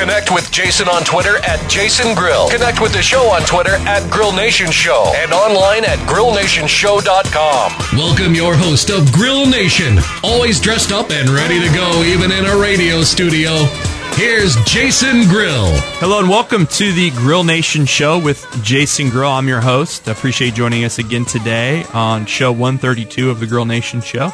Connect 0.00 0.32
with 0.32 0.50
Jason 0.50 0.88
on 0.88 1.04
Twitter 1.04 1.36
at 1.44 1.68
Jason 1.68 2.14
Grill. 2.14 2.48
Connect 2.48 2.80
with 2.80 2.94
the 2.94 3.02
show 3.02 3.28
on 3.28 3.42
Twitter 3.42 3.74
at 3.86 4.10
Grill 4.10 4.32
Nation 4.32 4.70
Show 4.70 5.12
and 5.14 5.30
online 5.30 5.84
at 5.84 5.98
grillnationshow.com. 6.08 7.98
Welcome 7.98 8.34
your 8.34 8.54
host 8.54 8.88
of 8.88 9.12
Grill 9.12 9.44
Nation, 9.44 9.98
always 10.24 10.58
dressed 10.58 10.90
up 10.90 11.10
and 11.10 11.28
ready 11.28 11.60
to 11.60 11.68
go, 11.74 12.02
even 12.02 12.32
in 12.32 12.46
a 12.46 12.56
radio 12.56 13.02
studio. 13.02 13.50
Here's 14.14 14.56
Jason 14.64 15.28
Grill. 15.28 15.68
Hello 16.00 16.18
and 16.18 16.30
welcome 16.30 16.66
to 16.66 16.92
the 16.94 17.10
Grill 17.10 17.44
Nation 17.44 17.84
show 17.84 18.18
with 18.18 18.46
Jason 18.62 19.10
Grill. 19.10 19.28
I'm 19.28 19.48
your 19.48 19.60
host. 19.60 20.08
I 20.08 20.12
appreciate 20.12 20.54
joining 20.54 20.84
us 20.84 20.98
again 20.98 21.26
today 21.26 21.84
on 21.92 22.24
show 22.24 22.52
132 22.52 23.28
of 23.28 23.38
the 23.38 23.46
Grill 23.46 23.66
Nation 23.66 24.00
show. 24.00 24.32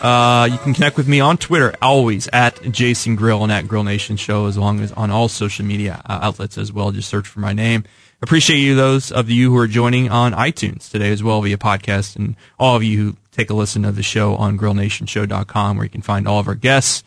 Uh, 0.00 0.48
you 0.50 0.58
can 0.58 0.72
connect 0.72 0.96
with 0.96 1.06
me 1.06 1.20
on 1.20 1.36
Twitter, 1.36 1.74
always 1.82 2.28
at 2.32 2.60
Jason 2.70 3.16
Grill 3.16 3.42
and 3.42 3.52
at 3.52 3.68
Grill 3.68 3.84
Nation 3.84 4.16
show, 4.16 4.46
as 4.46 4.56
long 4.56 4.80
as 4.80 4.92
on 4.92 5.10
all 5.10 5.28
social 5.28 5.64
media 5.64 6.00
uh, 6.06 6.20
outlets 6.22 6.56
as 6.56 6.72
well. 6.72 6.90
Just 6.90 7.08
search 7.08 7.28
for 7.28 7.40
my 7.40 7.52
name. 7.52 7.84
Appreciate 8.22 8.58
you, 8.58 8.74
those 8.74 9.12
of 9.12 9.30
you 9.30 9.50
who 9.50 9.56
are 9.58 9.66
joining 9.66 10.10
on 10.10 10.32
iTunes 10.32 10.90
today 10.90 11.10
as 11.10 11.22
well 11.22 11.40
via 11.42 11.56
podcast, 11.56 12.16
and 12.16 12.36
all 12.58 12.76
of 12.76 12.82
you 12.82 12.98
who 12.98 13.16
take 13.30 13.50
a 13.50 13.54
listen 13.54 13.84
of 13.84 13.96
the 13.96 14.02
show 14.02 14.36
on 14.36 14.58
grillnationshow.com, 14.58 15.76
where 15.76 15.84
you 15.84 15.90
can 15.90 16.02
find 16.02 16.26
all 16.26 16.40
of 16.40 16.48
our 16.48 16.54
guests 16.54 17.04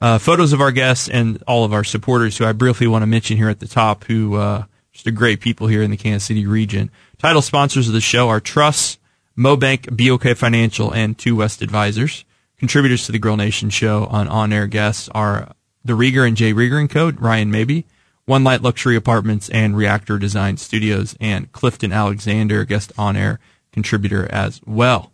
uh, 0.00 0.18
photos 0.18 0.52
of 0.52 0.60
our 0.60 0.72
guests 0.72 1.08
and 1.08 1.42
all 1.46 1.64
of 1.64 1.72
our 1.72 1.84
supporters, 1.84 2.36
who 2.36 2.44
I 2.44 2.52
briefly 2.52 2.86
want 2.86 3.02
to 3.02 3.06
mention 3.06 3.36
here 3.36 3.48
at 3.48 3.60
the 3.60 3.68
top, 3.68 4.04
who 4.04 4.36
uh, 4.36 4.64
just 4.92 5.06
are 5.06 5.12
great 5.12 5.40
people 5.40 5.66
here 5.66 5.82
in 5.82 5.90
the 5.90 5.96
Kansas 5.96 6.24
City 6.24 6.46
region. 6.46 6.90
Title 7.18 7.42
sponsors 7.42 7.88
of 7.88 7.94
the 7.94 8.00
show 8.00 8.28
are 8.28 8.40
Truss, 8.40 8.98
MoBank, 9.36 9.96
BOK 9.96 10.36
Financial, 10.36 10.92
and 10.92 11.16
Two 11.16 11.36
West 11.36 11.62
Advisors. 11.62 12.24
Contributors 12.66 13.06
to 13.06 13.12
the 13.12 13.20
Grill 13.20 13.36
Nation 13.36 13.70
show 13.70 14.06
on 14.06 14.26
on-air 14.26 14.66
guests 14.66 15.08
are 15.14 15.52
the 15.84 15.92
Rieger 15.92 16.26
and 16.26 16.36
Jay 16.36 16.52
Rieger 16.52 16.80
and 16.80 16.90
Code, 16.90 17.20
Ryan 17.20 17.48
Maybe, 17.48 17.86
One 18.24 18.42
Light 18.42 18.60
Luxury 18.60 18.96
Apartments, 18.96 19.48
and 19.50 19.76
Reactor 19.76 20.18
Design 20.18 20.56
Studios, 20.56 21.14
and 21.20 21.52
Clifton 21.52 21.92
Alexander, 21.92 22.64
guest 22.64 22.92
on-air 22.98 23.38
contributor 23.70 24.26
as 24.32 24.60
well. 24.66 25.12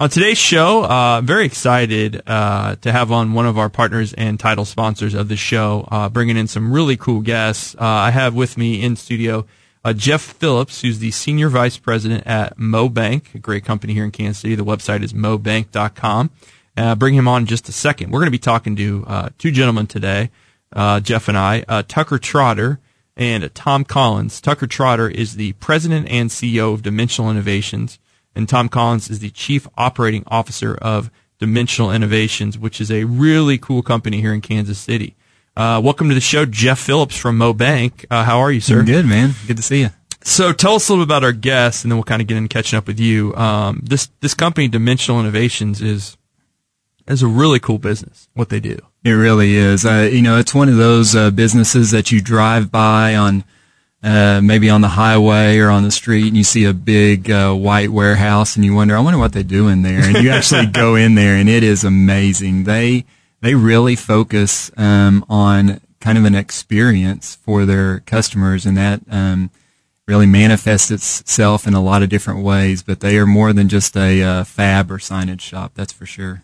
On 0.00 0.10
today's 0.10 0.38
show, 0.38 0.84
uh, 0.84 1.20
very 1.20 1.46
excited 1.46 2.20
uh, 2.26 2.74
to 2.80 2.90
have 2.90 3.12
on 3.12 3.32
one 3.32 3.46
of 3.46 3.56
our 3.56 3.70
partners 3.70 4.12
and 4.14 4.40
title 4.40 4.64
sponsors 4.64 5.14
of 5.14 5.28
the 5.28 5.36
show, 5.36 5.86
uh, 5.92 6.08
bringing 6.08 6.36
in 6.36 6.48
some 6.48 6.72
really 6.72 6.96
cool 6.96 7.20
guests. 7.20 7.76
Uh, 7.76 7.84
I 7.84 8.10
have 8.10 8.34
with 8.34 8.58
me 8.58 8.82
in 8.82 8.96
studio 8.96 9.46
uh, 9.86 9.92
Jeff 9.92 10.20
Phillips, 10.20 10.80
who's 10.80 10.98
the 10.98 11.12
senior 11.12 11.48
vice 11.48 11.76
president 11.76 12.26
at 12.26 12.58
MoBank, 12.58 13.36
a 13.36 13.38
great 13.38 13.64
company 13.64 13.94
here 13.94 14.02
in 14.02 14.10
Kansas 14.10 14.40
City. 14.40 14.56
The 14.56 14.64
website 14.64 15.04
is 15.04 15.12
mobank.com. 15.12 16.30
Uh, 16.76 16.94
bring 16.94 17.14
him 17.14 17.26
on 17.28 17.42
in 17.42 17.46
just 17.46 17.68
a 17.68 17.72
second. 17.72 18.10
We're 18.10 18.20
going 18.20 18.26
to 18.26 18.30
be 18.30 18.38
talking 18.38 18.76
to 18.76 19.04
uh, 19.06 19.28
two 19.38 19.50
gentlemen 19.50 19.86
today, 19.86 20.30
Jeff 21.02 21.28
and 21.28 21.38
I, 21.38 21.62
Tucker 21.88 22.18
Trotter 22.18 22.80
and 23.16 23.54
Tom 23.54 23.84
Collins. 23.84 24.40
Tucker 24.40 24.66
Trotter 24.66 25.08
is 25.08 25.36
the 25.36 25.52
president 25.54 26.08
and 26.08 26.28
CEO 26.30 26.74
of 26.74 26.82
Dimensional 26.82 27.30
Innovations 27.30 27.98
and 28.36 28.48
Tom 28.48 28.68
Collins 28.68 29.08
is 29.08 29.18
the 29.18 29.30
Chief 29.30 29.66
Operating 29.78 30.22
Officer 30.26 30.76
of 30.76 31.10
Dimensional 31.38 31.90
Innovations, 31.90 32.58
which 32.58 32.80
is 32.80 32.90
a 32.92 33.04
really 33.04 33.56
cool 33.56 33.82
company 33.82 34.20
here 34.20 34.34
in 34.34 34.42
Kansas 34.42 34.78
City. 34.78 35.16
Uh, 35.56 35.80
welcome 35.82 36.10
to 36.10 36.14
the 36.14 36.20
show, 36.20 36.44
Jeff 36.44 36.78
Phillips 36.78 37.16
from 37.16 37.38
MoBank. 37.38 38.04
Uh, 38.10 38.24
how 38.24 38.38
are 38.40 38.52
you, 38.52 38.60
sir? 38.60 38.82
Good, 38.82 39.06
man. 39.06 39.34
Good 39.46 39.56
to 39.56 39.62
see 39.62 39.80
you. 39.80 39.90
So 40.22 40.52
tell 40.52 40.74
us 40.74 40.88
a 40.88 40.92
little 40.92 41.06
bit 41.06 41.08
about 41.08 41.24
our 41.24 41.32
guests, 41.32 41.82
and 41.82 41.90
then 41.90 41.96
we'll 41.96 42.04
kind 42.04 42.20
of 42.20 42.28
get 42.28 42.36
into 42.36 42.52
catching 42.52 42.76
up 42.76 42.86
with 42.86 43.00
you. 43.00 43.34
Um, 43.36 43.80
this 43.82 44.10
this 44.20 44.34
company, 44.34 44.68
Dimensional 44.68 45.18
Innovations, 45.18 45.80
is 45.80 46.18
is 47.06 47.22
a 47.22 47.26
really 47.26 47.60
cool 47.60 47.78
business. 47.78 48.28
What 48.34 48.48
they 48.48 48.60
do, 48.60 48.78
it 49.04 49.12
really 49.12 49.54
is. 49.54 49.84
Uh, 49.84 50.08
you 50.10 50.22
know, 50.22 50.38
it's 50.38 50.54
one 50.54 50.68
of 50.68 50.76
those 50.76 51.14
uh, 51.14 51.30
businesses 51.30 51.90
that 51.90 52.10
you 52.10 52.20
drive 52.20 52.70
by 52.70 53.14
on 53.14 53.44
uh, 54.02 54.40
maybe 54.42 54.70
on 54.70 54.82
the 54.82 54.88
highway 54.88 55.58
or 55.58 55.70
on 55.70 55.82
the 55.82 55.90
street 55.90 56.28
and 56.28 56.36
you 56.36 56.44
see 56.44 56.64
a 56.64 56.72
big 56.72 57.30
uh, 57.30 57.52
white 57.52 57.90
warehouse 57.90 58.54
and 58.54 58.64
you 58.64 58.74
wonder, 58.74 58.96
I 58.96 59.00
wonder 59.00 59.18
what 59.18 59.32
they 59.32 59.42
do 59.42 59.68
in 59.68 59.82
there. 59.82 60.02
And 60.02 60.18
you 60.18 60.30
actually 60.30 60.66
go 60.72 60.94
in 60.94 61.14
there 61.14 61.34
and 61.34 61.48
it 61.48 61.62
is 61.62 61.82
amazing. 61.82 62.64
They 62.64 63.04
they 63.40 63.54
really 63.54 63.96
focus 63.96 64.70
um, 64.76 65.24
on 65.28 65.80
kind 66.00 66.18
of 66.18 66.24
an 66.24 66.34
experience 66.34 67.36
for 67.36 67.64
their 67.64 68.00
customers, 68.00 68.66
and 68.66 68.76
that 68.76 69.02
um, 69.10 69.50
really 70.06 70.26
manifests 70.26 70.90
itself 70.90 71.66
in 71.66 71.74
a 71.74 71.82
lot 71.82 72.02
of 72.02 72.08
different 72.08 72.42
ways. 72.42 72.82
But 72.82 73.00
they 73.00 73.18
are 73.18 73.26
more 73.26 73.52
than 73.52 73.68
just 73.68 73.96
a 73.96 74.22
uh, 74.22 74.44
fab 74.44 74.90
or 74.90 74.98
signage 74.98 75.40
shop, 75.40 75.72
that's 75.74 75.92
for 75.92 76.06
sure. 76.06 76.42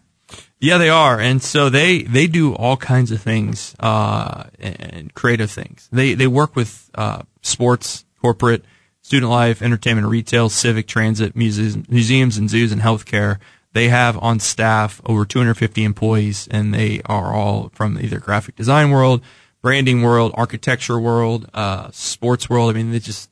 Yeah, 0.63 0.79
they 0.79 0.91
are, 0.91 1.19
and 1.19 1.43
so 1.43 1.69
they 1.69 2.05
they 2.05 2.29
do 2.29 2.55
all 2.55 2.77
kinds 2.77 3.11
of 3.11 3.21
things 3.21 3.75
uh, 3.81 4.45
and 4.61 5.13
creative 5.13 5.51
things. 5.51 5.89
They 5.91 6.15
they 6.15 6.29
work 6.29 6.55
with 6.55 6.89
uh, 6.95 7.23
sports, 7.43 8.05
corporate, 8.21 8.65
student 9.01 9.29
life, 9.29 9.61
entertainment, 9.61 10.07
retail, 10.07 10.49
civic, 10.49 10.87
transit, 10.87 11.35
museums, 11.35 11.89
museums 11.89 12.39
and 12.39 12.49
zoos, 12.49 12.71
and 12.71 12.81
healthcare. 12.81 13.41
They 13.73 13.89
have 13.89 14.17
on 14.19 14.39
staff 14.39 15.01
over 15.05 15.25
250 15.25 15.83
employees, 15.83 16.47
and 16.49 16.73
they 16.73 17.03
are 17.07 17.35
all 17.35 17.71
from 17.75 17.99
either 17.99 18.21
graphic 18.21 18.55
design 18.55 18.91
world, 18.91 19.21
branding 19.63 20.03
world, 20.03 20.31
architecture 20.37 21.01
world, 21.01 21.51
uh, 21.53 21.91
sports 21.91 22.49
world. 22.49 22.71
I 22.71 22.75
mean, 22.75 22.93
they 22.93 23.01
just 23.01 23.31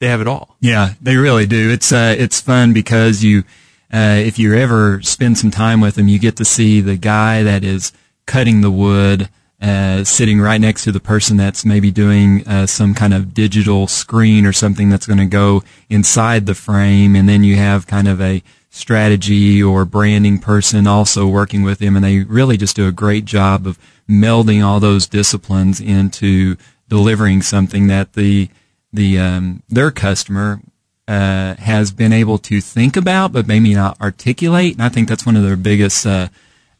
they 0.00 0.08
have 0.08 0.22
it 0.22 0.26
all. 0.26 0.56
Yeah, 0.60 0.94
they 1.02 1.16
really 1.16 1.44
do. 1.44 1.70
It's 1.70 1.92
uh, 1.92 2.14
it's 2.16 2.40
fun 2.40 2.72
because 2.72 3.22
you 3.22 3.44
uh, 3.92 4.16
if 4.18 4.38
you 4.38 4.54
ever 4.54 5.02
spend 5.02 5.38
some 5.38 5.50
time 5.50 5.80
with 5.80 5.96
them, 5.96 6.08
you 6.08 6.18
get 6.18 6.36
to 6.36 6.44
see 6.44 6.80
the 6.80 6.96
guy 6.96 7.42
that 7.42 7.62
is 7.62 7.92
cutting 8.26 8.60
the 8.60 8.70
wood, 8.70 9.28
uh, 9.60 10.02
sitting 10.02 10.40
right 10.40 10.60
next 10.60 10.84
to 10.84 10.92
the 10.92 11.00
person 11.00 11.36
that's 11.36 11.64
maybe 11.64 11.90
doing 11.90 12.46
uh, 12.48 12.66
some 12.66 12.94
kind 12.94 13.12
of 13.12 13.34
digital 13.34 13.86
screen 13.86 14.46
or 14.46 14.52
something 14.52 14.88
that's 14.88 15.06
going 15.06 15.18
to 15.18 15.26
go 15.26 15.62
inside 15.88 16.46
the 16.46 16.54
frame, 16.54 17.14
and 17.14 17.28
then 17.28 17.44
you 17.44 17.56
have 17.56 17.86
kind 17.86 18.08
of 18.08 18.20
a 18.20 18.42
strategy 18.70 19.62
or 19.62 19.84
branding 19.84 20.38
person 20.38 20.86
also 20.86 21.28
working 21.28 21.62
with 21.62 21.78
them, 21.78 21.94
and 21.94 22.04
they 22.04 22.20
really 22.20 22.56
just 22.56 22.74
do 22.74 22.88
a 22.88 22.92
great 22.92 23.26
job 23.26 23.66
of 23.66 23.78
melding 24.08 24.64
all 24.64 24.80
those 24.80 25.06
disciplines 25.06 25.80
into 25.80 26.56
delivering 26.88 27.42
something 27.42 27.86
that 27.86 28.14
the 28.14 28.48
the 28.92 29.18
um, 29.18 29.62
their 29.68 29.90
customer 29.90 30.60
uh, 31.08 31.54
has 31.54 31.92
been 31.92 32.12
able 32.12 32.38
to 32.38 32.60
think 32.60 32.96
about, 32.96 33.32
but 33.32 33.46
maybe 33.46 33.74
not 33.74 34.00
articulate. 34.00 34.74
And 34.74 34.82
I 34.82 34.88
think 34.88 35.08
that's 35.08 35.26
one 35.26 35.36
of 35.36 35.42
their 35.42 35.56
biggest 35.56 36.06
uh, 36.06 36.28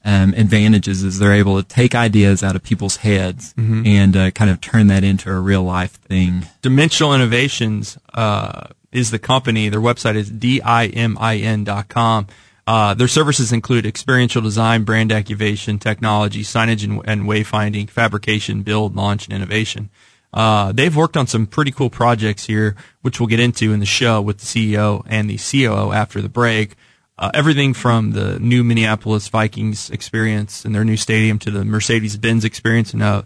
um, 0.04 0.34
advantages 0.34 1.02
is 1.02 1.18
they're 1.18 1.32
able 1.32 1.60
to 1.62 1.68
take 1.68 1.94
ideas 1.94 2.42
out 2.42 2.56
of 2.56 2.62
people's 2.62 2.96
heads 2.96 3.54
mm-hmm. 3.54 3.86
and 3.86 4.16
uh, 4.16 4.30
kind 4.30 4.50
of 4.50 4.60
turn 4.60 4.88
that 4.88 5.04
into 5.04 5.30
a 5.30 5.40
real 5.40 5.62
life 5.62 5.92
thing. 5.92 6.46
Dimensional 6.60 7.14
Innovations 7.14 7.98
uh, 8.14 8.68
is 8.90 9.10
the 9.10 9.18
company. 9.18 9.68
Their 9.68 9.80
website 9.80 10.16
is 10.16 10.30
dimin.com. 10.30 12.26
Uh, 12.64 12.94
their 12.94 13.08
services 13.08 13.52
include 13.52 13.84
experiential 13.86 14.40
design, 14.40 14.84
brand 14.84 15.10
activation, 15.10 15.78
technology, 15.78 16.42
signage 16.42 16.84
and, 16.84 17.02
and 17.06 17.22
wayfinding, 17.22 17.90
fabrication, 17.90 18.62
build, 18.62 18.94
launch, 18.94 19.26
and 19.26 19.34
innovation. 19.34 19.90
Uh, 20.32 20.72
they've 20.72 20.96
worked 20.96 21.16
on 21.16 21.26
some 21.26 21.46
pretty 21.46 21.70
cool 21.70 21.90
projects 21.90 22.46
here, 22.46 22.74
which 23.02 23.20
we'll 23.20 23.26
get 23.26 23.40
into 23.40 23.72
in 23.72 23.80
the 23.80 23.86
show 23.86 24.20
with 24.20 24.38
the 24.38 24.46
CEO 24.46 25.04
and 25.06 25.28
the 25.28 25.38
COO 25.38 25.92
after 25.92 26.22
the 26.22 26.28
break. 26.28 26.74
Uh, 27.18 27.30
everything 27.34 27.74
from 27.74 28.12
the 28.12 28.38
new 28.40 28.64
Minneapolis 28.64 29.28
Vikings 29.28 29.90
experience 29.90 30.64
and 30.64 30.74
their 30.74 30.84
new 30.84 30.96
stadium 30.96 31.38
to 31.40 31.50
the 31.50 31.64
Mercedes 31.64 32.16
Benz 32.16 32.44
experience 32.44 32.94
and 32.94 33.02
uh, 33.02 33.22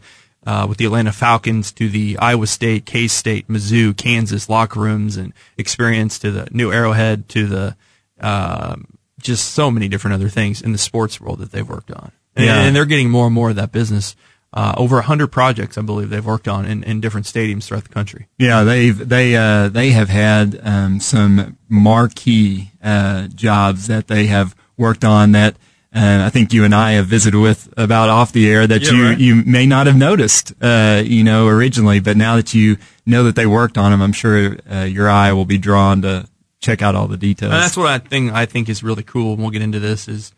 uh, 0.47 0.67
with 0.69 0.79
the 0.79 0.85
Atlanta 0.85 1.13
Falcons 1.13 1.73
to 1.73 1.89
the 1.89 2.19
Iowa 2.19 2.47
State, 2.47 2.87
K 2.87 3.09
State, 3.09 3.49
Mizzou, 3.49 3.97
Kansas 3.97 4.49
locker 4.49 4.81
rooms 4.81 5.17
and 5.17 5.33
experience 5.57 6.19
to 6.21 6.31
the 6.31 6.49
new 6.51 6.73
Arrowhead 6.73 7.29
to 7.31 7.47
the 7.47 7.77
uh, 8.21 8.77
just 9.21 9.51
so 9.51 9.71
many 9.71 9.89
different 9.89 10.15
other 10.15 10.29
things 10.29 10.61
in 10.61 10.73
the 10.73 10.79
sports 10.79 11.21
world 11.21 11.39
that 11.39 11.53
they've 11.53 11.69
worked 11.69 11.91
on. 11.91 12.13
And, 12.35 12.47
yeah. 12.47 12.61
and 12.63 12.77
they're 12.77 12.85
getting 12.85 13.11
more 13.11 13.27
and 13.27 13.35
more 13.35 13.51
of 13.51 13.57
that 13.57 13.73
business 13.73 14.15
uh, 14.57 14.75
over 14.77 15.03
hundred 15.03 15.29
projects, 15.29 15.77
I 15.77 15.83
believe 15.83 16.09
they've 16.11 16.25
worked 16.25 16.49
on 16.49 16.65
in, 16.65 16.83
in 16.83 17.01
different 17.01 17.27
stadiums 17.27 17.65
throughout 17.65 17.85
the 17.85 17.95
country. 17.95 18.27
Yeah, 18.39 18.65
they've 18.65 18.97
they 19.09 19.37
uh, 19.37 19.69
they 19.69 19.91
have 19.91 20.09
had 20.09 20.59
um, 20.63 20.99
some 20.99 21.59
marquee 21.69 22.73
uh, 22.83 23.29
jobs 23.29 23.87
that 23.87 24.09
they 24.09 24.27
have 24.27 24.57
worked 24.77 25.05
on 25.05 25.33
that 25.33 25.57
and 25.93 26.23
I 26.23 26.29
think 26.29 26.53
you 26.53 26.65
and 26.65 26.75
I 26.75 26.93
have 26.93 27.07
visited 27.07 27.39
with 27.39 27.73
about 27.77 28.11
off 28.11 28.33
the 28.33 28.51
air 28.51 28.67
that 28.67 28.83
Yeah, 28.83 28.91
you 28.93 29.05
right. 29.09 29.19
you 29.19 29.35
may 29.47 29.67
not 29.67 29.87
have 29.87 29.97
noticed, 29.97 30.53
uh, 30.61 31.03
you 31.05 31.25
know, 31.25 31.47
originally, 31.49 32.01
but 32.01 32.17
now 32.19 32.37
that 32.37 32.53
you 32.53 32.77
know 33.07 33.25
that 33.25 33.35
they 33.35 33.47
worked 33.47 33.79
on 33.79 33.93
them, 33.93 34.03
I'm 34.03 34.13
sure 34.13 34.57
uh, 34.71 34.83
your 34.83 35.09
eye 35.09 35.33
will 35.33 35.47
be 35.47 35.57
drawn 35.59 36.03
to 36.03 36.29
check 36.61 36.83
out 36.83 36.95
all 36.95 37.09
the 37.09 37.17
details. 37.17 37.53
And 37.53 37.63
that's 37.63 37.77
what 37.77 37.87
I 37.87 37.99
think 37.99 38.33
I 38.33 38.45
think 38.47 38.69
is 38.69 38.83
really 38.83 39.05
cool. 39.05 39.33
And 39.35 39.41
we'll 39.43 39.51
get 39.51 39.63
into 39.63 39.81
this 39.81 40.07
is 40.09 40.33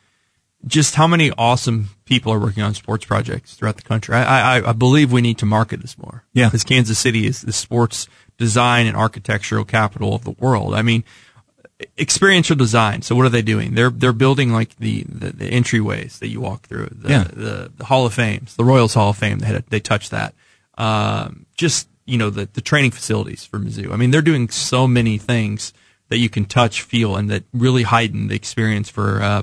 just 0.67 0.97
how 0.97 1.07
many 1.07 1.31
awesome 1.39 1.91
people 2.05 2.33
are 2.33 2.39
working 2.39 2.63
on 2.63 2.75
sports 2.75 3.05
projects 3.05 3.55
throughout 3.55 3.77
the 3.77 3.83
country. 3.83 4.15
I, 4.17 4.59
I, 4.59 4.71
I 4.71 4.73
believe 4.73 5.13
we 5.13 5.21
need 5.21 5.39
to 5.39 5.47
market 5.47 5.81
this 5.81 5.97
more. 5.97 6.25
Yeah. 6.33 6.47
because 6.49 6.65
Kansas 6.65 6.99
City 6.99 7.27
is 7.27 7.43
the 7.43 7.53
sports 7.53 8.09
design 8.39 8.87
and 8.87 8.97
architectural 8.97 9.65
capital 9.65 10.15
of 10.15 10.25
the 10.25 10.33
world. 10.33 10.75
I 10.75 10.83
mean, 10.83 11.05
experiential 11.97 12.57
design. 12.57 13.03
So 13.03 13.15
what 13.15 13.25
are 13.27 13.31
they 13.31 13.43
doing? 13.43 13.75
They're 13.75 13.91
they're 13.91 14.13
building 14.13 14.53
like 14.53 14.75
the 14.77 15.05
the, 15.09 15.31
the 15.31 15.49
entryways 15.51 16.19
that 16.19 16.29
you 16.29 16.41
walk 16.41 16.63
through. 16.67 16.89
The, 16.93 17.09
Yeah. 17.09 17.25
the 17.25 17.73
the 17.77 17.85
Hall 17.85 18.07
of 18.07 18.15
Fames, 18.15 18.57
the 18.57 18.65
Royals 18.65 18.95
Hall 18.95 19.11
of 19.11 19.17
Fame. 19.17 19.39
They 19.39 19.47
had 19.47 19.57
a, 19.57 19.65
they 19.69 19.81
touched 19.81 20.11
that. 20.11 20.35
Um, 20.77 21.47
just 21.57 21.89
you 22.05 22.19
know 22.19 22.31
the 22.31 22.49
the 22.53 22.61
training 22.61 22.91
facilities 22.91 23.45
for 23.45 23.59
Mizzou. 23.59 23.93
I 23.93 23.97
mean, 23.97 24.11
they're 24.11 24.23
doing 24.23 24.49
so 24.49 24.89
many 24.89 25.19
things 25.19 25.73
that 26.09 26.19
you 26.19 26.29
can 26.31 26.47
touch, 26.47 26.83
feel, 26.83 27.17
and 27.17 27.29
that 27.31 27.45
really 27.53 27.83
heighten 27.83 28.29
the 28.29 28.35
experience 28.35 28.89
for 28.89 29.23
uh, 29.23 29.43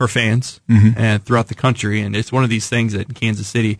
for 0.00 0.08
fans 0.08 0.62
Mm-hmm. 0.66 0.98
and 0.98 1.22
throughout 1.22 1.48
the 1.48 1.54
country. 1.54 2.00
And 2.00 2.16
it's 2.16 2.32
one 2.32 2.42
of 2.42 2.48
these 2.48 2.66
things 2.70 2.94
that 2.94 3.06
in 3.08 3.14
Kansas 3.14 3.46
City 3.46 3.78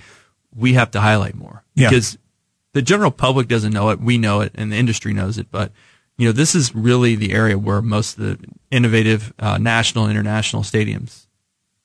we 0.55 0.75
have 0.75 0.91
to 0.91 1.01
highlight 1.01 1.35
more 1.35 1.65
Yeah. 1.75 1.89
because 1.89 2.19
the 2.75 2.83
general 2.83 3.11
public 3.11 3.49
doesn't 3.49 3.73
know 3.73 3.89
it. 3.89 4.01
We 4.01 4.19
know 4.19 4.43
it, 4.43 4.53
and 4.55 4.71
the 4.71 4.77
industry 4.77 5.15
knows 5.15 5.39
it. 5.39 5.47
But 5.51 5.73
you 6.19 6.27
know, 6.27 6.33
this 6.33 6.55
is 6.55 6.75
really 6.75 7.15
the 7.17 7.33
area 7.33 7.57
where 7.59 7.81
most 7.81 8.19
of 8.19 8.25
the 8.25 8.47
innovative 8.71 9.33
uh, 9.39 9.57
national 9.57 10.05
and 10.05 10.11
international 10.11 10.63
stadiums, 10.63 11.27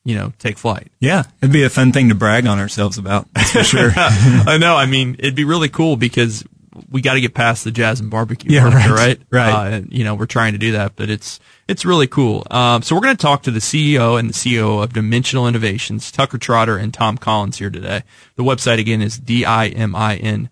you 0.04 0.16
know, 0.16 0.34
take 0.38 0.58
flight. 0.58 0.92
yeah, 1.00 1.24
it'd 1.42 1.54
be 1.54 1.64
a 1.64 1.70
fun 1.70 1.94
thing 1.94 2.10
to 2.10 2.16
brag 2.16 2.46
on 2.46 2.60
ourselves 2.60 2.98
about. 2.98 3.28
That's 3.34 3.52
for 3.52 3.64
sure. 3.64 3.92
I 3.96 4.58
know. 4.60 4.76
I 4.76 4.86
mean, 4.86 5.16
it'd 5.20 5.36
be 5.36 5.46
really 5.46 5.70
cool 5.70 5.96
because 5.96 6.44
we 6.92 7.00
got 7.02 7.14
to 7.14 7.22
get 7.22 7.34
past 7.34 7.64
the 7.64 7.72
jazz 7.72 8.02
and 8.02 8.10
barbecue. 8.12 8.52
Yeah, 8.52 8.70
furniture, 8.70 8.94
right, 8.94 9.20
right. 9.32 9.54
right. 9.54 9.54
Uh, 9.54 9.76
and, 9.78 9.94
you 9.94 10.04
know, 10.04 10.16
we're 10.16 10.26
trying 10.26 10.52
to 10.52 10.60
do 10.60 10.74
that, 10.74 10.98
but 10.98 11.10
it's 11.10 11.40
it's 11.68 11.86
really 11.86 12.08
cool. 12.08 12.46
Um, 12.52 12.82
so 12.82 12.96
we're 12.96 13.02
going 13.02 13.18
to 13.18 13.22
talk 13.22 13.44
to 13.44 13.52
the 13.52 13.60
CEO 13.60 14.20
and 14.20 14.30
the 14.30 14.34
CEO 14.34 14.84
of 14.84 14.94
Dimensional 14.94 15.48
Innovations, 15.48 16.12
Tucker 16.12 16.38
Trotter 16.38 16.78
and 16.78 16.94
Tom 16.94 17.18
Collins 17.18 17.58
here 17.58 17.70
today. 17.70 18.04
The 18.36 18.44
website 18.44 18.80
again 18.80 19.02
is 19.02 19.18
d 19.18 19.46
i 19.46 19.68
m 19.68 19.96
i 19.96 20.16
n 20.16 20.50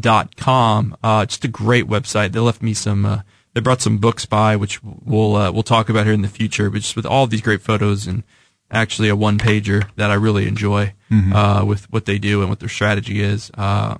dot 0.00 0.36
com. 0.36 0.96
Uh, 1.02 1.26
just 1.26 1.44
a 1.44 1.48
great 1.48 1.86
website. 1.86 2.32
They 2.32 2.40
left 2.40 2.62
me 2.62 2.74
some. 2.74 3.06
Uh, 3.06 3.20
they 3.54 3.60
brought 3.60 3.80
some 3.80 3.98
books 3.98 4.26
by, 4.26 4.56
which 4.56 4.82
we'll 4.82 5.36
uh, 5.36 5.52
we'll 5.52 5.62
talk 5.62 5.88
about 5.88 6.04
here 6.04 6.14
in 6.14 6.22
the 6.22 6.28
future. 6.28 6.68
But 6.68 6.82
just 6.82 6.96
with 6.96 7.06
all 7.06 7.26
these 7.26 7.40
great 7.40 7.62
photos 7.62 8.06
and 8.06 8.24
actually 8.70 9.08
a 9.08 9.16
one 9.16 9.38
pager 9.38 9.88
that 9.96 10.10
I 10.10 10.14
really 10.14 10.48
enjoy 10.48 10.92
uh, 11.32 11.64
with 11.64 11.90
what 11.92 12.04
they 12.04 12.18
do 12.18 12.40
and 12.40 12.50
what 12.50 12.58
their 12.60 12.68
strategy 12.68 13.22
is. 13.22 13.50
Uh, 13.54 13.96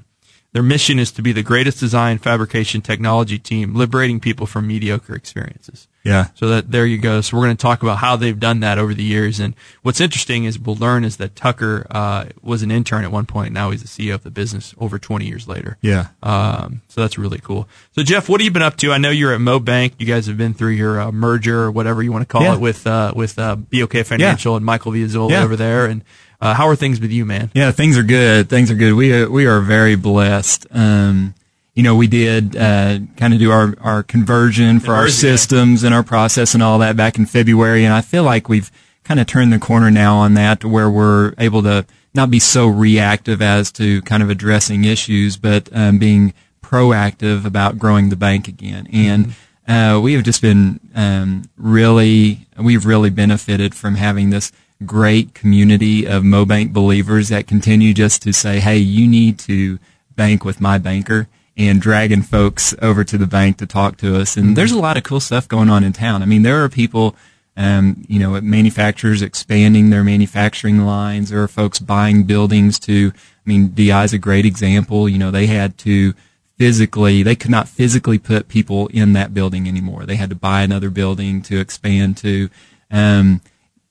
their 0.53 0.63
mission 0.63 0.99
is 0.99 1.13
to 1.13 1.23
be 1.23 1.33
the 1.33 1.43
greatest 1.43 1.79
design 1.79 2.19
fabrication 2.19 2.81
technology 2.81 3.39
team, 3.39 3.75
liberating 3.75 4.21
people 4.21 4.47
from 4.47 4.67
mediocre 4.67 5.15
experiences. 5.15 5.87
Yeah, 6.07 6.27
So 6.35 6.49
that 6.49 6.71
there 6.71 6.87
you 6.87 6.99
go. 6.99 7.21
So 7.21 7.37
we're 7.37 7.45
going 7.45 7.57
to 7.57 7.61
talk 7.63 7.83
about 7.83 7.99
how 7.99 8.17
they've 8.17 8.39
done 8.39 8.61
that 8.61 8.79
over 8.79 8.95
the 8.95 9.03
years. 9.03 9.41
And 9.41 9.55
what's 9.83 10.01
interesting 10.01 10.45
is 10.45 10.59
we'll 10.59 10.77
learn 10.77 11.05
is 11.05 11.17
that 11.19 11.37
Tucker 11.37 11.87
uh, 11.91 12.27
was 12.43 12.63
an 12.63 12.71
intern 12.71 13.05
at 13.05 13.11
one 13.13 13.27
point. 13.27 13.53
Now 13.53 13.71
he's 13.71 13.83
the 13.83 13.89
CEO 13.89 14.15
of 14.15 14.23
the 14.23 14.31
business 14.31 14.75
over 14.79 14.99
20 14.99 15.27
years 15.27 15.47
later. 15.49 15.77
yeah. 15.83 16.09
Um, 16.23 16.83
so 16.89 17.01
that's 17.01 17.19
really 17.19 17.39
cool. 17.39 17.69
So 17.93 18.03
Jeff, 18.03 18.29
what 18.29 18.41
have 18.41 18.45
you 18.45 18.51
been 18.51 18.63
up 18.63 18.77
to? 18.79 18.93
I 18.93 18.99
know 18.99 19.11
you're 19.11 19.33
at 19.35 19.41
Mo 19.41 19.59
Bank. 19.59 19.95
You 19.99 20.07
guys 20.07 20.27
have 20.27 20.37
been 20.39 20.55
through 20.55 20.71
your 20.73 21.01
uh, 21.01 21.13
merger 21.13 21.63
or 21.65 21.71
whatever 21.71 22.03
you 22.03 22.13
want 22.13 22.23
to 22.23 22.27
call 22.27 22.43
Yeah. 22.43 22.55
it 22.55 22.61
with 22.61 22.87
uh, 22.87 23.13
with 23.15 23.39
uh, 23.39 23.57
BOK 23.57 24.05
Financial 24.05 24.57
and 24.57 24.65
Michael 24.65 24.93
Villasol 24.93 25.31
Yeah. 25.31 25.43
over 25.43 25.57
there. 25.57 25.87
And 25.87 26.03
uh, 26.41 26.53
how 26.55 26.69
are 26.69 26.77
things 26.77 27.01
with 27.01 27.11
you, 27.11 27.25
man? 27.25 27.51
Yeah, 27.55 27.71
things 27.73 27.97
are 27.97 28.03
good. 28.03 28.49
Things 28.51 28.71
are 28.71 28.75
good. 28.75 28.93
We 28.95 29.13
are, 29.13 29.29
we 29.31 29.47
are 29.47 29.61
very 29.61 29.97
blessed. 29.97 30.67
Um, 30.71 31.35
you 31.77 31.83
know, 31.83 31.95
we 31.95 32.07
did 32.07 32.57
uh, 32.57 32.99
kind 33.19 33.35
of 33.35 33.39
do 33.39 33.53
our, 33.53 33.75
our 33.81 34.03
conversion 34.03 34.81
for 34.81 34.93
our 34.93 35.03
Conversion, 35.03 35.29
yeah. 35.29 35.37
systems 35.37 35.85
and 35.85 35.95
our 35.95 36.03
process 36.03 36.55
and 36.55 36.63
all 36.63 36.79
that 36.79 36.97
back 36.97 37.19
in 37.19 37.27
February, 37.27 37.85
and 37.85 37.93
I 37.93 38.01
feel 38.01 38.25
like 38.25 38.49
we've 38.49 38.73
kind 39.05 39.21
of 39.21 39.27
turned 39.27 39.53
the 39.53 39.59
corner 39.59 39.91
now 39.91 40.17
on 40.17 40.35
that 40.35 40.61
to 40.61 40.69
where 40.69 40.91
we're 40.91 41.35
able 41.39 41.63
to 41.63 41.87
not 42.15 42.31
be 42.31 42.41
so 42.41 42.67
reactive 42.67 43.43
as 43.43 43.71
to 43.73 44.01
kind 44.03 44.23
of 44.23 44.31
addressing 44.31 44.85
issues, 44.85 45.37
but 45.37 45.69
um, 45.73 45.99
being 45.99 46.33
proactive 46.63 47.45
about 47.45 47.79
growing 47.79 48.09
the 48.09 48.17
bank 48.17 48.49
again. 48.49 48.89
And 48.91 49.35
uh, 49.69 50.01
we 50.03 50.15
have 50.15 50.25
just 50.25 50.41
been 50.41 50.81
um, 50.95 51.45
really, 51.59 52.47
we've 52.59 52.87
really 52.87 53.11
benefited 53.11 53.75
from 53.75 53.97
having 53.97 54.31
this 54.31 54.51
great 54.87 55.35
community 55.35 56.07
of 56.07 56.23
MoBank 56.23 56.73
believers 56.73 57.29
that 57.29 57.47
continue 57.47 57.93
just 57.93 58.23
to 58.23 58.33
say, 58.33 58.61
hey, 58.61 58.79
you 58.79 59.07
need 59.07 59.39
to 59.41 59.79
bank 60.17 60.43
with 60.43 60.59
my 60.59 60.79
banker 60.79 61.29
and 61.57 61.81
dragging 61.81 62.23
folks 62.23 62.75
over 62.83 63.03
to 63.05 63.17
the 63.17 63.27
bank 63.27 63.57
to 63.59 63.67
talk 63.67 63.97
to 63.99 64.17
us. 64.21 64.37
And 64.37 64.57
there's 64.57 64.73
a 64.73 64.79
lot 64.79 64.97
of 64.97 65.03
cool 65.03 65.21
stuff 65.21 65.49
going 65.49 65.71
on 65.71 65.85
in 65.85 65.93
town. 65.93 66.23
I 66.23 66.27
mean, 66.27 66.43
there 66.43 66.63
are 66.63 66.69
people, 66.69 67.17
um, 67.57 68.05
you 68.09 68.19
know, 68.19 68.39
manufacturers 68.41 69.23
expanding 69.23 69.89
their 69.89 70.05
manufacturing 70.05 70.85
lines. 70.85 71.31
There 71.31 71.43
are 71.43 71.49
folks 71.49 71.79
buying 71.79 72.25
buildings 72.25 72.79
to, 72.81 73.13
I 73.15 73.49
mean, 73.49 73.69
DI 73.69 74.05
is 74.05 74.13
a 74.13 74.19
great 74.19 74.45
example. 74.45 75.09
You 75.09 75.19
know, 75.19 75.31
they 75.31 75.47
had 75.47 75.79
to 75.79 76.13
physically, 76.59 77.23
they 77.23 77.37
could 77.37 77.51
not 77.51 77.69
physically 77.69 78.19
put 78.19 78.49
people 78.49 78.89
in 78.89 79.15
that 79.15 79.33
building 79.33 79.67
anymore. 79.67 80.05
They 80.05 80.17
had 80.17 80.31
to 80.31 80.37
buy 80.37 80.63
another 80.63 80.91
building 80.91 81.41
to 81.43 81.59
expand 81.59 82.19
to. 82.19 82.51
Um, 82.91 83.41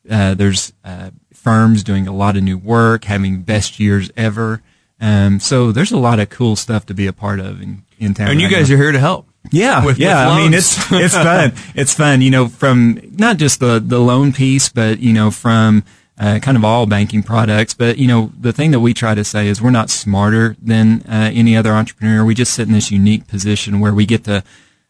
uh, 0.09 0.35
there's 0.35 0.71
uh, 0.83 1.09
firms 1.33 1.83
doing 1.83 2.07
a 2.07 2.13
lot 2.13 2.37
of 2.37 2.43
new 2.43 2.59
work, 2.59 3.05
having 3.05 3.41
best 3.41 3.79
years 3.79 4.11
ever. 4.15 4.61
Um, 5.01 5.39
so 5.39 5.71
there's 5.71 5.91
a 5.91 5.97
lot 5.97 6.19
of 6.19 6.29
cool 6.29 6.55
stuff 6.55 6.85
to 6.87 6.93
be 6.93 7.07
a 7.07 7.13
part 7.13 7.39
of 7.39 7.61
in, 7.61 7.83
in 7.99 8.13
town. 8.13 8.29
And 8.29 8.39
you 8.39 8.47
right 8.47 8.55
guys 8.55 8.69
now. 8.69 8.75
are 8.75 8.79
here 8.79 8.91
to 8.91 8.99
help. 8.99 9.27
Yeah, 9.51 9.85
with- 9.85 9.97
yeah. 9.99 10.25
with 10.27 10.33
I 10.35 10.37
mean, 10.39 10.53
it's 10.53 10.91
it's 10.91 11.13
fun. 11.29 11.53
It's 11.75 11.93
fun. 11.93 12.21
You 12.21 12.31
know, 12.31 12.47
from 12.47 12.99
not 13.13 13.37
just 13.37 13.59
the 13.59 13.79
the 13.85 13.99
loan 13.99 14.33
piece, 14.33 14.69
but 14.69 14.99
you 14.99 15.13
know, 15.13 15.29
from 15.31 15.83
uh, 16.17 16.39
kind 16.41 16.55
of 16.57 16.63
all 16.65 16.85
banking 16.85 17.21
products. 17.23 17.73
But 17.73 17.97
you 17.97 18.07
know, 18.07 18.31
the 18.39 18.53
thing 18.53 18.71
that 18.71 18.79
we 18.79 18.93
try 18.93 19.13
to 19.13 19.23
say 19.23 19.47
is 19.47 19.61
we're 19.61 19.69
not 19.69 19.89
smarter 19.89 20.55
than 20.61 21.01
uh, 21.03 21.29
any 21.33 21.55
other 21.57 21.73
entrepreneur. 21.73 22.23
We 22.25 22.33
just 22.33 22.53
sit 22.53 22.67
in 22.67 22.73
this 22.73 22.89
unique 22.89 23.27
position 23.27 23.79
where 23.79 23.93
we 23.93 24.05
get 24.05 24.23
to 24.23 24.43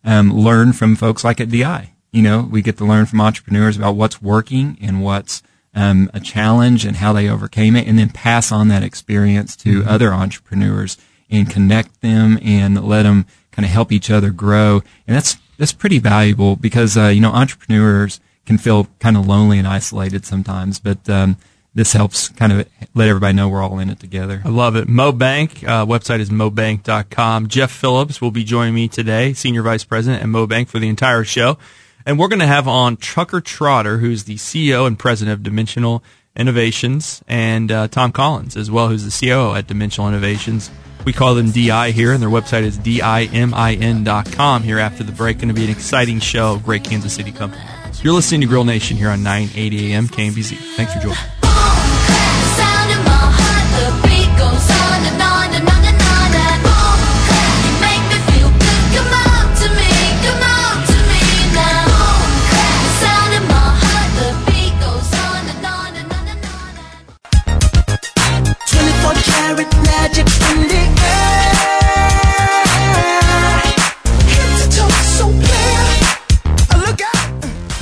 um, 0.03 0.31
learn 0.31 0.71
from 0.71 0.95
folks 0.95 1.23
like 1.23 1.41
at 1.41 1.49
DI. 1.49 1.91
You 2.11 2.21
know, 2.21 2.47
we 2.49 2.61
get 2.61 2.77
to 2.77 2.85
learn 2.85 3.07
from 3.07 3.19
entrepreneurs 3.19 3.75
about 3.75 3.95
what's 3.95 4.21
working 4.21 4.77
and 4.81 5.03
what's 5.03 5.43
um, 5.75 6.09
a 6.13 6.19
challenge 6.19 6.85
and 6.85 6.97
how 6.97 7.13
they 7.13 7.29
overcame 7.29 7.75
it, 7.75 7.87
and 7.87 7.99
then 7.99 8.09
pass 8.09 8.51
on 8.51 8.69
that 8.69 8.83
experience 8.83 9.55
to 9.57 9.83
other 9.85 10.13
entrepreneurs 10.13 10.97
and 11.29 11.49
connect 11.49 12.01
them 12.01 12.39
and 12.41 12.83
let 12.83 13.03
them 13.03 13.25
kind 13.51 13.65
of 13.65 13.71
help 13.71 13.91
each 13.91 14.09
other 14.09 14.31
grow. 14.31 14.81
And 15.07 15.15
that's 15.15 15.37
that's 15.57 15.73
pretty 15.73 15.99
valuable 15.99 16.55
because 16.55 16.97
uh, 16.97 17.07
you 17.07 17.21
know 17.21 17.31
entrepreneurs 17.31 18.19
can 18.45 18.57
feel 18.57 18.87
kind 18.99 19.17
of 19.17 19.27
lonely 19.27 19.57
and 19.59 19.67
isolated 19.67 20.25
sometimes, 20.25 20.79
but 20.79 21.09
um, 21.09 21.37
this 21.73 21.91
helps 21.91 22.29
kind 22.29 22.53
of 22.53 22.67
let 22.93 23.09
everybody 23.09 23.33
know 23.33 23.49
we're 23.49 23.61
all 23.61 23.79
in 23.79 23.89
it 23.89 23.99
together. 23.99 24.41
I 24.45 24.49
love 24.49 24.75
it. 24.75 24.87
Mo 24.87 25.11
Bank, 25.11 25.63
uh, 25.63 25.85
website 25.85 26.19
is 26.19 26.29
mobank.com. 26.29 27.47
Jeff 27.47 27.71
Phillips 27.71 28.21
will 28.21 28.31
be 28.31 28.43
joining 28.43 28.73
me 28.73 28.87
today, 28.87 29.33
Senior 29.33 29.61
Vice 29.63 29.83
President 29.83 30.23
at 30.23 30.29
Mo 30.29 30.47
Bank 30.47 30.69
for 30.69 30.79
the 30.79 30.87
entire 30.87 31.25
show. 31.25 31.57
And 32.05 32.19
we're 32.19 32.27
going 32.27 32.39
to 32.39 32.47
have 32.47 32.67
on 32.67 32.97
Tucker 32.97 33.41
Trotter, 33.41 33.97
who's 33.97 34.25
the 34.25 34.35
CEO 34.35 34.85
and 34.85 34.97
President 34.97 35.33
of 35.33 35.43
Dimensional 35.43 36.03
Innovations, 36.35 37.23
and 37.27 37.71
uh, 37.71 37.87
Tom 37.87 38.11
Collins 38.11 38.55
as 38.55 38.69
well, 38.69 38.89
who's 38.89 39.03
the 39.05 39.27
COO 39.27 39.55
at 39.55 39.67
Dimensional 39.67 40.07
Innovations. 40.09 40.69
We 41.05 41.13
call 41.13 41.35
them 41.35 41.51
DI 41.51 41.91
here, 41.91 42.11
and 42.11 42.21
their 42.21 42.29
website 42.29 42.63
is 42.63 42.77
dimin.com. 42.77 44.63
Here 44.63 44.79
after 44.79 45.03
the 45.03 45.11
break, 45.11 45.37
going 45.37 45.47
to 45.47 45.53
be 45.53 45.63
an 45.63 45.69
exciting 45.69 46.19
show. 46.19 46.59
Great 46.59 46.83
Kansas 46.83 47.13
City 47.13 47.31
company. 47.31 47.63
You're 48.01 48.13
listening 48.13 48.41
to 48.41 48.47
Grill 48.47 48.65
Nation 48.65 48.97
here 48.97 49.09
on 49.09 49.23
980 49.23 49.93
AM 49.93 50.07
KMBZ. 50.07 50.57
Thanks 50.75 50.93
for 50.93 50.99
joining. 50.99 51.34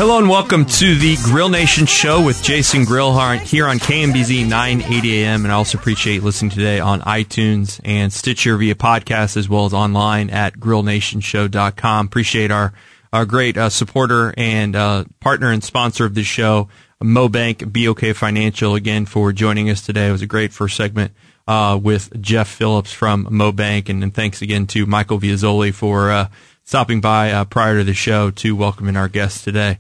Hello 0.06 0.18
and 0.20 0.28
welcome 0.28 0.66
to 0.66 0.96
the 0.96 1.16
Grill 1.24 1.48
Nation 1.48 1.86
show 1.86 2.22
with 2.22 2.44
Jason 2.44 2.84
Grill 2.84 3.18
here 3.38 3.66
on 3.66 3.78
KMBZ 3.80 4.46
980 4.50 5.24
AM. 5.24 5.46
And 5.46 5.52
I 5.54 5.56
also 5.56 5.78
appreciate 5.78 6.24
listening 6.24 6.52
today 6.52 6.82
on 6.82 7.00
iTunes 7.04 7.80
and 7.86 8.12
Stitcher 8.12 8.58
via 8.58 8.76
podcast 8.76 9.38
as 9.38 9.48
well 9.48 9.64
as 9.64 9.74
online 9.74 10.30
at 10.30 10.56
grillnationshow.com. 10.56 12.06
Appreciate 12.06 12.52
our, 12.52 12.74
our 13.14 13.26
great 13.26 13.56
uh, 13.56 13.70
supporter 13.70 14.34
and 14.36 14.76
uh, 14.76 15.06
partner 15.22 15.52
and 15.52 15.64
sponsor 15.64 16.04
of 16.04 16.16
this 16.16 16.28
show, 16.28 16.68
MoBank, 17.02 17.72
BOK 17.72 18.14
Financial, 18.14 18.76
again 18.76 19.06
for 19.06 19.32
joining 19.32 19.70
us 19.70 19.86
today. 19.86 20.10
It 20.10 20.12
was 20.12 20.22
a 20.22 20.28
great 20.28 20.52
first 20.52 20.76
segment 20.76 21.14
uh, 21.48 21.80
with 21.82 22.22
Jeff 22.22 22.50
Phillips 22.50 22.92
from 22.92 23.26
MoBank, 23.28 23.88
and, 23.88 24.04
and 24.04 24.14
thanks 24.14 24.42
again 24.42 24.68
to 24.68 24.86
Michael 24.86 25.18
Viazzoli 25.18 25.74
for 25.74 26.12
uh, 26.12 26.28
stopping 26.66 27.00
by 27.00 27.32
uh, 27.32 27.46
prior 27.46 27.78
to 27.78 27.84
the 27.86 27.94
show 27.94 28.32
to 28.32 28.54
welcoming 28.54 28.98
our 28.98 29.08
guests 29.08 29.42
today. 29.42 29.80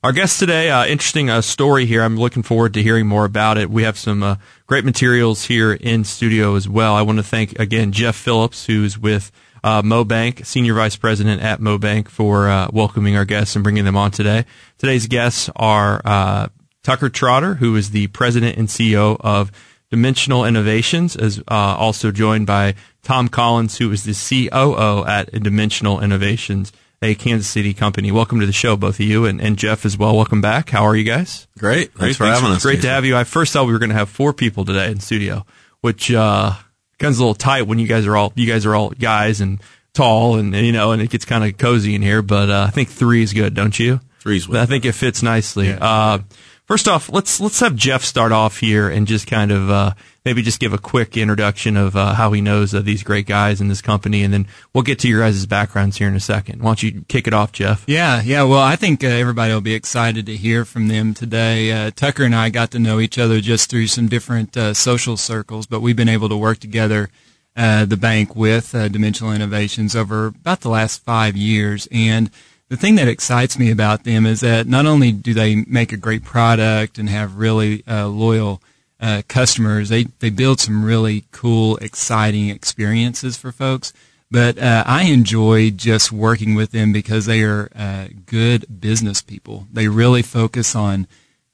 Our 0.00 0.12
guest 0.12 0.38
today, 0.38 0.70
uh, 0.70 0.86
interesting 0.86 1.28
uh, 1.28 1.40
story 1.40 1.84
here. 1.84 2.04
I'm 2.04 2.16
looking 2.16 2.44
forward 2.44 2.74
to 2.74 2.82
hearing 2.84 3.08
more 3.08 3.24
about 3.24 3.58
it. 3.58 3.68
We 3.68 3.82
have 3.82 3.98
some 3.98 4.22
uh, 4.22 4.36
great 4.68 4.84
materials 4.84 5.46
here 5.46 5.72
in 5.72 6.04
studio 6.04 6.54
as 6.54 6.68
well. 6.68 6.94
I 6.94 7.02
want 7.02 7.18
to 7.18 7.24
thank 7.24 7.58
again 7.58 7.90
Jeff 7.90 8.14
Phillips, 8.14 8.66
who's 8.66 8.96
with 8.96 9.32
uh, 9.64 9.82
MoBank, 9.82 10.46
Senior 10.46 10.74
Vice 10.74 10.94
President 10.94 11.42
at 11.42 11.58
MoBank, 11.58 12.06
for 12.06 12.48
uh, 12.48 12.68
welcoming 12.72 13.16
our 13.16 13.24
guests 13.24 13.56
and 13.56 13.64
bringing 13.64 13.84
them 13.84 13.96
on 13.96 14.12
today. 14.12 14.44
Today's 14.78 15.08
guests 15.08 15.50
are 15.56 16.00
uh, 16.04 16.46
Tucker 16.84 17.08
Trotter, 17.08 17.54
who 17.54 17.74
is 17.74 17.90
the 17.90 18.06
President 18.06 18.56
and 18.56 18.68
CEO 18.68 19.16
of 19.18 19.50
Dimensional 19.90 20.44
Innovations, 20.44 21.16
as 21.16 21.40
uh, 21.48 21.74
also 21.76 22.12
joined 22.12 22.46
by 22.46 22.76
Tom 23.02 23.26
Collins, 23.26 23.78
who 23.78 23.90
is 23.90 24.04
the 24.04 24.48
COO 24.48 25.04
at 25.06 25.32
Dimensional 25.42 26.00
Innovations, 26.00 26.70
a 27.00 27.14
Kansas 27.14 27.48
City 27.48 27.74
company. 27.74 28.10
Welcome 28.10 28.40
to 28.40 28.46
the 28.46 28.52
show, 28.52 28.76
both 28.76 28.96
of 28.96 29.00
you, 29.00 29.24
and, 29.24 29.40
and 29.40 29.56
Jeff 29.56 29.84
as 29.84 29.96
well. 29.96 30.16
Welcome 30.16 30.40
back. 30.40 30.70
How 30.70 30.84
are 30.84 30.96
you 30.96 31.04
guys? 31.04 31.46
Great. 31.58 31.92
Thanks 31.94 32.16
for 32.16 32.24
Great. 32.24 32.34
having 32.34 32.50
us. 32.50 32.62
Great 32.62 32.82
to 32.82 32.88
have 32.88 33.04
you. 33.04 33.16
I 33.16 33.24
first 33.24 33.52
thought 33.52 33.66
we 33.66 33.72
were 33.72 33.78
going 33.78 33.90
to 33.90 33.96
have 33.96 34.08
four 34.08 34.32
people 34.32 34.64
today 34.64 34.90
in 34.90 35.00
studio, 35.00 35.46
which 35.80 36.12
uh, 36.12 36.52
becomes 36.98 37.18
a 37.18 37.20
little 37.20 37.34
tight 37.34 37.62
when 37.62 37.78
you 37.78 37.86
guys 37.86 38.06
are 38.06 38.16
all 38.16 38.32
you 38.34 38.46
guys 38.46 38.66
are 38.66 38.74
all 38.74 38.90
guys 38.90 39.40
and 39.40 39.60
tall, 39.94 40.36
and 40.36 40.54
you 40.54 40.72
know, 40.72 40.92
and 40.92 41.00
it 41.00 41.10
gets 41.10 41.24
kind 41.24 41.44
of 41.44 41.56
cozy 41.56 41.94
in 41.94 42.02
here. 42.02 42.22
But 42.22 42.50
uh, 42.50 42.64
I 42.68 42.70
think 42.70 42.88
three 42.88 43.22
is 43.22 43.32
good, 43.32 43.54
don't 43.54 43.78
you? 43.78 44.00
Three's 44.20 44.52
I 44.52 44.66
think 44.66 44.84
it 44.84 44.92
fits 44.92 45.22
nicely. 45.22 45.70
Uh, 45.72 46.18
first 46.68 46.86
off, 46.86 47.10
let's 47.10 47.40
let's 47.40 47.58
have 47.60 47.74
Jeff 47.74 48.04
start 48.04 48.30
off 48.30 48.58
here 48.58 48.88
and 48.88 49.06
just 49.06 49.26
kind 49.26 49.50
of 49.50 49.70
uh, 49.70 49.92
maybe 50.24 50.42
just 50.42 50.60
give 50.60 50.72
a 50.72 50.78
quick 50.78 51.16
introduction 51.16 51.76
of 51.76 51.96
uh, 51.96 52.14
how 52.14 52.30
he 52.30 52.40
knows 52.40 52.74
uh, 52.74 52.80
these 52.80 53.02
great 53.02 53.26
guys 53.26 53.60
in 53.60 53.66
this 53.66 53.82
company, 53.82 54.22
and 54.22 54.32
then 54.32 54.46
we'll 54.72 54.82
get 54.82 55.00
to 55.00 55.08
your 55.08 55.22
guys' 55.22 55.46
backgrounds 55.46 55.96
here 55.96 56.06
in 56.06 56.14
a 56.14 56.20
second. 56.20 56.62
Why 56.62 56.68
don't 56.68 56.82
you 56.82 57.04
kick 57.08 57.26
it 57.26 57.34
off, 57.34 57.50
Jeff? 57.50 57.84
Yeah, 57.88 58.22
yeah. 58.22 58.44
Well, 58.44 58.60
I 58.60 58.76
think 58.76 59.02
uh, 59.02 59.08
everybody 59.08 59.52
will 59.52 59.60
be 59.60 59.74
excited 59.74 60.26
to 60.26 60.36
hear 60.36 60.64
from 60.64 60.86
them 60.86 61.14
today. 61.14 61.72
Uh, 61.72 61.90
Tucker 61.90 62.22
and 62.24 62.34
I 62.34 62.50
got 62.50 62.70
to 62.72 62.78
know 62.78 63.00
each 63.00 63.18
other 63.18 63.40
just 63.40 63.70
through 63.70 63.88
some 63.88 64.06
different 64.06 64.56
uh, 64.56 64.74
social 64.74 65.16
circles, 65.16 65.66
but 65.66 65.80
we've 65.80 65.96
been 65.96 66.08
able 66.08 66.28
to 66.28 66.36
work 66.36 66.58
together, 66.58 67.08
the 67.56 67.98
bank 68.00 68.36
with 68.36 68.70
Dimensional 68.70 69.32
Innovations 69.32 69.96
over 69.96 70.26
about 70.26 70.60
the 70.60 70.68
last 70.68 71.02
five 71.02 71.36
years. 71.36 71.88
And 71.90 72.30
the 72.68 72.76
thing 72.76 72.96
that 72.96 73.08
excites 73.08 73.58
me 73.58 73.70
about 73.70 74.04
them 74.04 74.26
is 74.26 74.40
that 74.40 74.66
not 74.66 74.86
only 74.86 75.12
do 75.12 75.32
they 75.32 75.64
make 75.66 75.92
a 75.92 75.96
great 75.96 76.22
product 76.22 76.98
and 76.98 77.08
have 77.08 77.36
really 77.36 77.82
uh, 77.86 78.08
loyal 78.08 78.62
uh, 79.00 79.22
customers, 79.28 79.88
they 79.88 80.04
they 80.18 80.30
build 80.30 80.60
some 80.60 80.84
really 80.84 81.24
cool, 81.32 81.76
exciting 81.78 82.48
experiences 82.48 83.36
for 83.36 83.52
folks. 83.52 83.92
But 84.30 84.58
uh, 84.58 84.84
I 84.86 85.04
enjoy 85.04 85.70
just 85.70 86.12
working 86.12 86.54
with 86.54 86.72
them 86.72 86.92
because 86.92 87.24
they 87.24 87.42
are 87.42 87.70
uh, 87.74 88.08
good 88.26 88.80
business 88.80 89.22
people. 89.22 89.66
They 89.72 89.88
really 89.88 90.22
focus 90.22 90.74
on 90.76 91.06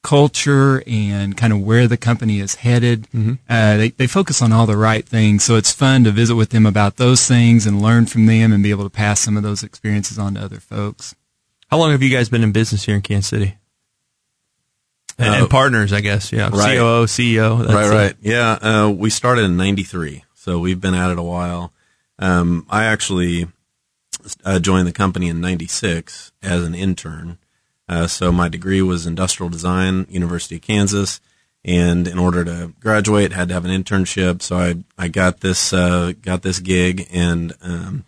culture 0.05 0.85
and 0.87 1.37
kind 1.37 1.53
of 1.53 1.61
where 1.63 1.89
the 1.89 1.97
company 1.97 2.39
is 2.39 2.55
headed. 2.57 3.09
Uh, 3.49 3.77
they, 3.77 3.89
they 3.89 4.07
focus 4.07 4.41
on 4.41 4.53
all 4.53 4.67
the 4.67 4.77
right 4.77 5.05
things. 5.05 5.43
So 5.43 5.57
it's 5.57 5.73
fun 5.73 6.05
to 6.05 6.13
visit 6.13 6.37
with 6.37 6.51
them 6.51 6.67
about 6.67 6.97
those 6.99 7.27
things 7.27 7.67
and 7.67 7.83
learn 7.83 8.07
from 8.07 8.27
them 8.27 8.53
and 8.53 8.63
be 8.63 8.71
able 8.71 8.85
to 8.85 8.91
pass 8.91 9.19
some 9.19 9.37
of 9.37 9.43
those 9.43 9.63
experiences 9.65 10.19
on 10.19 10.35
to 10.35 10.41
other 10.41 10.61
folks. 10.61 11.17
How 11.71 11.79
long 11.79 11.91
have 11.91 12.03
you 12.03 12.11
guys 12.15 12.29
been 12.29 12.45
in 12.45 12.53
business 12.53 12.85
here 12.85 12.95
in 12.95 13.03
Kansas 13.03 13.29
City? 13.31 13.57
And, 15.19 15.29
Uh, 15.35 15.39
and 15.39 15.51
partners, 15.51 15.93
I 15.93 16.01
guess. 16.01 16.33
Yeah, 16.33 16.51
right. 16.53 16.77
COO, 16.77 17.07
CEO. 17.07 17.59
that's 17.63 17.73
right, 17.73 17.87
it. 17.87 17.95
right. 17.97 18.17
Yeah, 18.21 18.53
uh, 18.53 18.91
we 18.91 19.11
started 19.11 19.45
in 19.45 19.57
'93, 19.57 20.25
so 20.35 20.59
we've 20.59 20.81
been 20.81 20.95
at 20.95 21.11
it 21.11 21.19
a 21.19 21.23
while. 21.23 21.73
Um, 22.19 22.67
I 22.69 22.85
actually 22.85 23.47
uh, 24.45 24.59
joined 24.59 24.87
the 24.89 24.93
company 24.93 25.29
in 25.29 25.41
'96 25.41 26.33
as 26.43 26.65
an 26.65 26.75
intern. 26.75 27.39
Uh, 27.89 28.07
so 28.07 28.33
my 28.33 28.49
degree 28.49 28.81
was 28.83 29.07
industrial 29.07 29.51
design, 29.51 30.07
University 30.09 30.57
of 30.57 30.63
Kansas, 30.63 31.21
and 31.65 32.07
in 32.09 32.19
order 32.19 32.45
to 32.45 32.73
graduate, 32.81 33.33
had 33.33 33.49
to 33.49 33.55
have 33.55 33.65
an 33.65 33.71
internship. 33.71 34.41
So 34.43 34.57
I 34.57 34.77
I 34.99 35.09
got 35.09 35.41
this 35.41 35.73
uh, 35.73 36.13
got 36.23 36.43
this 36.43 36.59
gig, 36.61 37.07
and 37.13 37.53
um, 37.63 38.05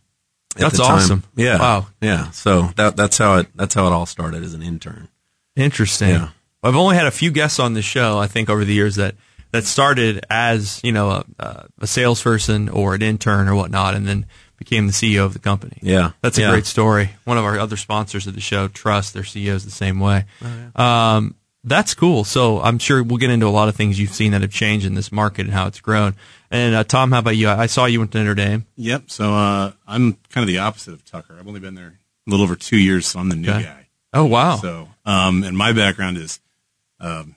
That's 0.56 0.78
time- 0.78 0.96
awesome. 0.96 1.22
Yeah, 1.34 1.58
Wow. 1.58 1.86
yeah. 2.00 2.30
So 2.30 2.70
that 2.76 2.96
that's 2.96 3.18
how 3.18 3.36
it 3.38 3.48
that's 3.54 3.74
how 3.74 3.86
it 3.86 3.92
all 3.92 4.06
started 4.06 4.42
as 4.42 4.54
an 4.54 4.62
intern. 4.62 5.08
Interesting. 5.56 6.10
Yeah. 6.10 6.28
I've 6.62 6.76
only 6.76 6.96
had 6.96 7.06
a 7.06 7.10
few 7.12 7.30
guests 7.30 7.58
on 7.58 7.74
the 7.74 7.82
show, 7.82 8.18
I 8.18 8.26
think, 8.26 8.50
over 8.50 8.64
the 8.64 8.74
years 8.74 8.96
that, 8.96 9.14
that 9.52 9.64
started 9.64 10.24
as, 10.28 10.80
you 10.82 10.90
know, 10.90 11.10
a, 11.10 11.24
a, 11.38 11.66
a 11.82 11.86
salesperson 11.86 12.68
or 12.68 12.94
an 12.94 13.02
intern 13.02 13.46
or 13.48 13.54
whatnot, 13.54 13.94
and 13.94 14.06
then 14.06 14.26
became 14.56 14.86
the 14.86 14.92
CEO 14.92 15.24
of 15.24 15.32
the 15.32 15.38
company. 15.38 15.78
Yeah, 15.82 16.12
That's 16.22 16.38
a 16.38 16.42
yeah. 16.42 16.50
great 16.50 16.66
story. 16.66 17.10
One 17.24 17.38
of 17.38 17.44
our 17.44 17.58
other 17.58 17.76
sponsors 17.76 18.26
of 18.26 18.34
the 18.34 18.40
show, 18.40 18.68
Trust, 18.68 19.14
their 19.14 19.22
CEO 19.22 19.54
is 19.54 19.64
the 19.64 19.70
same 19.70 20.00
way. 20.00 20.24
Oh, 20.76 20.82
um, 20.84 21.34
that's 21.64 21.94
cool. 21.94 22.22
So 22.24 22.60
I'm 22.60 22.78
sure 22.78 23.02
we'll 23.02 23.18
get 23.18 23.30
into 23.30 23.46
a 23.46 23.50
lot 23.50 23.68
of 23.68 23.74
things 23.76 23.98
you've 23.98 24.10
seen 24.14 24.32
that 24.32 24.42
have 24.42 24.52
changed 24.52 24.86
in 24.86 24.94
this 24.94 25.10
market 25.10 25.46
and 25.46 25.52
how 25.52 25.66
it's 25.66 25.80
grown. 25.80 26.14
And 26.50 26.74
uh, 26.76 26.84
Tom, 26.84 27.10
how 27.10 27.18
about 27.18 27.36
you? 27.36 27.48
I 27.48 27.62
I 27.62 27.66
saw 27.66 27.86
you 27.86 27.98
went 27.98 28.12
to 28.12 28.18
Notre 28.18 28.34
Dame. 28.36 28.66
Yep. 28.76 29.10
So 29.10 29.34
uh, 29.34 29.72
I'm 29.86 30.12
kind 30.30 30.42
of 30.44 30.46
the 30.46 30.58
opposite 30.58 30.94
of 30.94 31.04
Tucker. 31.04 31.36
I've 31.38 31.48
only 31.48 31.58
been 31.60 31.74
there 31.74 31.98
a 32.26 32.30
little 32.30 32.44
over 32.44 32.54
two 32.54 32.78
years, 32.78 33.06
so 33.08 33.18
I'm 33.18 33.28
the 33.28 33.36
new 33.36 33.50
Okay. 33.50 33.62
guy. 33.64 33.86
Oh 34.12 34.24
wow! 34.26 34.56
So, 34.56 34.88
um, 35.04 35.42
and 35.42 35.58
my 35.58 35.72
background 35.72 36.16
is 36.18 36.38
um, 37.00 37.34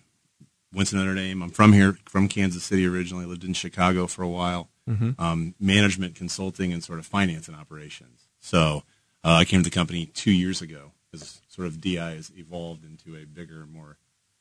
went 0.73 0.89
to 0.89 0.95
Notre 0.95 1.15
Dame. 1.15 1.41
I'm 1.41 1.49
from 1.49 1.73
here, 1.73 1.97
from 2.05 2.27
Kansas 2.29 2.63
City 2.63 2.85
originally. 2.85 3.25
Lived 3.25 3.43
in 3.43 3.53
Chicago 3.53 4.05
for 4.07 4.21
a 4.21 4.29
while. 4.29 4.69
Mm-hmm. 4.87 5.21
Um, 5.21 5.53
management, 5.59 6.15
consulting, 6.15 6.73
and 6.73 6.83
sort 6.83 6.99
of 6.99 7.05
finance 7.05 7.47
and 7.47 7.55
operations. 7.55 8.27
So 8.39 8.83
uh, 9.23 9.33
I 9.33 9.45
came 9.45 9.61
to 9.61 9.69
the 9.69 9.73
company 9.73 10.07
two 10.07 10.31
years 10.31 10.61
ago 10.61 10.91
as 11.13 11.41
sort 11.47 11.67
of 11.67 11.81
DI 11.81 11.95
has 11.95 12.31
evolved 12.35 12.83
into 12.83 13.19
a 13.19 13.25
bigger, 13.25 13.65
more 13.71 13.97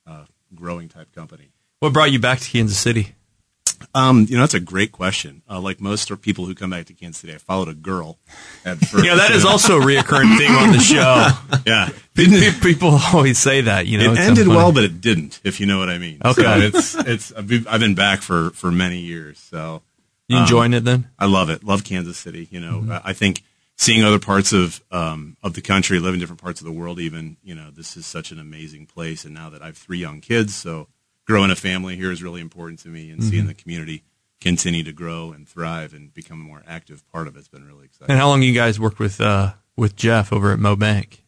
uh, 0.07 0.25
growing 0.55 0.89
type 0.89 1.15
company. 1.15 1.51
what 1.81 1.93
brought 1.93 2.13
you 2.13 2.19
back 2.19 2.41
to 2.41 2.51
Kansas 2.51 2.79
City? 2.79 3.15
Um, 3.95 4.27
you 4.29 4.37
know, 4.37 4.43
that's 4.43 4.55
a 4.55 4.61
great 4.61 4.93
question. 4.93 5.43
Uh, 5.49 5.61
like 5.61 5.81
most 5.81 6.11
people 6.21 6.47
who 6.47 6.55
come 6.55 6.71
back 6.71 6.87
to 6.87 6.95
Kansas 6.95 7.21
City, 7.21 7.35
I 7.35 7.39
followed 7.39 7.69
a 7.69 7.75
girl 7.75 8.19
at 8.65 8.79
first. 8.87 9.05
Yeah, 9.05 9.17
that 9.17 9.31
is 9.31 9.45
also 9.45 9.79
a 9.79 9.85
reoccurring 9.85 10.37
thing 10.37 10.51
on 10.51 10.73
the 10.73 10.81
show. 10.81 11.29
yeah. 11.67 11.91
People 12.61 12.99
always 13.13 13.39
say 13.39 13.63
that, 13.63 13.87
you 13.87 13.99
know. 13.99 14.05
it 14.05 14.11
it's 14.13 14.21
so 14.21 14.27
ended 14.27 14.49
well, 14.49 14.73
but 14.73 14.85
it 14.85 15.01
didn't. 15.01 15.41
If 15.45 15.61
you 15.61 15.67
know 15.67 15.79
what 15.79 15.89
I 15.89 15.99
mean. 15.99 16.19
Okay. 16.25 16.43
So 16.43 16.59
it's 16.59 16.95
it's 16.95 17.33
I've 17.33 17.47
been, 17.47 17.67
I've 17.69 17.81
been 17.81 17.95
back 17.95 18.23
for 18.23 18.51
for 18.51 18.73
many 18.73 18.99
years. 18.99 19.39
So 19.39 19.83
You 20.29 20.37
um, 20.37 20.43
enjoying 20.43 20.75
it 20.75 20.85
then? 20.85 21.09
I 21.19 21.27
love 21.27 21.49
it. 21.51 21.65
Love 21.65 21.85
Kansas 21.85 22.17
City. 22.19 22.49
You 22.51 22.61
Mm-hmm. 22.61 22.89
know, 22.89 23.01
I 23.05 23.11
I 23.11 23.13
think 23.15 23.43
seeing 23.77 24.05
other 24.05 24.19
parts 24.19 24.53
of 24.53 24.83
um 24.91 25.37
of 25.43 25.55
the 25.55 25.63
country, 25.63 25.99
living 25.99 26.21
different 26.21 26.43
parts 26.43 26.61
of 26.61 26.67
the 26.67 26.73
world, 26.73 27.01
even 27.01 27.37
you 27.43 27.55
know, 27.55 27.71
this 27.71 27.97
is 27.97 28.07
such 28.07 28.31
an 28.33 28.39
amazing 28.39 28.87
place. 28.87 29.25
And 29.25 29.33
now 29.35 29.49
that 29.51 29.63
I 29.63 29.67
have 29.67 29.77
three 29.79 29.99
young 29.99 30.21
kids, 30.21 30.55
so 30.55 30.89
growing 31.27 31.51
a 31.51 31.57
family 31.57 31.97
here 31.97 32.13
is 32.13 32.23
really 32.23 32.41
important 32.41 32.79
to 32.81 32.89
me, 32.89 33.11
and 33.11 33.23
seeing 33.25 33.43
Mm-hmm. 33.43 33.49
the 33.49 33.55
community 33.55 34.03
continue 34.41 34.85
to 34.85 34.93
grow 34.93 35.33
and 35.33 35.49
thrive 35.49 35.93
and 35.95 36.15
become 36.15 36.41
a 36.41 36.45
more 36.45 36.63
active 36.67 37.03
part 37.11 37.27
of 37.27 37.37
it's 37.37 37.49
been 37.49 37.67
really 37.67 37.87
exciting. 37.87 38.11
And 38.13 38.21
how 38.21 38.29
long 38.29 38.43
you 38.43 38.53
guys 38.53 38.79
worked 38.79 38.99
with 39.01 39.21
uh, 39.21 39.53
with 39.77 39.97
Jeff 39.97 40.33
over 40.33 40.53
at 40.53 40.59
MoBank? 40.59 41.19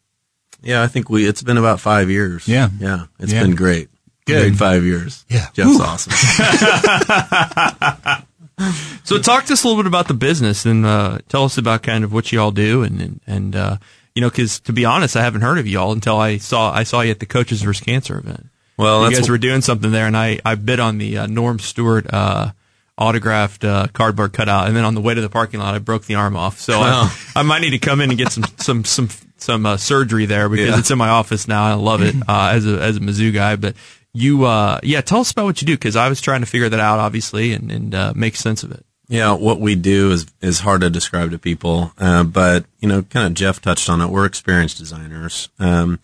Yeah, 0.63 0.83
I 0.83 0.89
think 0.89 1.09
we. 1.09 1.27
It's 1.27 1.43
been 1.43 1.57
about 1.57 1.81
five 1.81 2.11
years. 2.11 2.47
Yeah. 2.47 2.69
yeah. 2.79 3.07
It's 3.19 3.33
Yeah. 3.33 3.43
been 3.43 3.55
great. 3.55 3.89
Good. 4.27 4.43
Great 4.51 4.57
five 4.57 4.85
years. 4.85 5.25
Yeah. 5.31 5.47
Jeff's 5.55 5.81
awesome. 5.81 6.13
So 9.05 9.19
talk 9.19 9.45
to 9.47 9.53
us 9.55 9.65
a 9.65 9.67
little 9.69 9.83
bit 9.83 9.89
about 9.89 10.07
the 10.09 10.15
business 10.15 10.67
and 10.67 10.85
uh, 10.87 11.19
tell 11.29 11.45
us 11.45 11.59
about 11.59 11.83
kind 11.83 12.05
of 12.05 12.13
what 12.13 12.31
you 12.33 12.41
all 12.41 12.51
do 12.53 12.83
and 12.83 13.01
and, 13.01 13.21
and 13.27 13.57
uh, 13.57 13.77
you 14.15 14.23
know 14.23 14.29
because 14.31 14.61
to 14.61 14.73
be 14.73 14.85
honest, 14.85 15.17
I 15.17 15.23
haven't 15.23 15.41
heard 15.41 15.59
of 15.59 15.67
you 15.67 15.79
all 15.81 15.93
until 15.93 16.17
I 16.19 16.37
saw 16.39 16.73
I 16.73 16.85
saw 16.85 17.01
you 17.01 17.11
at 17.11 17.19
the 17.21 17.27
Coaches 17.27 17.63
vs 17.63 17.83
Cancer 17.85 18.19
event. 18.19 18.47
Well, 18.77 19.09
you 19.11 19.17
guys 19.17 19.27
wh- 19.27 19.31
were 19.31 19.39
doing 19.39 19.61
something 19.63 19.91
there, 19.91 20.07
and 20.07 20.17
I 20.17 20.39
I 20.45 20.55
bid 20.55 20.79
on 20.81 20.99
the 20.99 21.19
uh, 21.19 21.27
Norm 21.27 21.59
Stewart. 21.59 22.07
Uh, 22.13 22.53
autographed 22.99 23.65
uh, 23.65 23.87
cardboard 23.95 24.31
cutout 24.35 24.67
and 24.67 24.77
then 24.77 24.85
on 24.85 24.95
the 24.95 25.01
way 25.01 25.15
to 25.15 25.23
the 25.23 25.31
parking 25.31 25.59
lot 25.59 25.75
I 25.75 25.79
broke 25.79 26.05
the 26.05 26.17
arm 26.17 26.37
off 26.37 26.61
so 26.61 26.81
I, 26.81 27.11
I 27.37 27.41
might 27.43 27.61
need 27.63 27.71
to 27.71 27.79
come 27.79 28.03
in 28.03 28.11
and 28.11 28.19
get 28.19 28.31
some 28.31 28.45
some 28.59 28.85
some 28.85 29.09
some 29.39 29.65
uh, 29.65 29.79
surgery 29.79 30.27
there 30.27 30.51
because 30.51 30.69
Yeah. 30.69 30.79
it's 30.79 30.91
in 30.91 30.99
my 30.99 31.09
office 31.09 31.49
now 31.49 31.65
I 31.65 31.73
love 31.75 32.03
it 32.03 32.15
uh, 32.29 32.51
as 32.53 32.67
a 32.67 32.79
as 32.79 32.99
a 32.99 33.01
Mizzou 33.01 33.33
guy 33.33 33.57
but 33.57 33.75
you 34.13 34.45
uh 34.45 34.81
yeah 34.83 35.01
tell 35.01 35.21
us 35.21 35.31
about 35.31 35.45
what 35.45 35.61
you 35.63 35.67
do 35.67 35.75
because 35.75 35.97
I 35.97 36.09
was 36.09 36.21
trying 36.21 36.41
to 36.41 36.47
figure 36.47 36.69
that 36.69 36.81
out 36.81 36.99
obviously 36.99 37.53
and 37.53 37.71
and 37.71 37.95
uh, 37.95 38.13
make 38.15 38.37
sense 38.37 38.63
of 38.63 38.73
it 38.73 38.85
Yeah, 39.09 39.33
what 39.33 39.59
we 39.59 39.75
do 39.75 40.13
is 40.13 40.27
is 40.41 40.61
hard 40.61 40.83
to 40.83 40.89
describe 40.91 41.33
to 41.33 41.39
people, 41.39 41.93
uh, 41.99 42.23
but 42.23 42.65
you 42.79 42.89
know, 42.89 43.03
kind 43.03 43.27
of 43.27 43.35
Jeff 43.35 43.61
touched 43.61 43.89
on 43.89 44.01
it. 44.01 44.07
We're 44.07 44.25
experienced 44.25 44.79
designers, 44.79 45.49
um, 45.59 45.99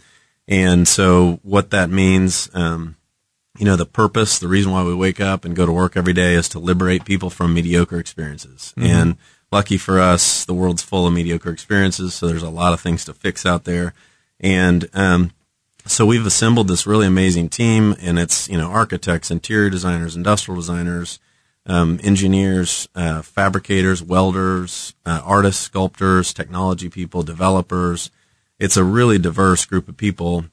and 0.48 0.88
so 0.88 1.38
what 1.44 1.70
that 1.70 1.88
means, 1.88 2.50
um, 2.52 2.96
you 3.58 3.64
know, 3.64 3.76
the 3.76 3.86
purpose, 3.86 4.40
the 4.40 4.48
reason 4.48 4.72
why 4.72 4.82
we 4.82 4.92
wake 4.92 5.20
up 5.20 5.44
and 5.44 5.54
go 5.54 5.66
to 5.66 5.72
work 5.72 5.96
every 5.96 6.14
day 6.14 6.34
is 6.34 6.48
to 6.48 6.58
liberate 6.58 7.04
people 7.04 7.30
from 7.30 7.54
mediocre 7.54 8.00
experiences. 8.00 8.75
And 8.76 9.16
lucky 9.52 9.78
for 9.78 10.00
us, 10.00 10.44
the 10.44 10.54
world's 10.54 10.82
full 10.82 11.06
of 11.06 11.12
mediocre 11.14 11.50
experiences, 11.50 12.12
so 12.14 12.26
there's 12.26 12.42
a 12.42 12.50
lot 12.50 12.72
of 12.72 12.80
things 12.80 13.04
to 13.04 13.14
fix 13.14 13.46
out 13.46 13.64
there. 13.64 13.94
And 14.40 14.88
um, 14.94 15.30
So 15.86 16.04
we've 16.04 16.26
assembled 16.26 16.68
this 16.68 16.86
really 16.86 17.06
amazing 17.06 17.48
team, 17.48 17.94
and 18.00 18.18
it's 18.18 18.48
you 18.48 18.58
know 18.58 18.70
architects, 18.70 19.30
interior 19.30 19.70
designers, 19.70 20.16
industrial 20.16 20.56
designers, 20.56 21.20
um, 21.66 22.00
engineers, 22.02 22.88
uh, 22.94 23.22
fabricators, 23.22 24.02
welders, 24.02 24.94
uh, 25.04 25.20
artists, 25.24 25.62
sculptors, 25.62 26.34
technology 26.34 26.88
people, 26.88 27.22
developers. 27.22 28.10
It's 28.58 28.76
a 28.76 28.84
really 28.84 29.18
diverse 29.18 29.64
group 29.64 29.88
of 29.88 29.96
people, 29.96 30.46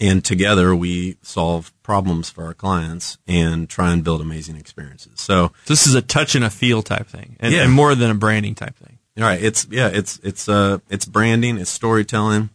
and 0.00 0.24
together 0.24 0.74
we 0.74 1.18
solve 1.22 1.72
problems 1.82 2.30
for 2.30 2.44
our 2.44 2.54
clients 2.54 3.18
and 3.26 3.68
try 3.68 3.92
and 3.92 4.02
build 4.02 4.20
amazing 4.20 4.56
experiences. 4.56 5.20
So 5.20 5.52
This 5.66 5.86
is 5.86 5.94
a 5.94 6.02
touch 6.02 6.34
and 6.34 6.44
a 6.44 6.50
feel 6.50 6.82
type 6.82 7.06
thing, 7.06 7.36
and, 7.40 7.52
Yeah. 7.52 7.64
and 7.64 7.72
more 7.72 7.94
than 7.94 8.10
a 8.10 8.14
branding 8.14 8.54
type 8.54 8.76
thing. 8.76 8.98
All 9.18 9.24
right. 9.24 9.42
It's 9.42 9.66
yeah. 9.70 9.88
It's 9.92 10.18
it's 10.24 10.48
uh 10.48 10.78
it's 10.90 11.04
branding. 11.04 11.58
It's 11.58 11.70
storytelling. 11.70 12.50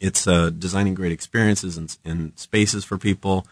It's 0.00 0.26
uh 0.26 0.50
designing 0.50 0.94
great 0.94 1.12
experiences 1.12 1.76
and, 1.76 1.96
and 2.04 2.32
spaces 2.38 2.84
for 2.84 2.98
people. 2.98 3.46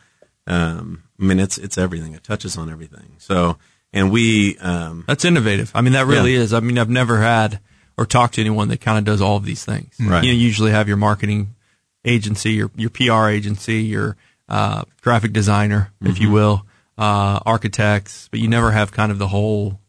Um, 0.46 1.02
I 1.20 1.24
mean, 1.24 1.40
it's 1.40 1.58
it's 1.58 1.76
everything. 1.78 2.12
It 2.14 2.22
touches 2.22 2.56
on 2.56 2.70
everything. 2.70 3.16
So, 3.18 3.56
and 3.92 4.12
we 4.12 4.56
um, 4.58 5.04
That's 5.08 5.24
innovative. 5.24 5.72
I 5.74 5.80
mean, 5.80 5.94
that 5.94 6.06
really 6.06 6.34
is. 6.34 6.52
I 6.52 6.60
mean, 6.60 6.78
I've 6.78 6.90
never 6.90 7.20
had 7.20 7.58
or 7.98 8.06
talked 8.06 8.34
to 8.34 8.40
anyone 8.40 8.68
that 8.68 8.80
kind 8.80 8.98
of 8.98 9.04
does 9.04 9.20
all 9.20 9.36
of 9.36 9.44
these 9.44 9.64
things. 9.64 9.94
Right. 9.98 10.22
You 10.22 10.30
know, 10.30 10.36
you 10.38 10.44
usually 10.44 10.70
have 10.70 10.86
your 10.88 10.98
marketing 10.98 11.54
agency, 12.04 12.52
your 12.52 12.70
your 12.76 12.90
PR 12.90 13.28
agency, 13.28 13.82
your 13.82 14.16
uh, 14.48 14.82
graphic 15.00 15.32
designer, 15.32 15.90
if 16.00 16.14
Mm-hmm. 16.14 16.22
you 16.22 16.30
will, 16.30 16.64
uh, 16.96 17.40
architects, 17.44 18.28
but 18.30 18.38
you 18.38 18.46
never 18.48 18.70
have 18.70 18.92
kind 18.92 19.10
of 19.10 19.18
the 19.18 19.26
whole 19.28 19.80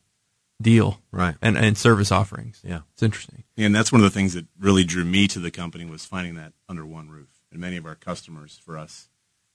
deal, 0.61 0.99
Right. 1.11 1.35
And 1.41 1.57
and 1.57 1.77
service 1.77 2.11
offerings. 2.11 2.61
Yeah. 2.63 2.81
it's 2.93 3.03
interesting. 3.03 3.43
And 3.57 3.75
that's 3.75 3.91
one 3.91 4.01
of 4.01 4.03
the 4.03 4.13
things 4.13 4.33
that 4.33 4.45
really 4.59 4.83
drew 4.83 5.03
me 5.05 5.27
to 5.29 5.39
the 5.39 5.51
company 5.51 5.85
was 5.85 6.05
finding 6.05 6.35
that 6.35 6.53
under 6.67 6.85
one 6.85 7.09
roof. 7.09 7.29
And 7.51 7.61
many 7.61 7.77
of 7.77 7.85
our 7.85 7.95
customers, 7.95 8.59
for 8.63 8.77
us, 8.77 9.09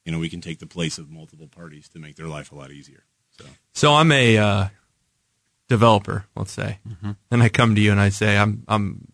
you 0.04 0.12
know, 0.12 0.18
we 0.18 0.28
can 0.28 0.40
take 0.40 0.58
the 0.58 0.66
place 0.66 0.98
of 0.98 1.10
multiple 1.10 1.48
parties 1.48 1.88
to 1.90 1.98
make 1.98 2.16
their 2.16 2.28
life 2.28 2.52
a 2.52 2.54
lot 2.54 2.70
easier. 2.70 3.04
So 3.30 3.44
So 3.72 3.94
I'm 3.94 4.12
a 4.12 4.38
uh, 4.38 4.68
developer, 5.68 6.26
let's 6.36 6.52
say, 6.52 6.78
and 7.30 7.42
I 7.42 7.48
come 7.48 7.74
to 7.74 7.80
you 7.80 7.90
and 7.92 8.00
I 8.00 8.10
say 8.10 8.36
I'm 8.36 8.64
I'm 8.68 9.12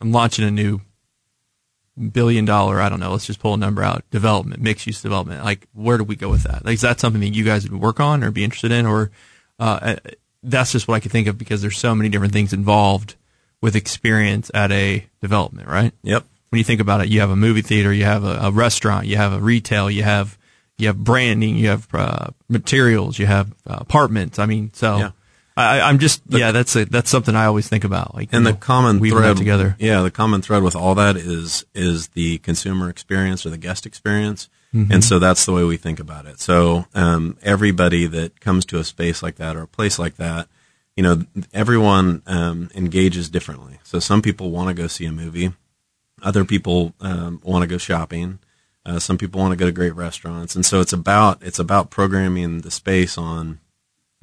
I'm 0.00 0.12
launching 0.12 0.44
a 0.44 0.50
new 0.50 0.80
billion 2.12 2.44
dollar, 2.44 2.80
I 2.80 2.88
don't 2.88 3.00
know, 3.00 3.12
let's 3.12 3.26
just 3.26 3.40
pull 3.40 3.54
a 3.54 3.58
number 3.58 3.82
out, 3.82 4.04
development, 4.10 4.60
mixed 4.60 4.86
use 4.86 5.00
development. 5.00 5.44
Like, 5.44 5.66
where 5.72 5.96
do 5.96 6.04
we 6.04 6.14
go 6.16 6.28
with 6.28 6.42
that? 6.42 6.64
Like, 6.64 6.74
is 6.74 6.82
that 6.82 7.00
something 7.00 7.20
that 7.22 7.34
you 7.34 7.44
guys 7.44 7.68
would 7.68 7.80
work 7.80 8.00
on 8.00 8.22
or 8.22 8.30
be 8.30 8.44
interested 8.44 8.70
in, 8.70 8.86
or 8.86 9.10
uh, 9.58 9.78
uh, 9.82 9.96
that's 10.46 10.72
just 10.72 10.88
what 10.88 10.94
I 10.94 11.00
could 11.00 11.12
think 11.12 11.26
of 11.26 11.36
because 11.36 11.60
there's 11.60 11.78
so 11.78 11.94
many 11.94 12.08
different 12.08 12.32
things 12.32 12.52
involved 12.52 13.16
with 13.60 13.76
experience 13.76 14.50
at 14.54 14.70
a 14.72 15.06
development, 15.20 15.68
right? 15.68 15.92
yep. 16.02 16.24
when 16.50 16.58
you 16.58 16.64
think 16.64 16.80
about 16.80 17.00
it, 17.00 17.08
you 17.08 17.20
have 17.20 17.30
a 17.30 17.36
movie 17.36 17.62
theater, 17.62 17.92
you 17.92 18.04
have 18.04 18.24
a, 18.24 18.38
a 18.42 18.50
restaurant, 18.50 19.06
you 19.06 19.16
have 19.16 19.32
a 19.32 19.40
retail, 19.40 19.90
you 19.90 20.02
have 20.02 20.38
you 20.78 20.88
have 20.88 21.02
branding, 21.02 21.56
you 21.56 21.68
have 21.68 21.88
uh, 21.94 22.28
materials, 22.48 23.18
you 23.18 23.26
have 23.26 23.50
uh, 23.66 23.78
apartments. 23.80 24.38
I 24.38 24.46
mean, 24.46 24.72
so 24.74 24.98
Yeah. 24.98 25.10
I, 25.56 25.80
I'm 25.80 25.98
just 25.98 26.20
yeah, 26.28 26.52
that's 26.52 26.76
a, 26.76 26.84
that's 26.84 27.08
something 27.08 27.34
I 27.34 27.46
always 27.46 27.66
think 27.66 27.84
about. 27.84 28.14
Like 28.14 28.28
And 28.32 28.44
the 28.44 28.52
know, 28.52 28.56
common 28.58 29.00
thread 29.00 29.38
together. 29.38 29.74
Yeah, 29.78 30.02
the 30.02 30.10
common 30.10 30.42
thread 30.42 30.62
with 30.62 30.76
all 30.76 30.94
that 30.96 31.16
is 31.16 31.64
is 31.74 32.08
the 32.08 32.38
consumer 32.38 32.90
experience 32.90 33.46
or 33.46 33.50
the 33.50 33.56
guest 33.56 33.86
experience, 33.86 34.50
Mm-hmm. 34.74 34.92
and 34.92 35.04
so 35.04 35.18
that's 35.18 35.46
the 35.46 35.52
way 35.52 35.64
we 35.64 35.76
think 35.76 36.00
about 36.00 36.26
it. 36.26 36.40
So 36.40 36.86
um, 36.94 37.38
everybody 37.42 38.06
that 38.06 38.40
comes 38.40 38.64
to 38.66 38.78
a 38.78 38.84
space 38.84 39.22
like 39.22 39.36
that 39.36 39.56
or 39.56 39.62
a 39.62 39.68
place 39.68 39.98
like 39.98 40.16
that, 40.16 40.48
you 40.96 41.02
know, 41.02 41.22
everyone 41.54 42.22
um, 42.26 42.70
engages 42.74 43.28
differently. 43.30 43.78
So 43.84 43.98
some 43.98 44.22
people 44.22 44.50
want 44.50 44.68
to 44.68 44.74
go 44.74 44.86
see 44.86 45.06
a 45.06 45.12
movie, 45.12 45.52
other 46.22 46.44
people 46.44 46.94
um, 47.00 47.40
want 47.44 47.62
to 47.62 47.68
go 47.68 47.78
shopping. 47.78 48.38
Uh, 48.84 48.98
some 48.98 49.18
people 49.18 49.40
want 49.40 49.52
to 49.52 49.56
go 49.56 49.66
to 49.66 49.72
great 49.72 49.96
restaurants, 49.96 50.54
and 50.54 50.64
so 50.64 50.80
it's 50.80 50.92
about 50.92 51.42
it's 51.42 51.58
about 51.58 51.90
programming 51.90 52.60
the 52.60 52.70
space 52.70 53.18
on 53.18 53.58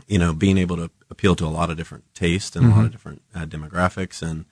you 0.08 0.18
know, 0.18 0.34
being 0.34 0.58
able 0.58 0.76
to 0.78 0.90
appeal 1.10 1.36
to 1.36 1.46
a 1.46 1.48
lot 1.48 1.70
of 1.70 1.78
different 1.78 2.04
tastes 2.14 2.56
and 2.56 2.66
a 2.66 2.70
lot 2.70 2.86
of 2.86 2.92
different 2.92 3.22
uh, 3.34 3.46
demographics. 3.46 4.22
And 4.22 4.46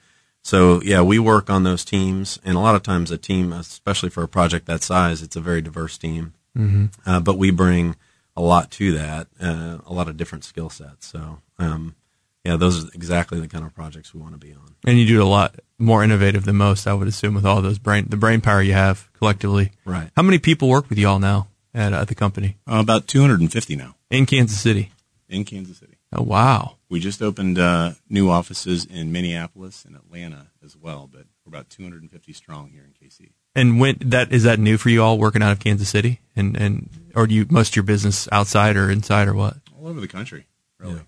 so, 0.44 0.82
yeah, 0.82 1.02
we 1.02 1.20
work 1.20 1.50
on 1.50 1.64
those 1.64 1.86
teams. 1.86 2.40
And 2.44 2.56
a 2.56 2.60
lot 2.60 2.76
of 2.76 2.84
times, 2.84 3.12
a 3.12 3.18
team, 3.18 3.54
especially 3.54 4.10
for 4.10 4.24
a 4.24 4.28
project 4.28 4.66
that 4.66 4.84
size, 4.84 5.22
it's 5.22 5.36
a 5.36 5.42
very 5.42 5.62
diverse 5.62 5.98
team. 5.98 6.34
Mm-hmm. 6.58 6.86
Uh, 7.06 7.20
but 7.20 7.38
we 7.38 7.52
bring 7.52 7.96
a 8.36 8.42
lot 8.42 8.72
to 8.72 8.92
that, 8.94 9.28
uh, 9.40 9.78
a 9.86 9.94
lot 9.94 10.08
of 10.08 10.18
different 10.18 10.44
skill 10.44 10.70
sets. 10.70 11.08
So, 11.08 11.40
um, 11.60 11.96
yeah, 12.44 12.56
those 12.56 12.84
are 12.84 12.88
exactly 12.94 13.40
the 13.40 13.48
kind 13.48 13.64
of 13.64 13.74
projects 13.76 14.14
we 14.14 14.22
want 14.22 14.34
to 14.34 14.40
be 14.40 14.54
on. 14.54 14.76
And 14.86 14.98
you 14.98 15.06
do 15.06 15.20
it 15.20 15.24
a 15.24 15.28
lot 15.28 15.56
more 15.78 16.04
innovative 16.04 16.46
than 16.46 16.56
most, 16.56 16.88
I 16.88 16.94
would 16.94 17.08
assume, 17.08 17.36
with 17.36 17.46
all 17.46 17.62
those 17.62 17.78
brain 17.78 18.08
the 18.10 18.18
brain 18.18 18.42
power 18.42 18.62
you 18.62 18.74
have 18.74 19.10
collectively. 19.14 19.72
Right. 19.86 20.10
How 20.16 20.24
many 20.24 20.40
people 20.40 20.68
work 20.68 20.90
with 20.90 20.98
you 20.98 21.08
all 21.08 21.20
now 21.20 21.50
at, 21.74 21.94
at 21.94 22.08
the 22.08 22.16
company 22.16 22.58
uh, 22.68 22.80
about 22.80 23.08
250 23.08 23.76
now 23.76 23.96
in 24.10 24.26
Kansas 24.26 24.60
City? 24.60 24.92
in 25.32 25.46
Kansas 25.46 25.78
City. 25.78 25.98
Oh 26.14 26.22
wow! 26.22 26.76
We 26.92 27.00
just 27.00 27.22
opened 27.22 27.58
uh, 27.58 27.94
new 28.10 28.30
offices 28.30 28.84
in 28.84 29.14
Minneapolis 29.14 29.86
and 29.86 29.96
Atlanta 29.96 30.48
as 30.62 30.76
well, 30.76 31.10
but 31.10 31.22
we're 31.46 31.50
about 31.58 31.70
250 31.70 32.34
strong 32.34 32.68
here 32.70 32.84
in 32.84 32.92
KC. 33.08 33.30
And 33.56 33.80
when 33.80 33.96
that 34.02 34.34
is 34.34 34.44
that 34.44 34.60
new 34.60 34.78
for 34.78 34.90
you 34.90 35.02
all 35.02 35.18
working 35.18 35.42
out 35.42 35.54
of 35.54 35.60
Kansas 35.60 35.88
City, 35.88 36.20
and 36.36 36.58
and 36.58 36.90
or 37.16 37.28
do 37.28 37.34
you 37.34 37.46
most 37.50 37.70
of 37.70 37.76
your 37.78 37.84
business 37.84 38.28
outside 38.30 38.76
or 38.76 38.92
inside 38.92 39.30
or 39.30 39.34
what? 39.34 39.56
All 39.80 39.88
over 39.88 40.02
the 40.02 40.08
country, 40.08 40.48
really. 40.80 41.00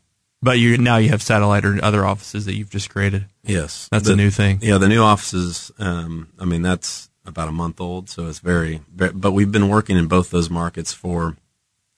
But 0.42 0.58
you 0.58 0.78
now 0.78 0.98
you 0.98 1.10
have 1.10 1.22
satellite 1.22 1.66
or 1.66 1.78
other 1.84 2.06
offices 2.06 2.46
that 2.46 2.56
you've 2.56 2.70
just 2.70 2.90
created. 2.90 3.26
Yes. 3.44 3.90
That's 3.92 4.08
The- 4.08 4.14
a 4.14 4.16
new 4.18 4.30
thing. 4.30 4.60
Yeah, 4.62 4.78
the 4.78 4.88
new 4.90 5.02
offices. 5.04 5.70
Um, 5.80 6.30
I 6.40 6.46
mean, 6.46 6.62
that's 6.62 7.10
about 7.26 7.50
a 7.50 7.54
month 7.54 7.82
old, 7.82 8.10
so 8.10 8.28
it's 8.28 8.40
very, 8.40 8.80
very. 8.94 9.12
But 9.12 9.32
we've 9.32 9.52
been 9.52 9.68
working 9.68 9.98
in 9.98 10.08
both 10.08 10.30
those 10.30 10.50
markets 10.50 10.94
for 10.94 11.36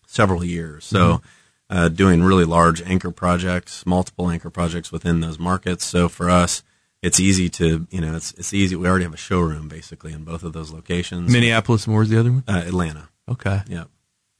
several 0.08 0.44
years. 0.44 0.86
So, 0.86 1.22
uh, 1.70 1.90
doing 1.90 2.24
really 2.24 2.46
large 2.46 2.82
anchor 2.84 3.12
projects, 3.12 3.86
multiple 3.86 4.30
anchor 4.30 4.50
projects 4.50 4.92
within 4.92 5.20
those 5.22 5.40
markets. 5.40 5.86
So 5.86 6.08
for 6.10 6.30
us, 6.30 6.64
it's 7.02 7.20
easy 7.20 7.50
to, 7.50 7.88
you 7.92 8.02
know, 8.02 8.16
it's 8.16 8.32
it's 8.34 8.54
easy. 8.54 8.76
We 8.76 8.88
already 8.88 9.06
have 9.06 9.14
a 9.14 9.18
showroom 9.18 9.68
basically 9.68 10.14
in 10.14 10.24
both 10.24 10.44
of 10.44 10.54
those 10.54 10.72
locations. 10.72 11.32
Minneapolis 11.32 11.86
and 11.86 11.96
where's 11.96 12.10
the 12.10 12.20
other 12.20 12.32
one? 12.32 12.44
uh, 12.48 12.64
Atlanta. 12.66 13.10
Okay. 13.30 13.62
Yeah. 13.68 13.86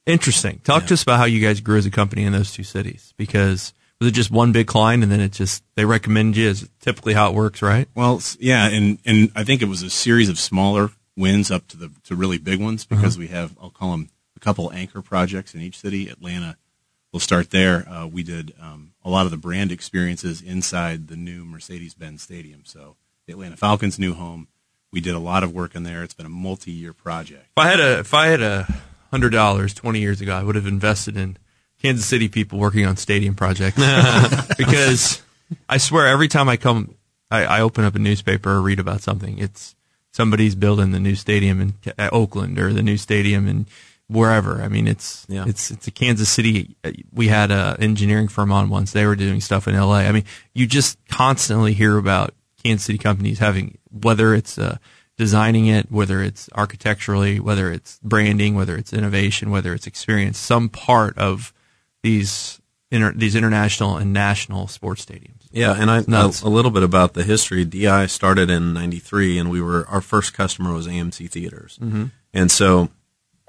Interesting. 0.06 0.60
Talk 0.64 0.84
Yeah. 0.84 0.88
to 0.90 0.94
us 0.96 1.04
about 1.04 1.18
how 1.18 1.26
you 1.26 1.40
guys 1.42 1.62
grew 1.62 1.78
as 1.78 1.86
a 1.86 1.92
company 1.92 2.24
in 2.26 2.32
those 2.34 2.52
two 2.52 2.64
cities. 2.64 3.14
Because 3.18 3.74
was 4.00 4.08
it 4.10 4.14
just 4.14 4.30
one 4.30 4.52
big 4.52 4.68
client 4.68 5.02
and 5.04 5.12
then 5.12 5.20
it 5.20 5.32
just 5.32 5.64
they 5.76 5.86
recommend 5.86 6.38
you? 6.38 6.48
Is 6.50 6.70
typically 6.80 7.14
how 7.14 7.30
it 7.30 7.36
works, 7.36 7.62
right? 7.62 7.88
Well, 7.96 8.22
yeah, 8.40 8.68
and 8.70 9.00
and 9.06 9.32
I 9.36 9.44
think 9.44 9.62
it 9.62 9.66
was 9.70 9.82
a 9.82 9.90
series 9.90 10.30
of 10.30 10.38
smaller 10.38 10.92
wins 11.18 11.50
up 11.50 11.68
to 11.70 11.78
the 11.78 11.92
to 12.04 12.16
really 12.16 12.38
big 12.38 12.62
ones 12.62 12.86
because 12.86 13.18
we 13.18 13.28
have 13.28 13.56
I'll 13.62 13.70
call 13.72 13.92
them 13.92 14.10
a 14.36 14.40
couple 14.40 14.72
anchor 14.74 15.02
projects 15.02 15.56
in 15.56 15.62
each 15.62 15.80
city. 15.80 16.08
Atlanta, 16.10 16.58
we'll 17.16 17.22
start 17.22 17.50
there. 17.52 17.88
Uh, 17.88 18.06
we 18.06 18.24
did 18.24 18.54
um, 18.62 18.92
a 19.06 19.10
lot 19.10 19.24
of 19.24 19.32
the 19.32 19.38
brand 19.38 19.72
experiences 19.72 20.42
inside 20.42 21.08
the 21.08 21.16
new 21.16 21.46
Mercedes-Benz 21.46 22.22
Stadium. 22.22 22.64
So 22.66 22.98
the 23.26 23.32
Atlanta 23.32 23.56
Falcons' 23.56 23.98
new 23.98 24.14
home. 24.14 24.50
We 24.92 25.00
did 25.00 25.16
a 25.16 25.20
lot 25.20 25.42
of 25.42 25.54
work 25.54 25.76
in 25.76 25.84
there. 25.84 26.04
It's 26.04 26.14
been 26.14 26.26
a 26.26 26.30
multi-year 26.30 26.92
project. 26.92 27.48
If 27.58 27.64
I 27.64 27.70
had 27.70 27.80
a 27.80 28.00
if 28.00 28.14
I 28.14 28.28
had 28.28 28.42
a 28.42 28.68
hundred 29.12 29.30
dollars 29.30 29.74
twenty 29.74 30.02
years 30.02 30.20
ago, 30.20 30.36
I 30.36 30.44
would 30.44 30.56
have 30.56 30.68
invested 30.68 31.16
in 31.16 31.38
Kansas 31.82 32.06
City 32.06 32.28
people 32.28 32.60
working 32.60 32.86
on 32.86 32.98
stadium 32.98 33.34
projects 33.34 33.78
because 34.58 35.22
I 35.70 35.78
swear 35.78 36.08
every 36.08 36.28
time 36.28 36.50
I 36.50 36.58
come, 36.58 36.96
I, 37.32 37.46
I 37.46 37.62
open 37.62 37.86
up 37.86 37.96
a 37.96 38.00
newspaper 38.00 38.52
or 38.52 38.62
read 38.62 38.80
about 38.80 39.02
something. 39.02 39.38
It's 39.38 39.76
somebody's 40.12 40.56
building 40.56 40.92
the 40.92 41.00
new 41.00 41.16
stadium 41.16 41.62
in 41.62 41.74
uh, 41.98 42.10
Oakland 42.12 42.60
or 42.60 42.74
the 42.74 42.84
new 42.84 42.98
stadium 42.98 43.48
in 43.48 43.68
wherever. 44.08 44.62
I 44.62 44.68
mean, 44.68 44.88
it's 44.88 45.26
Yeah. 45.30 45.46
it's 45.48 45.72
it's 45.72 45.88
a 45.88 45.92
Kansas 45.92 46.30
City. 46.30 46.76
We 47.12 47.28
had 47.28 47.52
a 47.52 47.76
engineering 47.80 48.28
firm 48.28 48.52
on 48.52 48.70
once. 48.70 48.92
They 48.92 49.06
were 49.06 49.16
doing 49.16 49.42
stuff 49.42 49.68
in 49.68 49.76
L.A. 49.76 50.08
I 50.08 50.12
mean, 50.12 50.26
you 50.54 50.68
just 50.68 50.98
constantly 51.10 51.74
hear 51.74 51.98
about 51.98 52.34
Kansas 52.64 52.86
City 52.86 52.98
companies 52.98 53.40
having 53.40 53.78
whether 53.92 54.34
it's 54.34 54.58
uh, 54.58 54.78
designing 55.18 55.68
it, 55.68 55.92
whether 55.92 56.22
it's 56.22 56.50
architecturally, 56.54 57.40
whether 57.40 57.72
it's 57.72 58.00
branding, 58.04 58.56
whether 58.56 58.76
it's 58.76 58.94
innovation, 58.94 59.50
whether 59.50 59.74
it's 59.74 59.88
experience, 59.88 60.38
some 60.38 60.70
part 60.70 61.18
of 61.18 61.54
these 62.04 62.60
inter- 62.92 63.14
these 63.14 63.36
international 63.36 63.98
and 63.98 64.14
national 64.14 64.68
sports 64.68 65.06
stadiums. 65.06 65.32
Yeah, 65.52 65.74
and 65.74 65.90
I, 65.90 66.00
a, 66.00 66.04
nuts. 66.08 66.42
a 66.42 66.50
little 66.50 66.72
bit 66.72 66.84
about 66.84 67.14
the 67.14 67.24
history. 67.24 67.64
DI 67.66 68.08
started 68.08 68.50
in 68.50 68.74
'93, 68.74 69.40
and 69.40 69.50
we 69.50 69.62
were 69.62 69.88
our 69.88 70.02
first 70.02 70.34
customer 70.34 70.74
was 70.74 70.88
AMC 70.88 71.30
Theaters, 71.30 71.80
mm-hmm. 71.82 72.06
and 72.34 72.52
so 72.52 72.90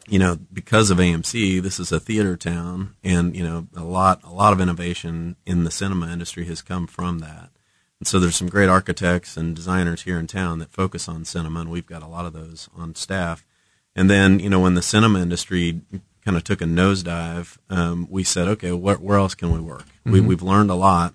you 0.09 0.19
know 0.19 0.39
because 0.53 0.91
of 0.91 0.99
AMC, 0.99 1.63
this 1.63 1.79
is 1.81 1.93
a 1.93 2.01
theater 2.01 2.37
town, 2.37 2.95
and 3.03 3.37
you 3.37 3.43
know 3.43 3.67
a 3.77 3.85
lot 3.85 4.23
a 4.25 4.33
lot 4.33 4.53
of 4.53 4.61
innovation 4.61 5.37
in 5.45 5.65
the 5.65 5.71
cinema 5.71 6.09
industry 6.09 6.45
has 6.47 6.63
come 6.63 6.87
from 6.87 7.19
that. 7.21 7.51
And 7.99 8.07
so 8.07 8.19
there's 8.19 8.37
some 8.37 8.49
great 8.49 8.69
architects 8.69 9.37
and 9.37 9.57
designers 9.57 10.03
here 10.03 10.19
in 10.19 10.27
town 10.27 10.59
that 10.59 10.71
focus 10.71 11.09
on 11.09 11.25
cinema, 11.25 11.61
and 11.61 11.71
we've 11.71 11.87
got 11.87 12.03
a 12.03 12.09
lot 12.09 12.27
of 12.27 12.33
those 12.33 12.69
on 12.77 12.95
staff. 12.95 13.45
And 13.95 14.11
then, 14.11 14.39
you 14.39 14.51
know, 14.51 14.61
when 14.61 14.75
the 14.75 14.83
cinema 14.83 15.21
industry 15.21 15.81
kind 16.23 16.37
of 16.37 16.45
took 16.45 16.61
a 16.61 16.65
nosedive, 16.65 17.57
um, 17.71 18.07
we 18.11 18.23
said, 18.23 18.49
okay, 18.49 18.73
where, 18.73 18.97
where 18.97 19.17
else 19.19 19.35
can 19.35 19.51
we 19.51 19.61
work? 19.61 19.87
We, 20.05 20.21
we've 20.21 20.43
learned 20.43 20.71
a 20.71 20.75
lot 20.75 21.15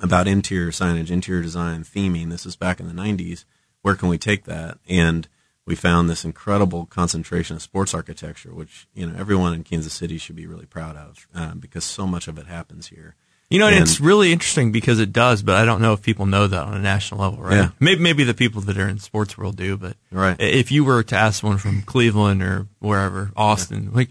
about 0.00 0.26
interior 0.26 0.70
signage, 0.70 1.10
interior 1.10 1.42
design, 1.42 1.84
theming. 1.84 2.30
This 2.30 2.46
is 2.46 2.56
back 2.56 2.80
in 2.80 2.86
the 2.86 2.94
90s. 2.94 3.44
Where 3.82 3.94
can 3.94 4.08
we 4.08 4.18
take 4.18 4.44
that? 4.44 4.78
And 4.88 5.28
we 5.66 5.74
found 5.74 6.08
this 6.08 6.24
incredible 6.24 6.86
concentration 6.86 7.56
of 7.56 7.62
sports 7.62 7.92
architecture, 7.92 8.54
which 8.54 8.86
you 8.94 9.06
know 9.06 9.18
everyone 9.18 9.52
in 9.52 9.64
Kansas 9.64 9.92
City 9.92 10.16
should 10.18 10.36
be 10.36 10.46
really 10.46 10.66
proud 10.66 10.96
of 10.96 11.26
uh, 11.34 11.54
because 11.54 11.84
so 11.84 12.06
much 12.06 12.28
of 12.28 12.38
it 12.38 12.46
happens 12.46 12.88
here. 12.88 13.14
You 13.50 13.60
know, 13.60 13.68
and, 13.68 13.76
it's 13.76 14.00
really 14.00 14.32
interesting 14.32 14.72
because 14.72 14.98
it 14.98 15.12
does, 15.12 15.42
but 15.42 15.54
I 15.54 15.64
don't 15.64 15.80
know 15.80 15.92
if 15.92 16.02
people 16.02 16.26
know 16.26 16.48
that 16.48 16.62
on 16.66 16.74
a 16.74 16.80
national 16.80 17.20
level, 17.20 17.40
right? 17.44 17.54
Yeah. 17.56 17.70
Maybe 17.78 18.00
maybe 18.00 18.24
the 18.24 18.34
people 18.34 18.60
that 18.62 18.76
are 18.76 18.88
in 18.88 18.98
sports 18.98 19.38
world 19.38 19.56
do, 19.56 19.76
but 19.76 19.96
Right. 20.10 20.36
if 20.40 20.72
you 20.72 20.84
were 20.84 21.02
to 21.04 21.16
ask 21.16 21.40
someone 21.40 21.58
from 21.58 21.82
Cleveland 21.82 22.42
or 22.42 22.66
wherever, 22.80 23.30
Austin, 23.36 23.90
like, 23.92 24.10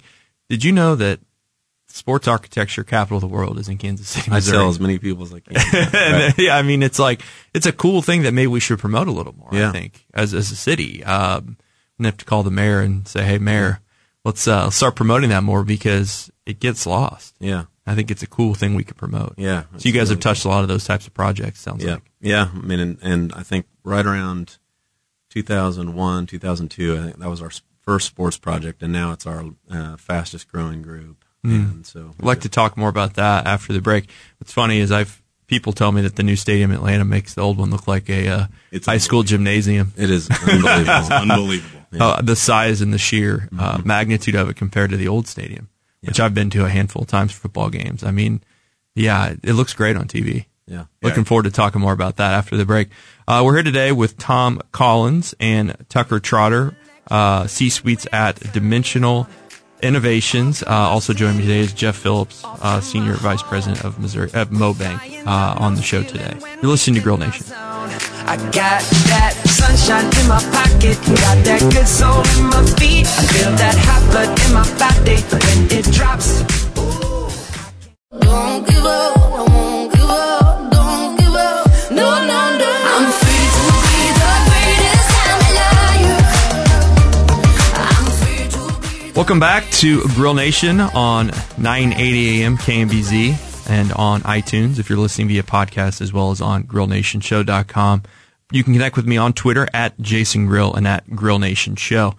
did 0.50 0.64
you 0.64 0.72
know 0.72 0.96
that 0.96 1.20
sports 1.96 2.28
architecture 2.28 2.84
capital 2.84 3.18
of 3.18 3.22
the 3.22 3.28
world 3.28 3.58
is 3.58 3.70
in 3.70 3.78
Kansas 3.78 4.10
City, 4.10 4.30
I 4.30 4.36
Missouri? 4.36 4.58
tell 4.58 4.70
as 4.70 4.80
many 4.82 5.00
people 5.00 5.24
as 5.24 5.34
I 5.34 5.40
can. 5.40 5.56
Right. 5.56 6.34
yeah, 6.38 6.58
I 6.58 6.62
mean, 6.62 6.84
it's 6.84 7.00
like 7.00 7.22
it's 7.54 7.66
a 7.66 7.72
cool 7.72 8.02
thing 8.02 8.24
that 8.24 8.34
maybe 8.34 8.48
we 8.48 8.60
should 8.60 8.80
promote 8.80 9.08
a 9.08 9.12
little 9.12 9.34
more. 9.34 9.50
Yeah. 9.52 9.70
I 9.70 9.72
think 9.72 10.06
as 10.14 10.34
as 10.34 10.52
a 10.52 10.56
city, 10.56 11.04
um, 11.04 11.58
and 11.98 12.06
have 12.06 12.18
to 12.18 12.26
call 12.26 12.44
the 12.44 12.52
mayor 12.52 12.82
and 12.82 13.08
say, 13.08 13.24
"Hey, 13.24 13.38
mayor, 13.38 13.80
let's 14.26 14.48
uh, 14.48 14.70
start 14.70 14.96
promoting 14.96 15.30
that 15.30 15.44
more 15.44 15.64
because 15.64 16.30
it 16.46 16.60
gets 16.60 16.86
lost." 16.86 17.36
Yeah, 17.40 17.66
I 17.88 17.96
think 17.96 18.12
it's 18.12 18.24
a 18.24 18.28
cool 18.28 18.56
thing 18.56 18.76
we 18.76 18.84
could 18.84 18.98
promote. 18.98 19.36
Yeah, 19.38 19.64
So 19.78 19.88
you 19.88 19.94
guys 19.94 20.04
it's 20.04 20.10
have 20.10 20.18
really 20.18 20.22
touched 20.22 20.46
a 20.46 20.50
lot 20.50 20.64
of 20.64 20.68
those 20.68 20.84
types 20.86 21.08
of 21.08 21.14
projects. 21.14 21.62
Sounds 21.62 21.84
yeah, 21.84 21.94
like. 21.94 22.12
yeah. 22.20 22.50
I 22.54 22.58
mean, 22.60 22.80
and, 22.80 22.98
and 23.02 23.34
I 23.34 23.44
think 23.44 23.68
right 23.84 24.06
around 24.06 24.58
2001, 25.30 26.28
2002, 26.28 26.98
I 26.98 27.02
think 27.04 27.20
that 27.20 27.30
was 27.30 27.42
our 27.42 27.52
first 27.82 28.08
sports 28.08 28.38
project, 28.38 28.82
and 28.84 28.92
now 28.92 29.12
it's 29.12 29.26
our 29.26 29.46
uh, 29.72 29.96
fastest 29.98 30.52
growing 30.52 30.82
group. 30.82 31.25
And 31.52 31.86
so 31.86 32.12
I'd 32.20 32.26
like 32.26 32.42
to 32.42 32.50
talk 32.50 32.78
more 32.78 32.90
about 32.90 33.16
that 33.16 33.46
after 33.48 33.74
the 33.74 33.82
break. 33.82 34.10
What's 34.40 34.54
funny 34.54 34.80
is 34.80 34.92
I've 34.92 35.22
people 35.48 35.74
tell 35.74 35.92
me 35.92 36.02
that 36.02 36.16
the 36.16 36.24
new 36.24 36.36
stadium 36.36 36.72
in 36.72 36.78
Atlanta 36.78 37.06
makes 37.06 37.36
the 37.36 37.42
old 37.42 37.58
one 37.58 37.70
look 37.70 37.88
like 37.88 38.10
a 38.10 38.28
uh, 38.28 38.48
high 38.84 38.98
school 38.98 39.22
gymnasium. 39.24 39.94
it 39.96 40.10
is 40.10 40.30
unbelievable. 40.30 40.92
Unbelievable. 41.14 41.80
Uh, 42.00 42.22
the 42.22 42.36
size 42.36 42.82
and 42.82 42.92
the 42.94 42.98
sheer 42.98 43.48
uh, 43.58 43.78
Mm-hmm. 43.78 43.88
magnitude 43.88 44.36
of 44.36 44.50
it 44.50 44.56
compared 44.56 44.90
to 44.90 44.98
the 44.98 45.08
old 45.08 45.28
stadium, 45.28 45.70
which 46.02 46.20
I've 46.20 46.34
been 46.34 46.50
to 46.50 46.66
a 46.66 46.70
handful 46.70 47.04
of 47.04 47.08
times 47.08 47.32
for 47.32 47.42
football 47.42 47.70
games. 47.70 48.04
I 48.04 48.12
mean, 48.12 48.42
yeah, 48.96 49.28
it, 49.28 49.40
it 49.44 49.54
looks 49.54 49.74
great 49.74 49.96
on 49.96 50.08
TV. 50.08 50.46
yeah, 50.68 50.86
Looking 51.04 51.24
forward 51.26 51.44
to 51.44 51.52
talking 51.52 51.80
more 51.80 51.94
about 51.94 52.16
that 52.18 52.34
after 52.34 52.58
the 52.58 52.66
break. 52.66 52.90
Uh, 53.28 53.44
we're 53.46 53.54
here 53.54 53.64
today 53.64 53.92
with 53.92 54.18
Tom 54.18 54.62
Collins 54.72 55.36
and 55.40 55.76
Tucker 55.90 56.20
Trotter, 56.20 56.76
uh, 57.12 57.46
C-suites 57.48 58.08
at 58.12 58.52
Dimensional 58.52 59.28
Innovations. 59.86 60.64
Uh, 60.64 60.70
also 60.70 61.14
joining 61.14 61.38
me 61.38 61.44
today 61.44 61.60
is 61.60 61.72
Jeff 61.72 61.96
Phillips, 61.96 62.44
uh, 62.44 62.82
Senior 62.82 63.14
Vice 63.14 63.44
President 63.44 63.86
of 63.86 64.00
Missouri 64.00 64.32
at 64.34 64.50
Mobank, 64.50 65.28
uh, 65.28 65.56
on 65.60 65.76
the 65.76 65.82
show 65.84 66.02
today. 66.02 66.36
You're 66.62 66.72
listening 66.72 66.96
to 66.96 67.02
Grill 67.02 67.18
Nation. 67.18 67.46
I 67.54 68.38
got 68.52 68.82
that 68.82 69.34
sunshine 69.46 70.06
in 70.06 70.28
my 70.28 70.42
pocket, 70.52 70.98
got 71.22 71.46
that 71.46 71.62
good 71.72 71.88
soul 71.88 72.24
in 72.40 72.50
my 72.50 72.66
feet. 72.80 73.06
I 73.06 73.26
feel 73.28 73.52
that 73.52 73.76
hot 73.78 74.02
blood 74.10 74.34
in 74.42 74.54
my 74.54 74.66
body 74.80 75.22
when 75.30 75.80
it 75.80 75.86
drops. 75.94 76.42
Don't 78.22 79.25
Welcome 89.16 89.40
back 89.40 89.72
to 89.72 90.04
Grill 90.10 90.34
Nation 90.34 90.82
on 90.82 91.28
980 91.58 92.44
AM 92.44 92.58
KMBZ 92.58 93.70
and 93.70 93.94
on 93.94 94.20
iTunes 94.24 94.78
if 94.78 94.90
you're 94.90 95.00
listening 95.00 95.30
via 95.30 95.42
podcast 95.42 96.02
as 96.02 96.12
well 96.12 96.32
as 96.32 96.42
on 96.42 96.66
grillnationshow.com. 96.66 98.04
You 98.52 98.64
can 98.66 98.74
connect 98.74 98.98
with 98.98 99.08
me 99.08 99.16
on 99.16 99.32
Twitter 99.32 99.70
at 99.74 99.98
Jason 100.02 100.48
Grill 100.48 100.74
and 100.74 100.86
at 100.86 101.10
Grill 101.16 101.40
Nation 101.40 101.78
Show. 101.78 102.16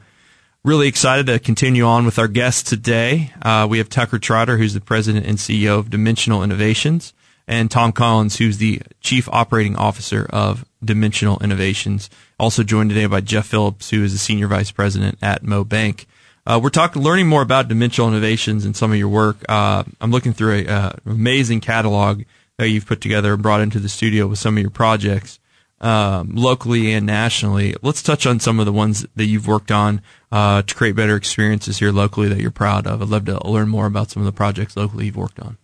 Really 0.65 0.89
excited 0.89 1.27
to 1.27 1.39
continue 1.39 1.85
on 1.85 2.07
with 2.07 2.19
our 2.19 2.29
guests 2.29 2.63
today. 2.63 3.31
Uh, 3.43 3.67
we 3.69 3.77
have 3.77 3.91
Tucker 3.91 4.19
Trotter, 4.19 4.57
who's 4.57 4.73
the 4.73 4.81
president 4.81 5.27
and 5.27 5.37
CEO 5.37 5.79
of 5.79 5.91
Dimensional 5.91 6.43
Innovations, 6.43 7.13
and 7.47 7.71
Tom 7.71 7.93
Collins, 7.93 8.39
who's 8.39 8.57
the 8.57 8.81
chief 9.03 9.29
operating 9.29 9.77
officer 9.77 10.27
of 10.31 10.65
Dimensional 10.83 11.39
Innovations. 11.43 12.09
Also 12.41 12.63
joined 12.63 12.89
today 12.89 13.05
by 13.05 13.21
Jeff 13.21 13.49
Phillips, 13.49 13.91
who 13.91 14.03
is 14.03 14.15
the 14.15 14.19
senior 14.19 14.47
vice 14.47 14.71
president 14.71 15.19
at 15.21 15.43
Mo 15.43 15.63
Bank. 15.63 16.07
Uh, 16.47 16.61
we're 16.63 16.71
talking, 16.71 17.03
learning 17.03 17.27
more 17.27 17.43
about 17.43 17.67
Dimensional 17.67 18.09
Innovations 18.09 18.65
and 18.65 18.77
some 18.77 18.93
of 18.93 18.99
your 18.99 19.09
work. 19.09 19.45
Uh, 19.49 19.83
I'm 20.01 20.13
looking 20.13 20.33
through 20.33 20.61
a 20.61 20.67
uh, 20.67 20.93
amazing 21.05 21.61
catalog 21.61 22.23
that 22.57 22.69
you've 22.69 22.87
put 22.87 23.01
together 23.01 23.35
and 23.35 23.43
brought 23.43 23.61
into 23.61 23.81
the 23.81 23.89
studio 23.89 24.29
with 24.29 24.39
some 24.39 24.57
of 24.57 24.61
your 24.61 24.71
projects 24.71 25.41
um, 25.81 26.37
locally 26.37 26.93
and 26.93 27.05
nationally. 27.05 27.75
Let's 27.83 28.01
touch 28.01 28.27
on 28.27 28.39
some 28.39 28.61
of 28.61 28.67
the 28.67 28.73
ones 28.73 29.05
that 29.17 29.25
you've 29.25 29.49
worked 29.49 29.73
on 29.73 30.03
uh, 30.31 30.63
to 30.63 30.75
create 30.75 30.95
better 30.95 31.17
experiences 31.17 31.79
here 31.79 31.91
locally 31.91 32.29
that 32.29 32.39
you're 32.39 32.53
proud 32.53 32.87
of. 32.87 33.03
I'd 33.03 33.09
love 33.09 33.25
to 33.25 33.45
learn 33.47 33.69
more 33.69 33.87
about 33.87 34.11
some 34.11 34.23
of 34.23 34.27
the 34.27 34.33
projects 34.33 34.77
locally 34.77 35.07
you've 35.07 35.17
worked 35.17 35.41
on. 35.41 35.59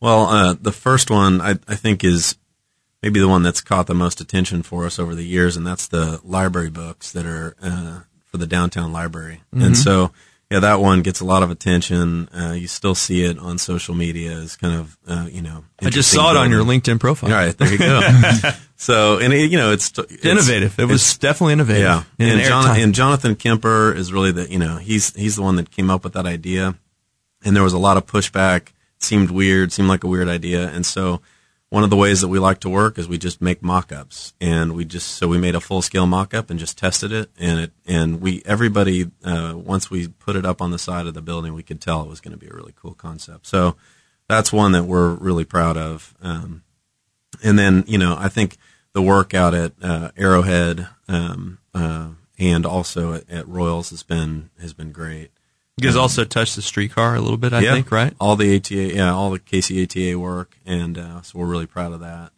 Well, 0.00 0.26
uh, 0.26 0.54
the 0.60 0.72
first 0.72 1.10
one 1.10 1.40
I, 1.40 1.56
I 1.66 1.74
think 1.74 2.04
is 2.04 2.36
maybe 3.02 3.18
the 3.18 3.28
one 3.28 3.42
that's 3.42 3.60
caught 3.60 3.88
the 3.88 3.94
most 3.94 4.20
attention 4.20 4.62
for 4.62 4.86
us 4.86 5.00
over 5.00 5.14
the 5.14 5.26
years, 5.26 5.56
and 5.56 5.66
that's 5.66 5.88
the 5.88 6.20
library 6.22 6.70
books 6.70 7.10
that 7.12 7.26
are 7.26 7.56
uh, 7.60 8.00
for 8.34 8.38
the 8.38 8.48
downtown 8.48 8.92
library. 8.92 9.40
And 9.52 9.76
so, 9.76 10.10
yeah, 10.50 10.58
that 10.58 10.80
one 10.80 11.02
gets 11.02 11.20
a 11.20 11.24
lot 11.24 11.44
of 11.44 11.52
attention. 11.52 12.28
Uh, 12.36 12.50
you 12.50 12.66
still 12.66 12.96
see 12.96 13.22
it 13.22 13.38
on 13.38 13.58
social 13.58 13.94
media 13.94 14.32
as 14.32 14.56
kind 14.56 14.74
of, 14.74 14.98
uh, 15.06 15.28
you 15.30 15.40
know, 15.40 15.62
I 15.80 15.88
just 15.90 16.10
saw 16.10 16.32
it 16.32 16.36
on 16.36 16.50
your. 16.50 16.64
LinkedIn 16.64 16.98
profile. 16.98 17.30
All 17.30 17.36
right, 17.36 17.56
there 17.56 17.70
you 17.70 17.78
go. 17.78 18.00
so, 18.76 19.18
and 19.20 19.32
it, 19.32 19.52
you 19.52 19.56
know, 19.56 19.70
it's, 19.70 19.96
it's 19.96 20.24
Innovative. 20.24 20.76
It 20.80 20.86
was 20.86 21.02
it's- 21.02 21.18
definitely 21.18 21.52
innovative. 21.52 21.82
yeah, 21.84 22.02
and, 22.18 22.40
airtime. 22.40 22.82
and 22.82 22.92
Jonathan 22.92 23.36
Kemper 23.36 23.92
is 23.94 24.12
really 24.12 24.32
the 24.32 24.50
you 24.50 24.58
know 24.58 24.78
he's 24.78 25.14
he's 25.14 25.36
the 25.36 25.42
one 25.42 25.54
that 25.54 25.70
came 25.70 25.88
up 25.88 26.02
with 26.02 26.14
that 26.14 26.26
idea, 26.26 26.74
and 27.44 27.54
there 27.54 27.62
was 27.62 27.72
a 27.72 27.78
lot 27.78 27.96
of 27.96 28.04
pushback. 28.04 28.72
Seemed 28.98 29.30
weird, 29.30 29.70
seemed 29.70 29.86
like 29.88 30.02
a 30.02 30.08
weird 30.08 30.28
idea, 30.28 30.68
and 30.70 30.84
so 30.84 31.20
one 31.74 31.82
of 31.82 31.90
the 31.90 31.96
ways 31.96 32.20
that 32.20 32.28
we 32.28 32.38
like 32.38 32.60
to 32.60 32.68
work 32.68 32.98
is 32.98 33.08
we 33.08 33.18
just 33.18 33.42
make 33.42 33.60
mock-ups, 33.60 34.32
and 34.40 34.76
we 34.76 34.84
just 34.84 35.08
so 35.08 35.26
we 35.26 35.38
made 35.38 35.56
a 35.56 35.60
full-scale 35.60 36.06
mock-up 36.06 36.48
and 36.48 36.60
just 36.60 36.78
tested 36.78 37.10
it, 37.10 37.28
and 37.36 37.58
it 37.58 37.72
and 37.84 38.20
we 38.20 38.44
everybody 38.46 39.10
uh, 39.24 39.54
once 39.56 39.90
we 39.90 40.06
put 40.06 40.36
it 40.36 40.46
up 40.46 40.62
on 40.62 40.70
the 40.70 40.78
side 40.78 41.08
of 41.08 41.14
the 41.14 41.20
building, 41.20 41.52
we 41.52 41.64
could 41.64 41.80
tell 41.80 42.02
it 42.02 42.08
was 42.08 42.20
going 42.20 42.30
to 42.30 42.38
be 42.38 42.46
a 42.46 42.54
really 42.54 42.72
cool 42.76 42.94
concept. 42.94 43.48
So 43.48 43.74
that's 44.28 44.52
one 44.52 44.70
that 44.70 44.84
we're 44.84 45.14
really 45.14 45.44
proud 45.44 45.76
of. 45.76 46.14
Um, 46.22 46.62
and 47.42 47.58
then 47.58 47.82
you 47.88 47.98
know 47.98 48.14
I 48.16 48.28
think 48.28 48.56
the 48.92 49.02
work 49.02 49.34
out 49.34 49.52
at 49.52 49.72
uh, 49.82 50.12
Arrowhead 50.16 50.86
um, 51.08 51.58
uh, 51.74 52.10
and 52.38 52.64
also 52.64 53.14
at, 53.14 53.28
at 53.28 53.48
Royals 53.48 53.90
has 53.90 54.04
been 54.04 54.50
has 54.60 54.72
been 54.74 54.92
great. 54.92 55.32
You 55.76 55.88
guys 55.88 55.96
also 55.96 56.24
touched 56.24 56.56
the 56.56 56.62
streetcar 56.62 57.16
a 57.16 57.20
little 57.20 57.36
bit, 57.36 57.52
I 57.52 57.60
yeah, 57.60 57.74
think, 57.74 57.90
right? 57.90 58.14
All 58.20 58.36
the 58.36 58.56
ATA, 58.56 58.94
yeah, 58.94 59.12
all 59.12 59.30
the 59.30 59.40
KCATA 59.40 60.16
work, 60.16 60.56
and 60.64 60.96
uh, 60.96 61.22
so 61.22 61.38
we're 61.38 61.46
really 61.46 61.66
proud 61.66 61.92
of 61.92 62.00
that. 62.00 62.30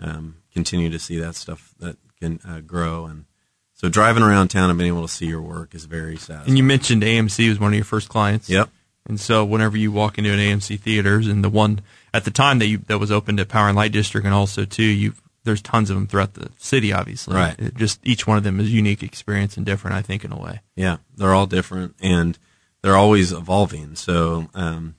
Um, 0.00 0.36
continue 0.52 0.88
to 0.90 0.98
see 0.98 1.18
that 1.18 1.34
stuff 1.34 1.74
that 1.80 1.96
can 2.20 2.40
uh, 2.48 2.60
grow, 2.60 3.06
and 3.06 3.26
so 3.74 3.88
driving 3.88 4.22
around 4.24 4.48
town 4.48 4.70
and 4.70 4.78
being 4.78 4.92
able 4.92 5.06
to 5.06 5.12
see 5.12 5.26
your 5.26 5.40
work 5.40 5.74
is 5.74 5.84
very 5.84 6.16
satisfying. 6.16 6.48
And 6.48 6.56
you 6.58 6.64
mentioned 6.64 7.02
AMC 7.02 7.48
was 7.48 7.60
one 7.60 7.72
of 7.72 7.76
your 7.76 7.84
first 7.84 8.08
clients. 8.08 8.48
Yep. 8.48 8.70
And 9.08 9.20
so 9.20 9.44
whenever 9.44 9.76
you 9.76 9.92
walk 9.92 10.18
into 10.18 10.32
an 10.32 10.38
AMC 10.38 10.80
theaters 10.80 11.28
and 11.28 11.44
the 11.44 11.48
one 11.48 11.80
at 12.12 12.24
the 12.24 12.30
time 12.30 12.58
that 12.58 12.66
you 12.66 12.78
that 12.88 12.98
was 12.98 13.10
opened 13.10 13.38
at 13.40 13.48
Power 13.48 13.68
and 13.68 13.76
Light 13.76 13.92
District 13.92 14.24
and 14.24 14.34
also 14.34 14.64
too 14.64 14.82
you 14.82 15.14
there's 15.44 15.62
tons 15.62 15.88
of 15.88 15.96
them 15.96 16.06
throughout 16.06 16.34
the 16.34 16.50
city 16.58 16.92
obviously. 16.92 17.36
Right. 17.36 17.58
It 17.58 17.76
just 17.76 18.00
each 18.02 18.26
one 18.26 18.36
of 18.36 18.42
them 18.42 18.60
is 18.60 18.72
unique 18.72 19.02
experience 19.02 19.56
and 19.56 19.64
different 19.64 19.96
I 19.96 20.02
think 20.02 20.24
in 20.24 20.32
a 20.32 20.38
way. 20.38 20.60
Yeah, 20.76 20.98
they're 21.16 21.34
all 21.34 21.46
different 21.46 21.94
and 22.00 22.36
they're 22.82 22.96
always 22.96 23.32
evolving. 23.32 23.96
So 23.96 24.48
um, 24.54 24.94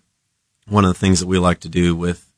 one 0.68 0.86
of 0.86 0.94
the 0.94 1.00
things 1.00 1.20
that 1.20 1.28
we 1.28 1.40
like 1.40 1.60
to 1.62 1.70
do 1.70 1.96
with 1.96 2.32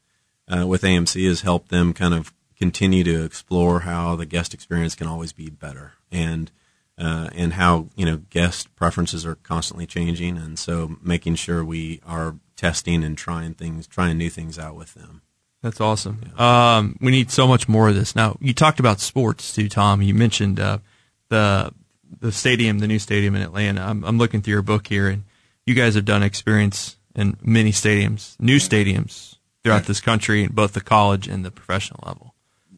uh, 0.48 0.68
with 0.68 0.82
AMC 0.82 1.24
is 1.24 1.42
help 1.42 1.70
them 1.70 1.94
kind 1.94 2.14
of 2.14 2.34
continue 2.58 3.04
to 3.04 3.24
explore 3.24 3.82
how 3.82 4.16
the 4.16 4.26
guest 4.26 4.54
experience 4.54 4.96
can 4.96 5.08
always 5.08 5.34
be 5.34 5.50
better 5.50 5.94
and 6.12 6.52
uh, 6.98 7.30
and 7.34 7.54
how 7.54 7.88
you 7.96 8.06
know 8.06 8.18
guest 8.30 8.74
preferences 8.76 9.26
are 9.26 9.36
constantly 9.36 9.88
changing, 9.88 10.38
and 10.38 10.60
so 10.60 10.98
making 11.02 11.36
sure 11.36 11.64
we 11.66 12.00
are 12.06 12.36
testing 12.56 13.04
and 13.04 13.18
trying 13.18 13.56
things, 13.56 13.88
trying 13.88 14.18
new 14.18 14.30
things 14.30 14.60
out 14.60 14.76
with 14.76 14.94
them. 14.94 15.22
That's 15.64 15.82
awesome. 15.82 16.32
Um, 16.38 16.98
we 17.02 17.12
need 17.12 17.32
so 17.32 17.48
much 17.48 17.68
more 17.68 17.90
of 17.90 17.96
this. 17.96 18.16
Now, 18.16 18.38
you 18.40 18.54
talked 18.54 18.80
about 18.80 19.00
sports 19.00 19.54
too, 19.54 19.70
Tom. 19.70 20.02
You 20.02 20.14
mentioned 20.14 20.60
uh, 20.60 20.80
the 21.30 21.74
the 22.20 22.32
stadium, 22.32 22.80
the 22.80 22.88
new 22.88 23.00
stadium 23.00 23.36
in 23.36 23.42
Atlanta. 23.42 23.82
I'm, 23.82 24.04
I'm 24.04 24.18
looking 24.18 24.42
through 24.42 24.54
your 24.54 24.62
book 24.62 24.88
here, 24.88 25.08
and 25.08 25.24
you 25.72 25.82
guys 25.82 25.96
have 25.96 26.06
done 26.06 26.24
experience 26.24 26.98
in 27.16 27.38
many 27.42 27.72
stadiums, 27.72 28.40
new 28.40 28.58
stadiums 28.58 29.36
throughout 29.64 29.86
this 29.86 30.00
country, 30.02 30.48
both 30.48 30.74
the 30.74 30.82
college 30.82 31.28
and 31.28 31.44
the 31.46 31.52
professional 31.52 32.02
level. 32.06 32.34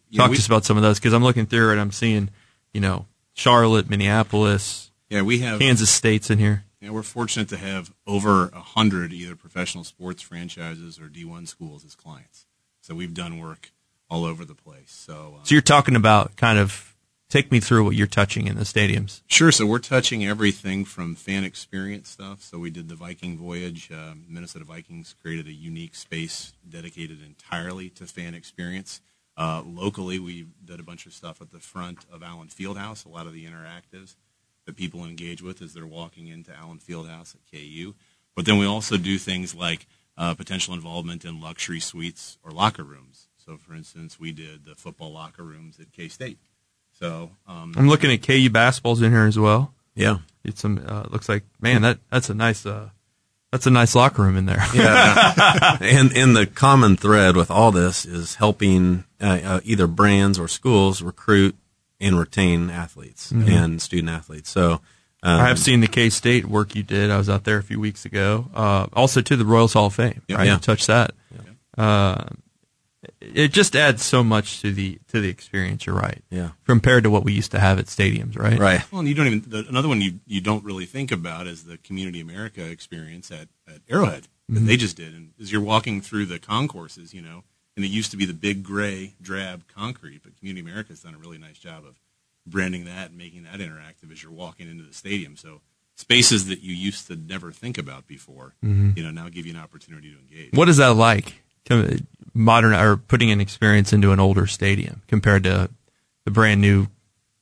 Yeah, 0.09 0.19
Talk 0.19 0.29
we- 0.31 0.35
to 0.37 0.41
us 0.41 0.45
about 0.47 0.65
some 0.65 0.77
of 0.77 0.83
those 0.83 0.99
because 0.99 1.13
I'm 1.13 1.23
looking 1.23 1.45
through 1.45 1.73
it. 1.73 1.79
I'm 1.81 1.91
seeing, 1.91 2.29
you 2.73 2.81
know, 2.81 3.07
Charlotte, 3.33 3.89
Minneapolis, 3.89 4.91
Yeah, 5.09 5.21
we 5.23 5.39
have. 5.39 5.59
Kansas 5.59 5.89
State's 5.89 6.29
in 6.29 6.37
here. 6.39 6.65
Yeah, 6.81 6.89
we're 6.91 7.03
fortunate 7.03 7.47
to 7.49 7.57
have 7.57 7.93
over 8.05 8.49
a 8.49 8.59
hundred 8.59 9.13
either 9.13 9.35
professional 9.35 9.83
sports 9.83 10.21
franchises 10.21 10.99
or 10.99 11.07
D1 11.07 11.47
schools 11.47 11.85
as 11.85 11.95
clients. 11.95 12.45
So 12.81 12.93
we've 12.93 13.13
done 13.13 13.39
work 13.39 13.71
all 14.09 14.25
over 14.25 14.43
the 14.45 14.53
place. 14.55 14.91
So, 14.91 15.37
uh, 15.39 15.45
So 15.45 15.55
you're 15.55 15.61
talking 15.61 15.95
about 15.95 16.35
kind 16.35 16.59
of 16.59 16.92
take 17.33 17.51
me 17.51 17.59
through 17.59 17.83
what 17.83 17.95
you're 17.95 18.05
touching 18.05 18.45
in 18.45 18.57
the 18.57 18.63
stadiums. 18.63 19.21
Sure. 19.25 19.51
So 19.51 19.65
we're 19.65 19.79
touching 19.79 20.23
everything 20.23 20.85
from 20.85 21.15
fan 21.15 21.43
experience 21.43 22.09
stuff. 22.09 22.43
So 22.43 22.59
we 22.59 22.69
did 22.69 22.89
the 22.89 22.95
Viking 22.95 23.39
Voyage. 23.39 23.89
Uh, 23.91 24.13
Minnesota 24.29 24.65
Vikings 24.65 25.15
created 25.19 25.47
a 25.47 25.51
unique 25.51 25.95
space 25.95 26.53
dedicated 26.69 27.23
entirely 27.25 27.89
to 27.89 28.05
fan 28.05 28.35
experience. 28.35 29.01
Uh, 29.35 29.63
locally, 29.65 30.19
we 30.19 30.45
did 30.63 30.79
a 30.79 30.83
bunch 30.83 31.07
of 31.07 31.13
stuff 31.13 31.41
at 31.41 31.49
the 31.49 31.59
front 31.59 32.05
of 32.13 32.21
Allen 32.21 32.49
Fieldhouse. 32.49 33.03
A 33.03 33.09
lot 33.09 33.25
of 33.25 33.33
the 33.33 33.47
interactives 33.47 34.15
that 34.67 34.75
people 34.75 35.03
engage 35.03 35.41
with 35.41 35.59
as 35.59 35.73
they're 35.73 35.87
walking 35.87 36.27
into 36.27 36.55
Allen 36.55 36.77
Fieldhouse 36.77 37.33
at 37.33 37.41
KU. 37.51 37.95
But 38.35 38.45
then 38.45 38.59
we 38.59 38.67
also 38.67 38.95
do 38.95 39.17
things 39.17 39.55
like 39.55 39.87
uh, 40.15 40.35
potential 40.35 40.75
involvement 40.75 41.25
in 41.25 41.41
luxury 41.41 41.79
suites 41.79 42.37
or 42.43 42.51
locker 42.51 42.83
rooms. 42.83 43.29
So, 43.43 43.57
for 43.57 43.73
instance, 43.73 44.19
we 44.19 44.31
did 44.31 44.65
the 44.65 44.75
football 44.75 45.11
locker 45.11 45.43
rooms 45.43 45.79
at 45.79 45.91
K 45.91 46.07
State. 46.09 46.37
So, 47.03 47.31
um, 47.49 47.73
I'm 47.75 47.89
looking 47.89 48.11
at 48.11 48.21
KU 48.21 48.49
basketballs 48.49 49.03
in 49.03 49.11
here 49.11 49.25
as 49.25 49.37
well. 49.37 49.73
Yeah. 49.93 50.19
It's 50.45 50.61
some 50.61 50.81
uh, 50.87 51.03
looks 51.09 51.27
like 51.27 51.43
man 51.59 51.81
that 51.81 51.99
that's 52.09 52.29
a 52.29 52.33
nice 52.33 52.65
uh, 52.65 52.89
that's 53.51 53.67
a 53.67 53.71
nice 53.71 53.93
locker 53.93 54.21
room 54.21 54.37
in 54.37 54.45
there. 54.45 54.63
Yeah. 54.73 55.77
and 55.81 56.15
and 56.15 56.33
the 56.33 56.45
common 56.45 56.95
thread 56.95 57.35
with 57.35 57.51
all 57.51 57.71
this 57.71 58.05
is 58.05 58.35
helping 58.35 59.03
uh, 59.19 59.39
uh, 59.43 59.59
either 59.65 59.85
brands 59.85 60.39
or 60.39 60.47
schools 60.47 61.01
recruit 61.01 61.57
and 61.99 62.17
retain 62.17 62.69
athletes 62.69 63.31
and 63.31 63.81
student 63.81 64.09
athletes. 64.09 64.49
So 64.49 64.79
um, 65.23 65.41
I 65.41 65.47
have 65.49 65.59
seen 65.59 65.81
the 65.81 65.87
K 65.87 66.09
State 66.09 66.45
work 66.45 66.73
you 66.73 66.83
did. 66.83 67.11
I 67.11 67.17
was 67.17 67.29
out 67.29 67.43
there 67.43 67.57
a 67.57 67.63
few 67.63 67.81
weeks 67.81 68.05
ago. 68.05 68.47
Uh, 68.53 68.87
also 68.93 69.19
to 69.19 69.35
the 69.35 69.45
Royals 69.45 69.73
Hall 69.73 69.87
of 69.87 69.93
Fame. 69.93 70.21
Yeah. 70.27 70.37
right? 70.37 70.47
Yeah. 70.47 70.53
You 70.53 70.59
touched 70.59 70.87
that. 70.87 71.11
Uh, 71.77 72.25
it 73.19 73.49
just 73.49 73.75
adds 73.75 74.03
so 74.03 74.23
much 74.23 74.61
to 74.61 74.71
the 74.71 74.99
to 75.09 75.19
the 75.19 75.29
experience. 75.29 75.85
You're 75.85 75.95
right. 75.95 76.23
Yeah. 76.29 76.51
Compared 76.65 77.03
to 77.03 77.09
what 77.09 77.23
we 77.23 77.33
used 77.33 77.51
to 77.51 77.59
have 77.59 77.79
at 77.79 77.85
stadiums, 77.85 78.37
right? 78.37 78.59
right. 78.59 78.91
Well, 78.91 78.99
and 78.99 79.09
you 79.09 79.15
don't 79.15 79.27
even 79.27 79.43
the, 79.47 79.65
another 79.67 79.87
one 79.87 80.01
you, 80.01 80.19
you 80.27 80.41
don't 80.41 80.63
really 80.63 80.85
think 80.85 81.11
about 81.11 81.47
is 81.47 81.63
the 81.63 81.77
Community 81.77 82.19
America 82.19 82.63
experience 82.63 83.31
at, 83.31 83.47
at 83.67 83.81
Arrowhead 83.89 84.27
that 84.49 84.55
mm-hmm. 84.55 84.65
they 84.65 84.77
just 84.77 84.97
did. 84.97 85.13
And 85.13 85.31
as 85.39 85.51
you're 85.51 85.61
walking 85.61 86.01
through 86.01 86.25
the 86.25 86.39
concourses, 86.39 87.13
you 87.13 87.21
know, 87.21 87.43
and 87.75 87.85
it 87.85 87.89
used 87.89 88.11
to 88.11 88.17
be 88.17 88.25
the 88.25 88.33
big 88.33 88.63
gray 88.63 89.13
drab 89.21 89.63
concrete, 89.67 90.21
but 90.23 90.37
Community 90.37 90.61
America's 90.61 91.01
done 91.01 91.15
a 91.15 91.17
really 91.17 91.37
nice 91.37 91.57
job 91.57 91.85
of 91.85 91.99
branding 92.45 92.85
that 92.85 93.09
and 93.09 93.17
making 93.17 93.43
that 93.43 93.59
interactive 93.59 94.11
as 94.11 94.21
you're 94.21 94.31
walking 94.31 94.69
into 94.69 94.83
the 94.83 94.93
stadium. 94.93 95.37
So 95.37 95.61
spaces 95.95 96.47
that 96.47 96.61
you 96.61 96.73
used 96.73 97.07
to 97.07 97.15
never 97.15 97.51
think 97.51 97.77
about 97.77 98.07
before, 98.07 98.53
mm-hmm. 98.63 98.91
you 98.95 99.03
know, 99.03 99.11
now 99.11 99.29
give 99.29 99.45
you 99.45 99.53
an 99.53 99.59
opportunity 99.59 100.11
to 100.11 100.19
engage. 100.19 100.53
What 100.53 100.69
is 100.69 100.77
that 100.77 100.95
like? 100.95 101.42
Modern 102.33 102.73
or 102.73 102.97
putting 102.97 103.31
an 103.31 103.39
experience 103.39 103.93
into 103.93 104.11
an 104.11 104.19
older 104.19 104.47
stadium 104.47 105.01
compared 105.07 105.43
to 105.43 105.69
the 106.25 106.31
brand 106.31 106.61
new, 106.61 106.87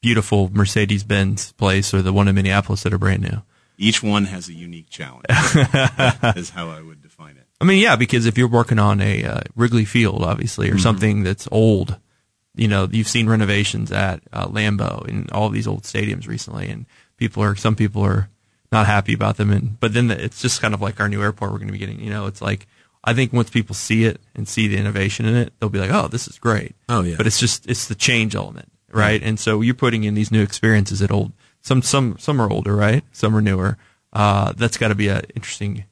beautiful 0.01 0.49
Mercedes 0.53 1.03
Benz 1.03 1.53
place 1.53 1.93
or 1.93 2.01
the 2.01 2.13
one 2.13 2.27
in 2.27 2.35
Minneapolis 2.35 2.83
that 2.83 2.93
are 2.93 2.97
brand 2.97 3.21
new. 3.21 3.41
Each 3.77 4.03
one 4.03 4.25
has 4.25 4.47
a 4.49 4.53
unique 4.53 4.89
challenge. 4.89 5.25
is 5.29 6.51
how 6.51 6.69
I 6.69 6.81
would 6.81 7.01
define 7.01 7.37
it. 7.37 7.47
I 7.59 7.63
mean, 7.63 7.79
yeah, 7.79 7.95
because 7.95 8.25
if 8.25 8.37
you're 8.37 8.47
working 8.47 8.79
on 8.79 9.01
a 9.01 9.23
uh, 9.23 9.41
Wrigley 9.55 9.85
Field, 9.85 10.23
obviously, 10.23 10.69
or 10.69 10.77
something 10.77 11.23
that's 11.23 11.47
old, 11.51 11.97
you 12.55 12.67
know, 12.67 12.87
you've 12.91 13.07
seen 13.07 13.29
renovations 13.29 13.91
at 13.91 14.21
uh, 14.33 14.47
Lambeau 14.47 15.07
and 15.07 15.31
all 15.31 15.49
these 15.49 15.67
old 15.67 15.83
stadiums 15.83 16.27
recently, 16.27 16.69
and 16.69 16.85
people 17.17 17.43
are 17.43 17.55
some 17.55 17.75
people 17.75 18.01
are 18.03 18.29
not 18.71 18.87
happy 18.87 19.13
about 19.13 19.37
them, 19.37 19.51
and 19.51 19.79
but 19.79 19.93
then 19.93 20.07
the, 20.07 20.23
it's 20.23 20.41
just 20.41 20.61
kind 20.61 20.73
of 20.73 20.81
like 20.81 20.99
our 20.99 21.07
new 21.07 21.21
airport 21.21 21.51
we're 21.51 21.59
going 21.59 21.67
to 21.67 21.73
be 21.73 21.79
getting. 21.79 21.99
You 21.99 22.09
know, 22.09 22.25
it's 22.25 22.41
like 22.41 22.67
I 23.03 23.13
think 23.13 23.33
once 23.33 23.49
people 23.49 23.73
see 23.75 24.05
it 24.05 24.21
and 24.35 24.47
see 24.47 24.67
the 24.67 24.77
innovation 24.77 25.25
in 25.25 25.35
it, 25.35 25.53
they'll 25.59 25.69
be 25.69 25.79
like, 25.79 25.91
oh, 25.91 26.07
this 26.07 26.27
is 26.27 26.37
great. 26.37 26.75
Oh, 26.87 27.01
yeah. 27.01 27.15
But 27.17 27.25
it's 27.27 27.39
just 27.39 27.67
it's 27.69 27.87
the 27.87 27.95
change 27.95 28.35
element, 28.35 28.71
right? 28.91 29.21
And 29.23 29.39
so 29.39 29.61
you're 29.61 29.73
putting 29.73 30.03
in 30.03 30.13
these 30.13 30.31
new 30.31 30.43
experiences 30.43 31.01
at 31.01 31.11
old. 31.11 31.31
Some 31.61 31.81
some 31.81 32.17
some 32.19 32.39
are 32.41 32.49
older, 32.51 32.75
right? 32.75 33.03
Some 33.11 33.35
are 33.35 33.41
newer. 33.41 33.77
Uh, 34.13 34.53
that's 34.53 34.77
got 34.77 34.89
to 34.89 34.95
be 34.95 35.07
a 35.07 35.21
interesting, 35.35 35.85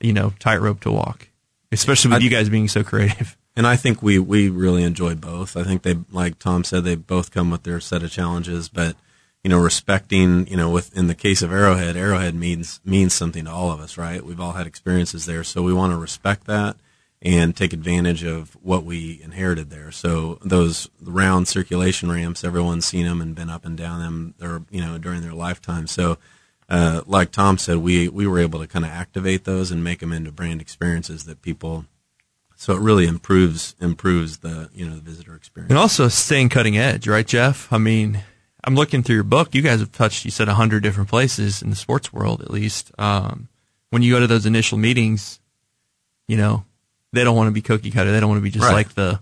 you 0.00 0.12
know, 0.12 0.32
tightrope 0.38 0.80
to 0.80 0.90
walk, 0.90 1.28
especially 1.70 2.10
with 2.10 2.22
I- 2.22 2.24
you 2.24 2.30
guys 2.30 2.48
being 2.48 2.68
so 2.68 2.82
creative. 2.84 3.36
And 3.56 3.68
I 3.68 3.76
think 3.76 4.02
we, 4.02 4.18
we 4.18 4.48
really 4.48 4.82
enjoy 4.82 5.14
both. 5.14 5.56
I 5.56 5.62
think 5.62 5.82
they, 5.82 5.94
like 6.10 6.40
Tom 6.40 6.64
said, 6.64 6.82
they 6.82 6.96
both 6.96 7.30
come 7.30 7.52
with 7.52 7.62
their 7.62 7.78
set 7.78 8.02
of 8.02 8.10
challenges, 8.10 8.68
but, 8.68 8.96
you 9.44 9.50
know, 9.50 9.58
respecting, 9.58 10.46
you 10.48 10.56
know, 10.56 10.70
with, 10.70 10.96
in 10.96 11.06
the 11.06 11.14
case 11.14 11.42
of 11.42 11.52
Arrowhead, 11.52 11.96
Arrowhead 11.96 12.34
means, 12.34 12.80
means 12.82 13.12
something 13.12 13.44
to 13.44 13.50
all 13.50 13.70
of 13.70 13.78
us, 13.78 13.98
right? 13.98 14.24
We've 14.24 14.40
all 14.40 14.52
had 14.52 14.66
experiences 14.66 15.26
there. 15.26 15.44
So 15.44 15.62
we 15.62 15.74
want 15.74 15.92
to 15.92 15.98
respect 15.98 16.46
that 16.46 16.76
and 17.20 17.54
take 17.54 17.74
advantage 17.74 18.24
of 18.24 18.56
what 18.62 18.84
we 18.84 19.20
inherited 19.22 19.68
there. 19.68 19.92
So 19.92 20.38
those 20.42 20.88
round 21.02 21.46
circulation 21.46 22.10
ramps, 22.10 22.42
everyone's 22.42 22.86
seen 22.86 23.04
them 23.04 23.20
and 23.20 23.34
been 23.34 23.50
up 23.50 23.66
and 23.66 23.76
down 23.76 24.00
them, 24.00 24.34
or, 24.40 24.62
you 24.70 24.80
know, 24.80 24.96
during 24.96 25.20
their 25.20 25.34
lifetime. 25.34 25.86
So, 25.86 26.16
uh, 26.70 27.02
like 27.06 27.30
Tom 27.30 27.58
said, 27.58 27.76
we, 27.78 28.08
we 28.08 28.26
were 28.26 28.38
able 28.38 28.60
to 28.60 28.66
kind 28.66 28.86
of 28.86 28.90
activate 28.90 29.44
those 29.44 29.70
and 29.70 29.84
make 29.84 30.00
them 30.00 30.12
into 30.14 30.32
brand 30.32 30.62
experiences 30.62 31.24
that 31.24 31.42
people, 31.42 31.84
so 32.56 32.72
it 32.72 32.80
really 32.80 33.06
improves 33.06 33.74
improves 33.80 34.38
the 34.38 34.70
you 34.72 34.88
know 34.88 34.94
the 34.94 35.02
visitor 35.02 35.34
experience. 35.34 35.70
And 35.70 35.78
also 35.78 36.08
staying 36.08 36.48
cutting 36.48 36.78
edge, 36.78 37.06
right, 37.06 37.26
Jeff? 37.26 37.70
I 37.70 37.76
mean, 37.76 38.22
I'm 38.66 38.74
looking 38.74 39.02
through 39.02 39.16
your 39.16 39.24
book. 39.24 39.54
You 39.54 39.62
guys 39.62 39.80
have 39.80 39.92
touched, 39.92 40.24
you 40.24 40.30
said, 40.30 40.48
a 40.48 40.54
hundred 40.54 40.82
different 40.82 41.08
places 41.10 41.60
in 41.62 41.70
the 41.70 41.76
sports 41.76 42.12
world, 42.12 42.40
at 42.40 42.50
least. 42.50 42.90
Um, 42.98 43.48
when 43.90 44.02
you 44.02 44.12
go 44.12 44.20
to 44.20 44.26
those 44.26 44.46
initial 44.46 44.78
meetings, 44.78 45.38
you 46.26 46.36
know, 46.36 46.64
they 47.12 47.22
don't 47.24 47.36
want 47.36 47.48
to 47.48 47.52
be 47.52 47.62
cookie 47.62 47.90
cutter. 47.90 48.10
They 48.10 48.20
don't 48.20 48.28
want 48.30 48.38
to 48.40 48.42
be 48.44 48.50
just 48.50 48.64
Right. 48.64 48.72
like 48.72 48.94
the 48.94 49.20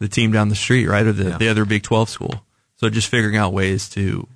the 0.00 0.08
team 0.08 0.30
down 0.32 0.48
the 0.48 0.54
street, 0.54 0.86
right, 0.86 1.06
or 1.06 1.12
the 1.12 1.30
Yeah. 1.30 1.38
the 1.38 1.48
other 1.48 1.64
Big 1.64 1.82
Twelve 1.82 2.08
school. 2.08 2.44
So 2.76 2.88
just 2.88 3.08
figuring 3.08 3.36
out 3.36 3.52
ways 3.52 3.88
to 3.90 4.26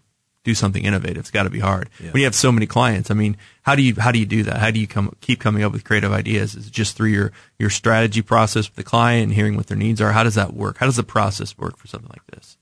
do 0.44 0.54
something 0.54 0.84
innovative. 0.84 1.18
It's 1.18 1.30
got 1.30 1.44
to 1.44 1.50
be 1.50 1.60
hard 1.60 1.88
Yeah. 2.00 2.10
when 2.10 2.18
you 2.20 2.24
have 2.24 2.34
so 2.34 2.50
many 2.50 2.66
clients. 2.66 3.10
I 3.12 3.14
mean, 3.14 3.36
how 3.62 3.74
do 3.76 3.82
you 3.82 3.94
how 3.98 4.10
do 4.12 4.18
you 4.18 4.26
do 4.26 4.42
that? 4.42 4.58
How 4.58 4.70
do 4.72 4.80
you 4.80 4.86
come 4.88 5.14
keep 5.20 5.38
coming 5.40 5.62
up 5.62 5.72
with 5.72 5.84
creative 5.84 6.12
ideas? 6.12 6.54
Is 6.56 6.66
it 6.66 6.72
just 6.72 6.96
through 6.96 7.10
your 7.10 7.32
your 7.58 7.70
strategy 7.70 8.22
process 8.22 8.66
with 8.68 8.74
the 8.76 8.82
client 8.84 9.24
and 9.24 9.32
hearing 9.32 9.56
what 9.56 9.68
their 9.68 9.76
needs 9.78 10.00
are? 10.00 10.12
How 10.12 10.24
does 10.24 10.34
that 10.34 10.52
work? 10.52 10.78
How 10.78 10.86
does 10.86 10.96
the 10.96 11.02
process 11.04 11.56
work 11.56 11.76
for 11.78 11.86
something 11.86 12.10
like 12.10 12.26
this? 12.26 12.56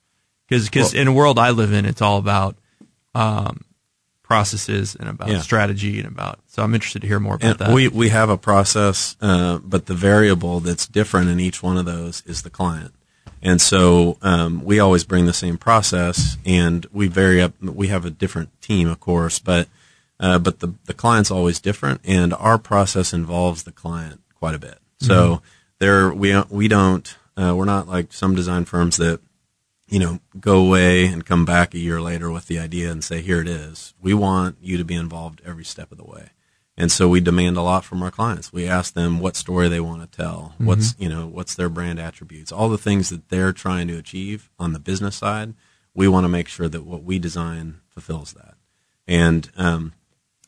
Because 0.50 0.92
Well- 0.92 1.00
in 1.02 1.08
a 1.08 1.12
world 1.12 1.38
I 1.38 1.50
live 1.50 1.72
in, 1.72 1.86
it's 1.86 2.02
all 2.02 2.18
about 2.18 2.56
um, 3.14 3.62
processes 4.22 4.94
and 4.94 5.08
about 5.08 5.28
Yeah. 5.28 5.40
strategy 5.40 5.98
and 5.98 6.06
about. 6.06 6.38
So 6.46 6.62
I'm 6.62 6.74
interested 6.74 7.02
to 7.02 7.08
hear 7.08 7.18
more 7.18 7.34
about 7.34 7.50
and 7.50 7.58
that. 7.58 7.72
we 7.72 7.88
we 7.88 8.10
have 8.10 8.30
a 8.30 8.36
process, 8.36 9.16
uh, 9.20 9.58
but 9.58 9.86
the 9.86 9.94
variable 9.94 10.60
that's 10.60 10.86
different 10.86 11.28
in 11.28 11.40
each 11.40 11.62
one 11.62 11.76
of 11.76 11.84
those 11.86 12.22
is 12.26 12.42
the 12.42 12.50
client. 12.50 12.92
And 13.42 13.60
so 13.60 14.18
um, 14.22 14.62
we 14.64 14.78
always 14.78 15.02
bring 15.02 15.26
the 15.26 15.32
same 15.32 15.56
process, 15.56 16.36
and 16.44 16.86
we 16.92 17.08
vary 17.08 17.40
up. 17.40 17.54
We 17.60 17.88
have 17.88 18.04
a 18.04 18.10
different 18.10 18.50
team, 18.60 18.86
of 18.88 19.00
course, 19.00 19.38
but 19.40 19.66
uh, 20.20 20.38
but 20.38 20.60
the 20.60 20.74
the 20.84 20.94
client's 20.94 21.30
always 21.30 21.58
different, 21.58 22.00
and 22.04 22.32
our 22.34 22.58
process 22.58 23.12
involves 23.12 23.62
the 23.64 23.72
client 23.72 24.20
quite 24.34 24.54
a 24.54 24.58
bit. 24.58 24.78
So 25.00 25.42
there 25.80 26.12
we 26.12 26.40
we 26.50 26.68
don't 26.68 27.16
uh, 27.36 27.54
we're 27.56 27.64
not 27.64 27.88
like 27.88 28.12
some 28.12 28.34
design 28.36 28.64
firms 28.66 28.96
that 28.98 29.20
you 29.90 29.98
know, 29.98 30.20
go 30.38 30.64
away 30.64 31.06
and 31.06 31.26
come 31.26 31.44
back 31.44 31.74
a 31.74 31.78
year 31.78 32.00
later 32.00 32.30
with 32.30 32.46
the 32.46 32.58
idea 32.58 32.90
and 32.90 33.04
say, 33.04 33.20
here 33.20 33.40
it 33.40 33.48
is. 33.48 33.92
We 34.00 34.14
want 34.14 34.56
you 34.62 34.78
to 34.78 34.84
be 34.84 34.94
involved 34.94 35.42
every 35.44 35.64
step 35.64 35.92
of 35.92 35.98
the 35.98 36.04
way. 36.04 36.30
And 36.76 36.90
so 36.90 37.08
we 37.08 37.20
demand 37.20 37.58
a 37.58 37.62
lot 37.62 37.84
from 37.84 38.02
our 38.02 38.10
clients. 38.10 38.52
We 38.52 38.66
ask 38.66 38.94
them 38.94 39.20
what 39.20 39.36
story 39.36 39.68
they 39.68 39.80
want 39.80 40.00
to 40.00 40.16
tell, 40.16 40.54
what's, 40.56 40.94
you 40.98 41.10
know, 41.10 41.26
what's 41.26 41.54
their 41.54 41.68
brand 41.68 41.98
attributes, 41.98 42.52
all 42.52 42.70
the 42.70 42.78
things 42.78 43.10
that 43.10 43.28
they're 43.28 43.52
trying 43.52 43.88
to 43.88 43.98
achieve 43.98 44.48
on 44.58 44.72
the 44.72 44.78
business 44.78 45.16
side. 45.16 45.52
We 45.92 46.08
want 46.08 46.24
to 46.24 46.28
make 46.28 46.48
sure 46.48 46.68
that 46.68 46.86
what 46.86 47.02
we 47.02 47.18
design 47.18 47.80
fulfills 47.88 48.32
that. 48.32 48.54
And, 49.06 49.50
um, 49.56 49.92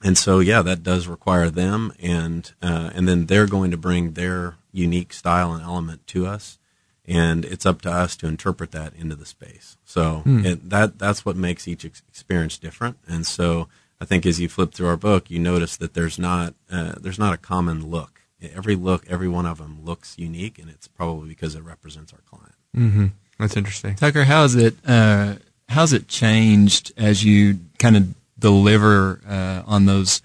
and 0.05 0.17
so, 0.17 0.39
yeah, 0.39 0.63
that 0.63 0.83
does 0.83 1.07
require 1.07 1.49
them, 1.49 1.93
and 2.01 2.51
uh, 2.61 2.91
and 2.93 3.07
then 3.07 3.27
they're 3.27 3.47
going 3.47 3.71
to 3.71 3.77
bring 3.77 4.13
their 4.13 4.57
unique 4.73 5.13
style 5.13 5.53
and 5.53 5.63
element 5.63 6.07
to 6.09 6.27
us, 6.27 6.59
and 7.07 7.45
it's 7.45 7.67
up 7.67 7.83
to 7.83 7.91
us 7.91 8.17
to 8.17 8.27
interpret 8.27 8.71
that 8.73 8.95
into 8.95 9.17
the 9.17 9.27
space. 9.27 9.77
So 9.85 10.23
it, 10.27 10.71
that 10.71 10.99
that's 10.99 11.25
what 11.25 11.37
makes 11.37 11.67
each 11.67 11.85
ex- 11.85 12.03
experience 12.09 12.59
different. 12.59 12.99
And 13.07 13.27
so 13.27 13.69
I 14.01 14.05
think 14.05 14.27
as 14.27 14.41
you 14.41 14.49
flip 14.49 14.73
through 14.73 14.89
our 14.89 14.97
book, 14.97 15.31
you 15.31 15.39
notice 15.39 15.77
that 15.77 15.95
there's 15.95 16.19
not 16.19 16.55
uh, 16.71 16.95
there's 17.01 17.19
not 17.19 17.35
a 17.35 17.39
common 17.39 17.89
look. 17.89 18.21
Every 18.55 18.75
look, 18.75 19.05
every 19.09 19.29
one 19.29 19.47
of 19.47 19.59
them 19.59 19.85
looks 19.85 20.19
unique, 20.19 20.59
and 20.59 20.69
it's 20.69 20.89
probably 20.89 21.29
because 21.29 21.55
it 21.55 21.63
represents 21.63 22.13
our 22.13 22.21
client. 22.29 22.55
mm-hmm. 22.77 23.07
That's 23.39 23.57
interesting. 23.57 23.95
Tucker, 23.95 24.25
how's 24.25 24.55
it 24.55 24.77
uh, 24.87 25.37
how's 25.69 25.93
it 25.93 26.09
changed 26.09 26.93
as 26.97 27.25
you 27.25 27.61
kind 27.79 27.97
of 27.97 28.15
deliver 28.39 29.21
uh, 29.29 29.63
on 29.67 29.87
those 29.87 30.23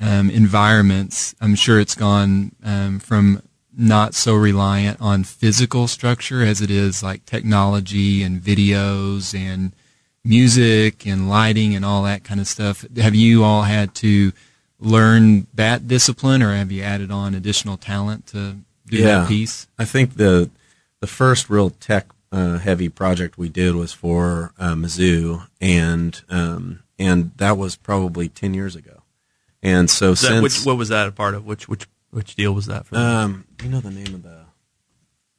um, 0.00 0.30
environments? 0.30 1.34
I'm 1.40 1.54
sure 1.54 1.80
it's 1.80 1.94
gone 1.94 2.54
um, 2.64 2.98
from 2.98 3.42
not 3.76 4.14
so 4.14 4.34
reliant 4.34 5.00
on 5.00 5.24
physical 5.24 5.88
structure 5.88 6.42
as 6.42 6.60
it 6.60 6.70
is 6.70 7.02
like 7.02 7.24
technology 7.26 8.22
and 8.22 8.40
videos 8.40 9.34
and 9.38 9.72
music 10.24 11.06
and 11.06 11.28
lighting 11.28 11.74
and 11.74 11.84
all 11.84 12.02
that 12.04 12.24
kind 12.24 12.40
of 12.40 12.46
stuff. 12.46 12.84
Have 12.96 13.14
you 13.14 13.42
all 13.44 13.62
had 13.62 13.94
to 13.96 14.32
learn 14.78 15.46
that 15.54 15.86
discipline, 15.88 16.42
or 16.42 16.54
have 16.54 16.70
you 16.72 16.82
added 16.82 17.10
on 17.10 17.34
additional 17.34 17.76
talent 17.76 18.26
to 18.28 18.56
do 18.86 18.96
Yeah. 18.98 19.20
that 19.20 19.28
piece? 19.28 19.66
I 19.78 19.84
think 19.84 20.16
the 20.16 20.50
the 21.00 21.06
first 21.06 21.50
real 21.50 21.70
tech 21.70 22.06
uh, 22.30 22.58
heavy 22.58 22.88
project 22.88 23.36
we 23.36 23.48
did 23.48 23.74
was 23.74 23.92
for 23.92 24.52
uh, 24.58 24.74
Mizzou, 24.74 25.46
and 25.60 26.20
um, 26.28 26.80
and 26.98 27.32
that 27.36 27.56
was 27.58 27.76
probably 27.76 28.28
ten 28.28 28.54
years 28.54 28.76
ago. 28.76 29.02
And 29.62 29.88
so 29.90 30.12
Is 30.12 30.20
that- 30.22 30.28
since 30.28 30.42
which, 30.42 30.64
what 30.66 30.76
was 30.76 30.88
that 30.88 31.08
a 31.08 31.12
part 31.12 31.34
of? 31.34 31.44
Which 31.46 31.68
which 31.68 31.86
which 32.12 32.34
deal 32.36 32.52
was 32.52 32.66
that 32.66 32.86
for? 32.86 32.96
um, 32.96 33.44
you 33.62 33.68
know 33.68 33.80
the 33.80 33.90
name 33.90 34.14
of 34.14 34.22
the 34.22 34.38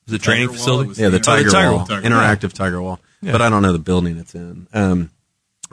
was 0.06 0.14
it 0.16 0.22
training 0.22 0.48
Tiger 0.48 0.52
Wall, 0.52 0.58
facility? 0.58 0.86
it 0.86 0.90
was 0.90 1.00
yeah 1.00 1.06
the 1.10 1.18
the 1.18 1.24
Tiger, 1.24 1.50
Tiger 1.50 1.70
Wall, 1.70 1.78
Wall. 1.78 1.86
Tiger- 1.88 2.08
interactive 2.10 2.52
Tiger 2.54 2.82
Wall, 2.82 3.00
Yeah. 3.22 3.32
but 3.32 3.42
I 3.42 3.50
don't 3.50 3.62
know 3.62 3.72
the 3.72 3.80
building 3.80 4.18
it's 4.18 4.36
in. 4.36 4.68
Um, 4.74 5.10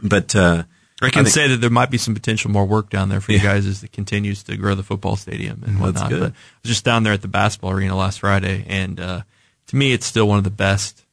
but 0.02 0.34
uh, 0.36 0.62
I 1.02 1.10
can 1.10 1.24
think- 1.24 1.34
say 1.34 1.48
that 1.48 1.56
there 1.56 1.68
might 1.70 1.90
be 1.90 1.98
some 1.98 2.14
potential 2.14 2.50
more 2.50 2.64
work 2.64 2.90
down 2.90 3.08
there 3.08 3.20
for 3.20 3.32
you 3.32 3.40
guys 3.40 3.66
as 3.66 3.82
it 3.82 3.90
continues 3.92 4.42
to 4.44 4.56
grow 4.56 4.74
the 4.76 4.82
football 4.84 5.16
stadium 5.16 5.62
and 5.66 5.80
whatnot. 5.80 6.08
good. 6.10 6.20
But 6.20 6.30
I 6.32 6.34
was 6.62 6.68
just 6.70 6.84
down 6.84 7.02
there 7.02 7.12
at 7.12 7.22
the 7.22 7.28
basketball 7.28 7.72
arena 7.72 7.96
last 7.96 8.20
Friday, 8.20 8.64
and 8.68 9.00
uh, 9.00 9.22
to 9.68 9.76
me, 9.76 9.92
it's 9.92 10.06
still 10.06 10.28
one 10.28 10.38
of 10.38 10.44
the 10.44 10.50
best. 10.50 11.04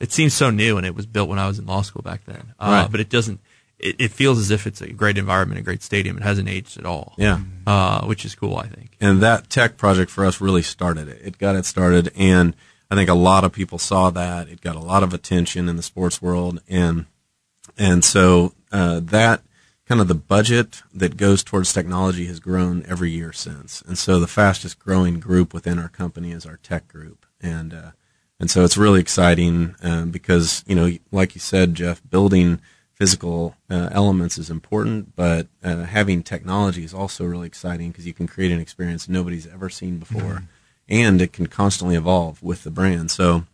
It 0.00 0.10
seems 0.12 0.32
so 0.34 0.50
new, 0.50 0.76
and 0.78 0.86
it 0.86 0.94
was 0.96 1.06
built 1.06 1.28
when 1.28 1.38
I 1.38 1.46
was 1.46 1.58
in 1.58 1.66
law 1.66 1.82
school 1.82 2.02
back 2.02 2.24
then. 2.24 2.52
Uh, 2.58 2.82
Right. 2.82 2.90
But 2.90 3.00
it 3.00 3.08
doesn't. 3.10 3.40
It, 3.82 3.96
it 3.98 4.10
feels 4.12 4.38
as 4.38 4.50
if 4.50 4.66
it's 4.66 4.80
a 4.80 4.92
great 4.92 5.18
environment, 5.18 5.60
a 5.60 5.62
great 5.62 5.82
stadium. 5.82 6.16
It 6.16 6.22
hasn't 6.22 6.48
aged 6.48 6.78
at 6.78 6.86
all. 6.86 7.14
yeah. 7.16 7.40
uh, 7.66 8.04
which 8.06 8.24
is 8.24 8.34
cool. 8.34 8.56
I 8.56 8.66
think. 8.66 8.96
and 9.00 9.20
that 9.20 9.50
tech 9.50 9.76
project 9.76 10.10
for 10.10 10.24
us 10.24 10.40
really 10.40 10.62
started 10.62 11.08
it. 11.08 11.20
It 11.22 11.38
got 11.38 11.56
it 11.56 11.66
started, 11.66 12.12
and 12.16 12.54
I 12.90 12.94
think 12.94 13.08
a 13.08 13.14
lot 13.14 13.44
of 13.44 13.52
people 13.52 13.78
saw 13.78 14.10
that. 14.10 14.48
It 14.48 14.60
got 14.60 14.76
a 14.76 14.80
lot 14.80 15.02
of 15.02 15.12
attention 15.12 15.68
in 15.68 15.76
the 15.76 15.82
sports 15.82 16.22
world, 16.22 16.60
and 16.68 17.06
and 17.76 18.04
so 18.04 18.54
uh, 18.70 19.00
that 19.00 19.42
kind 19.86 20.00
of 20.00 20.08
the 20.08 20.14
budget 20.14 20.82
that 20.94 21.16
goes 21.16 21.42
towards 21.42 21.72
technology 21.72 22.26
has 22.26 22.40
grown 22.40 22.84
every 22.86 23.10
year 23.10 23.32
since. 23.32 23.82
And 23.82 23.98
so 23.98 24.20
the 24.20 24.26
fastest 24.26 24.78
growing 24.78 25.20
group 25.20 25.52
within 25.52 25.78
our 25.78 25.88
company 25.88 26.32
is 26.32 26.46
our 26.46 26.56
tech 26.58 26.88
group, 26.88 27.26
and 27.40 27.74
uh, 27.74 27.90
and 28.38 28.50
so 28.50 28.64
it's 28.64 28.76
really 28.76 29.00
exciting 29.00 29.74
um, 29.82 30.10
because 30.10 30.64
you 30.66 30.74
know, 30.74 30.90
like 31.10 31.34
you 31.34 31.40
said, 31.40 31.74
Jeff, 31.74 32.02
building 32.08 32.60
physical 32.94 33.56
uh, 33.70 33.88
elements 33.92 34.38
is 34.38 34.50
important, 34.50 35.16
but 35.16 35.48
uh, 35.64 35.84
having 35.84 36.22
technology 36.22 36.84
is 36.84 36.94
also 36.94 37.24
really 37.24 37.46
exciting 37.46 37.90
because 37.90 38.06
you 38.06 38.12
can 38.14 38.26
create 38.28 38.52
an 38.52 38.60
experience 38.60 39.08
nobody's 39.08 39.46
ever 39.46 39.68
seen 39.68 39.98
before, 39.98 40.44
and 40.88 41.20
it 41.20 41.32
can 41.32 41.46
constantly 41.46 41.96
evolve 41.96 42.42
with 42.42 42.64
the 42.64 42.70
brand. 42.70 43.10
So 43.10 43.44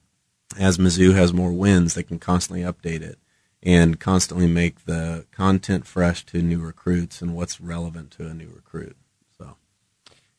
as 0.58 0.78
Mizzou 0.78 1.14
has 1.14 1.32
more 1.32 1.52
wins, 1.52 1.94
they 1.94 2.02
can 2.02 2.18
constantly 2.18 2.62
update 2.64 3.00
it 3.02 3.18
and 3.62 3.98
constantly 3.98 4.46
make 4.46 4.84
the 4.84 5.26
content 5.32 5.86
fresh 5.86 6.24
to 6.26 6.40
new 6.42 6.58
recruits 6.60 7.20
and 7.22 7.34
what's 7.34 7.60
relevant 7.60 8.10
to 8.12 8.26
a 8.26 8.34
new 8.34 8.48
recruit. 8.54 8.96
So 9.36 9.56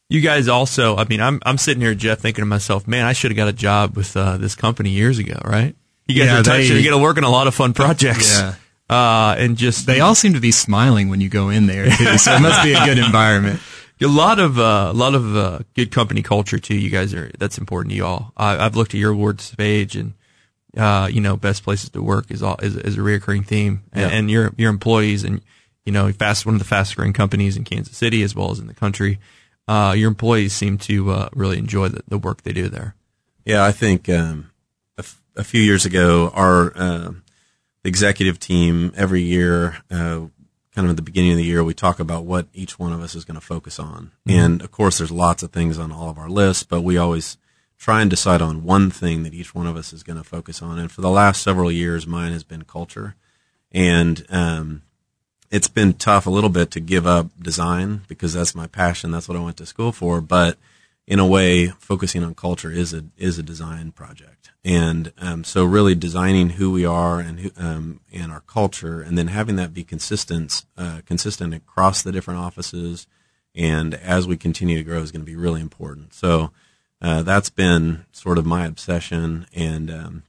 You 0.07 0.21
guys 0.21 0.47
also, 0.47 0.95
I 0.97 1.05
mean, 1.05 1.19
I'm 1.21 1.39
I'm 1.45 1.57
sitting 1.57 1.81
here, 1.81 1.95
Jeff, 1.95 2.19
thinking 2.19 2.41
to 2.43 2.45
myself, 2.47 2.87
man, 2.87 3.05
I 3.05 3.13
should 3.13 3.31
have 3.31 3.35
got 3.37 3.47
a 3.47 3.53
job 3.53 3.95
with 3.97 4.15
uh, 4.15 4.37
this 4.37 4.55
company 4.55 4.89
years 4.91 5.19
ago, 5.19 5.39
right? 5.43 5.75
You 6.07 6.15
guys 6.15 6.25
Yeah, 6.31 6.39
are 6.39 6.43
touching, 6.43 6.69
they- 6.69 6.77
you 6.77 6.81
get 6.83 6.91
to 6.91 6.97
work 6.97 7.17
on 7.17 7.23
a 7.23 7.29
lot 7.29 7.47
of 7.47 7.53
fun 7.55 7.73
projects. 7.73 8.39
Yeah. 8.39 8.55
Uh, 8.89 9.35
and 9.37 9.55
just 9.57 9.85
They 9.85 9.99
all 9.99 10.15
seem 10.15 10.33
to 10.33 10.39
be 10.39 10.51
smiling 10.51 11.09
when 11.09 11.21
you 11.21 11.29
go 11.29 11.49
in 11.49 11.67
there 11.67 11.85
too, 11.85 12.17
so 12.17 12.33
it 12.33 12.41
must 12.41 12.63
be 12.63 12.73
a 12.73 12.85
good 12.85 12.97
environment. 12.97 13.59
a 14.01 14.07
lot 14.07 14.39
of 14.39 14.57
uh, 14.57 14.87
a 14.89 14.93
lot 14.93 15.13
of 15.13 15.35
uh, 15.37 15.59
good 15.75 15.91
company 15.91 16.21
culture 16.23 16.57
too. 16.57 16.75
You 16.75 16.89
guys 16.89 17.13
are 17.13 17.29
that's 17.37 17.57
important 17.57 17.91
to 17.91 17.95
you 17.97 18.05
all. 18.05 18.33
I, 18.35 18.57
I've 18.65 18.75
looked 18.75 18.93
at 18.95 18.99
your 18.99 19.11
awards 19.11 19.53
page 19.55 19.95
and 19.95 20.13
uh, 20.77 21.07
you 21.11 21.21
know 21.21 21.37
best 21.37 21.63
places 21.63 21.89
to 21.91 22.01
work 22.01 22.31
is 22.31 22.41
all 22.41 22.57
is, 22.63 22.75
is 22.77 22.95
a 22.97 23.01
reoccurring 23.01 23.45
theme, 23.45 23.83
and, 23.93 24.01
Yeah. 24.11 24.17
and 24.17 24.31
your 24.31 24.53
your 24.57 24.69
employees 24.71 25.23
and 25.23 25.41
you 25.85 25.91
know 25.91 26.11
fast 26.11 26.45
one 26.47 26.55
of 26.55 26.59
the 26.59 26.65
fastest 26.65 26.95
growing 26.97 27.13
companies 27.13 27.57
in 27.57 27.65
Kansas 27.65 27.95
City 27.95 28.23
as 28.23 28.33
well 28.35 28.49
as 28.51 28.57
in 28.59 28.65
the 28.67 28.73
country. 28.73 29.19
Uh, 29.67 29.93
your 29.95 30.07
employees 30.07 30.51
seem 30.53 30.79
to 30.79 31.11
uh, 31.11 31.29
really 31.35 31.59
enjoy 31.59 31.89
the, 31.89 32.01
the 32.07 32.17
work 32.17 32.41
they 32.41 32.53
do 32.53 32.69
there. 32.69 32.95
Yeah, 33.45 33.63
I 33.63 33.71
think 33.71 34.09
um, 34.09 34.49
a, 34.97 35.01
f- 35.01 35.21
a 35.35 35.43
few 35.43 35.61
years 35.61 35.85
ago, 35.85 36.31
our 36.33 36.75
uh, 37.85 37.87
executive 37.87 38.39
team 38.39 38.91
every 38.95 39.21
year, 39.21 39.77
uh, 39.91 40.27
kind 40.75 40.85
of 40.85 40.89
at 40.89 40.95
the 40.95 41.01
beginning 41.01 41.31
of 41.31 41.37
the 41.37 41.43
year, 41.43 41.63
we 41.63 41.73
talk 41.73 41.99
about 41.99 42.25
what 42.25 42.47
each 42.53 42.77
one 42.77 42.93
of 42.93 43.01
us 43.01 43.15
is 43.15 43.25
going 43.25 43.39
to 43.39 43.45
focus 43.45 43.79
on. 43.79 44.11
And 44.27 44.61
of 44.61 44.71
course, 44.71 44.97
there's 44.97 45.11
lots 45.11 45.43
of 45.43 45.51
things 45.51 45.77
on 45.79 45.91
all 45.91 46.09
of 46.09 46.17
our 46.17 46.29
lists, 46.29 46.63
but 46.63 46.81
we 46.81 46.97
always 46.97 47.37
try 47.77 48.01
and 48.01 48.09
decide 48.09 48.41
on 48.41 48.63
one 48.63 48.91
thing 48.91 49.23
that 49.23 49.33
each 49.33 49.55
one 49.55 49.65
of 49.65 49.77
us 49.77 49.93
is 49.93 50.03
going 50.03 50.17
to 50.17 50.23
focus 50.23 50.61
on. 50.61 50.77
And 50.77 50.91
for 50.91 51.01
the 51.01 51.09
last 51.09 51.41
several 51.41 51.71
years, 51.71 52.05
mine 52.05 52.33
has 52.33 52.43
been 52.43 52.63
culture. 52.63 53.15
And 53.71 54.25
um, 54.29 54.83
it's 55.49 55.67
been 55.67 55.93
tough 55.93 56.27
a 56.27 56.31
little 56.31 56.49
bit 56.49 56.71
to 56.71 56.79
give 56.79 57.07
up 57.07 57.27
design 57.41 58.01
because 58.07 58.33
that's 58.33 58.53
my 58.53 58.67
passion. 58.67 59.11
That's 59.11 59.27
what 59.27 59.37
I 59.37 59.41
went 59.41 59.57
to 59.57 59.65
school 59.65 59.91
for. 59.91 60.21
But 60.21 60.57
in 61.09 61.17
a 61.17 61.25
way, 61.25 61.69
focusing 61.79 62.23
on 62.23 62.35
culture 62.35 62.71
is 62.71 62.93
a 62.93 63.03
is 63.17 63.39
a 63.39 63.43
design 63.43 63.91
project, 63.91 64.51
and 64.63 65.11
um, 65.17 65.43
so 65.43 65.65
really 65.65 65.95
designing 65.95 66.51
who 66.51 66.71
we 66.71 66.85
are 66.85 67.19
and 67.19 67.39
who, 67.39 67.51
um, 67.57 67.99
and 68.13 68.31
our 68.31 68.41
culture, 68.41 69.01
and 69.01 69.17
then 69.17 69.27
having 69.27 69.55
that 69.55 69.73
be 69.73 69.83
consistent 69.83 70.65
uh, 70.77 71.01
consistent 71.07 71.55
across 71.55 72.03
the 72.03 72.11
different 72.11 72.39
offices, 72.39 73.07
and 73.55 73.95
as 73.95 74.27
we 74.27 74.37
continue 74.37 74.77
to 74.77 74.83
grow, 74.83 75.01
is 75.01 75.11
going 75.11 75.25
to 75.25 75.31
be 75.31 75.35
really 75.35 75.61
important. 75.61 76.13
So 76.13 76.51
uh, 77.01 77.23
that's 77.23 77.49
been 77.49 78.05
sort 78.11 78.37
of 78.37 78.45
my 78.45 78.67
obsession, 78.67 79.47
and 79.51 79.89
um, 79.89 80.23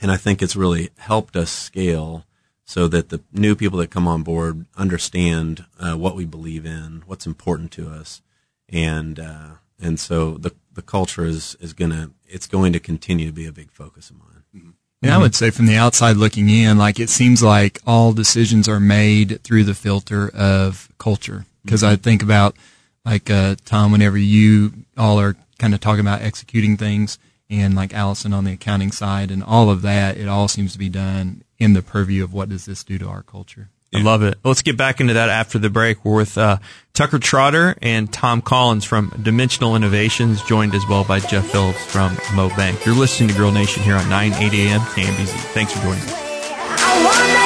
and 0.00 0.10
I 0.10 0.16
think 0.16 0.40
it's 0.40 0.56
really 0.56 0.88
helped 0.96 1.36
us 1.36 1.50
scale 1.50 2.24
so 2.64 2.88
that 2.88 3.10
the 3.10 3.20
new 3.30 3.54
people 3.54 3.78
that 3.80 3.90
come 3.90 4.08
on 4.08 4.22
board 4.22 4.64
understand 4.74 5.66
uh, 5.78 5.98
what 5.98 6.16
we 6.16 6.24
believe 6.24 6.64
in, 6.64 7.02
what's 7.04 7.26
important 7.26 7.72
to 7.72 7.90
us, 7.90 8.22
and 8.70 9.20
uh, 9.20 9.50
and 9.80 9.98
so 9.98 10.32
the 10.32 10.52
the 10.72 10.82
culture 10.82 11.24
is 11.24 11.56
is 11.60 11.72
gonna 11.72 12.10
it's 12.26 12.46
going 12.46 12.72
to 12.72 12.80
continue 12.80 13.26
to 13.26 13.32
be 13.32 13.46
a 13.46 13.52
big 13.52 13.70
focus 13.70 14.10
of 14.10 14.18
mine. 14.18 14.74
And 15.02 15.12
I 15.12 15.18
would 15.18 15.34
say 15.34 15.50
from 15.50 15.66
the 15.66 15.76
outside 15.76 16.16
looking 16.16 16.48
in, 16.48 16.78
like 16.78 16.98
it 16.98 17.10
seems 17.10 17.42
like 17.42 17.78
all 17.86 18.14
decisions 18.14 18.68
are 18.68 18.80
made 18.80 19.42
through 19.42 19.64
the 19.64 19.74
filter 19.74 20.30
of 20.34 20.88
culture. 20.98 21.44
Because 21.62 21.84
I 21.84 21.96
think 21.96 22.22
about 22.22 22.56
like 23.04 23.28
uh, 23.30 23.56
Tom, 23.66 23.92
whenever 23.92 24.16
you 24.16 24.72
all 24.96 25.20
are 25.20 25.36
kind 25.58 25.74
of 25.74 25.80
talking 25.80 26.00
about 26.00 26.22
executing 26.22 26.78
things, 26.78 27.18
and 27.50 27.74
like 27.74 27.92
Allison 27.92 28.32
on 28.32 28.44
the 28.44 28.54
accounting 28.54 28.92
side, 28.92 29.30
and 29.30 29.42
all 29.44 29.68
of 29.68 29.82
that, 29.82 30.16
it 30.16 30.26
all 30.26 30.48
seems 30.48 30.72
to 30.72 30.78
be 30.78 30.88
done 30.88 31.42
in 31.58 31.74
the 31.74 31.82
purview 31.82 32.24
of 32.24 32.32
what 32.32 32.48
does 32.48 32.64
this 32.64 32.82
do 32.82 32.98
to 32.98 33.06
our 33.06 33.22
culture. 33.22 33.68
I 33.94 34.02
love 34.02 34.22
it. 34.22 34.38
Let's 34.44 34.62
get 34.62 34.76
back 34.76 35.00
into 35.00 35.14
that 35.14 35.28
after 35.28 35.58
the 35.58 35.70
break. 35.70 36.04
We're 36.04 36.16
with 36.16 36.36
uh, 36.36 36.58
Tucker 36.94 37.18
Trotter 37.18 37.76
and 37.80 38.12
Tom 38.12 38.42
Collins 38.42 38.84
from 38.84 39.12
Dimensional 39.22 39.76
Innovations, 39.76 40.42
joined 40.42 40.74
as 40.74 40.82
well 40.88 41.04
by 41.04 41.20
Jeff 41.20 41.50
Phillips 41.50 41.84
from 41.86 42.16
Mo 42.34 42.48
Bank. 42.50 42.84
You're 42.84 42.94
listening 42.94 43.28
to 43.28 43.34
Grill 43.34 43.52
Nation 43.52 43.82
here 43.82 43.96
on 43.96 44.08
980 44.08 44.68
AM 44.68 44.80
KMBZ. 44.80 45.36
Thanks 45.52 45.72
for 45.72 45.82
joining 45.82 46.02
us. 46.02 47.43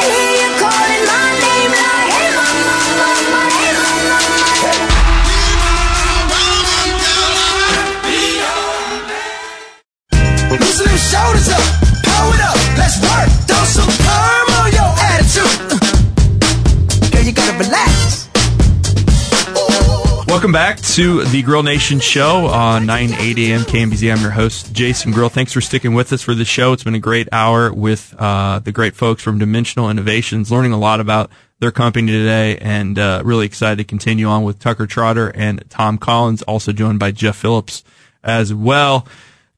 Welcome 20.49 20.77
back 20.77 20.81
to 20.95 21.25
the 21.25 21.43
Grill 21.43 21.63
Nation 21.63 22.01
show 22.01 22.47
on 22.47 22.87
980 22.87 23.53
AM 23.53 23.61
KMBZ. 23.65 24.11
I'm 24.11 24.23
your 24.23 24.31
host, 24.31 24.73
Jason 24.73 25.13
Grill. 25.13 25.29
Thanks 25.29 25.53
for 25.53 25.61
sticking 25.61 25.93
with 25.93 26.11
us 26.11 26.23
for 26.23 26.35
the 26.35 26.47
show. 26.47 26.73
It's 26.73 26.83
been 26.83 26.95
a 26.95 26.99
great 26.99 27.29
hour 27.33 27.71
with 27.71 28.15
uh, 28.19 28.59
the 28.61 28.73
great 28.73 28.97
folks 28.97 29.23
from 29.23 29.39
Dimensional 29.39 29.91
Innovations, 29.91 30.51
learning 30.51 30.73
a 30.73 30.79
lot 30.79 31.01
about 31.01 31.31
their 31.59 31.71
company 31.71 32.11
today, 32.11 32.57
and 32.63 32.99
uh, 32.99 33.21
really 33.27 33.45
excited 33.45 33.77
to 33.77 33.85
continue 33.85 34.25
on 34.27 34.43
with 34.43 34.59
Tucker 34.59 34.87
Trotter 34.87 35.29
and 35.35 35.63
Tom 35.69 35.99
Collins, 35.99 36.41
also 36.41 36.73
joined 36.73 36.99
by 36.99 37.11
Jeff 37.11 37.37
Phillips 37.37 37.85
as 38.25 38.55
well. 38.55 39.07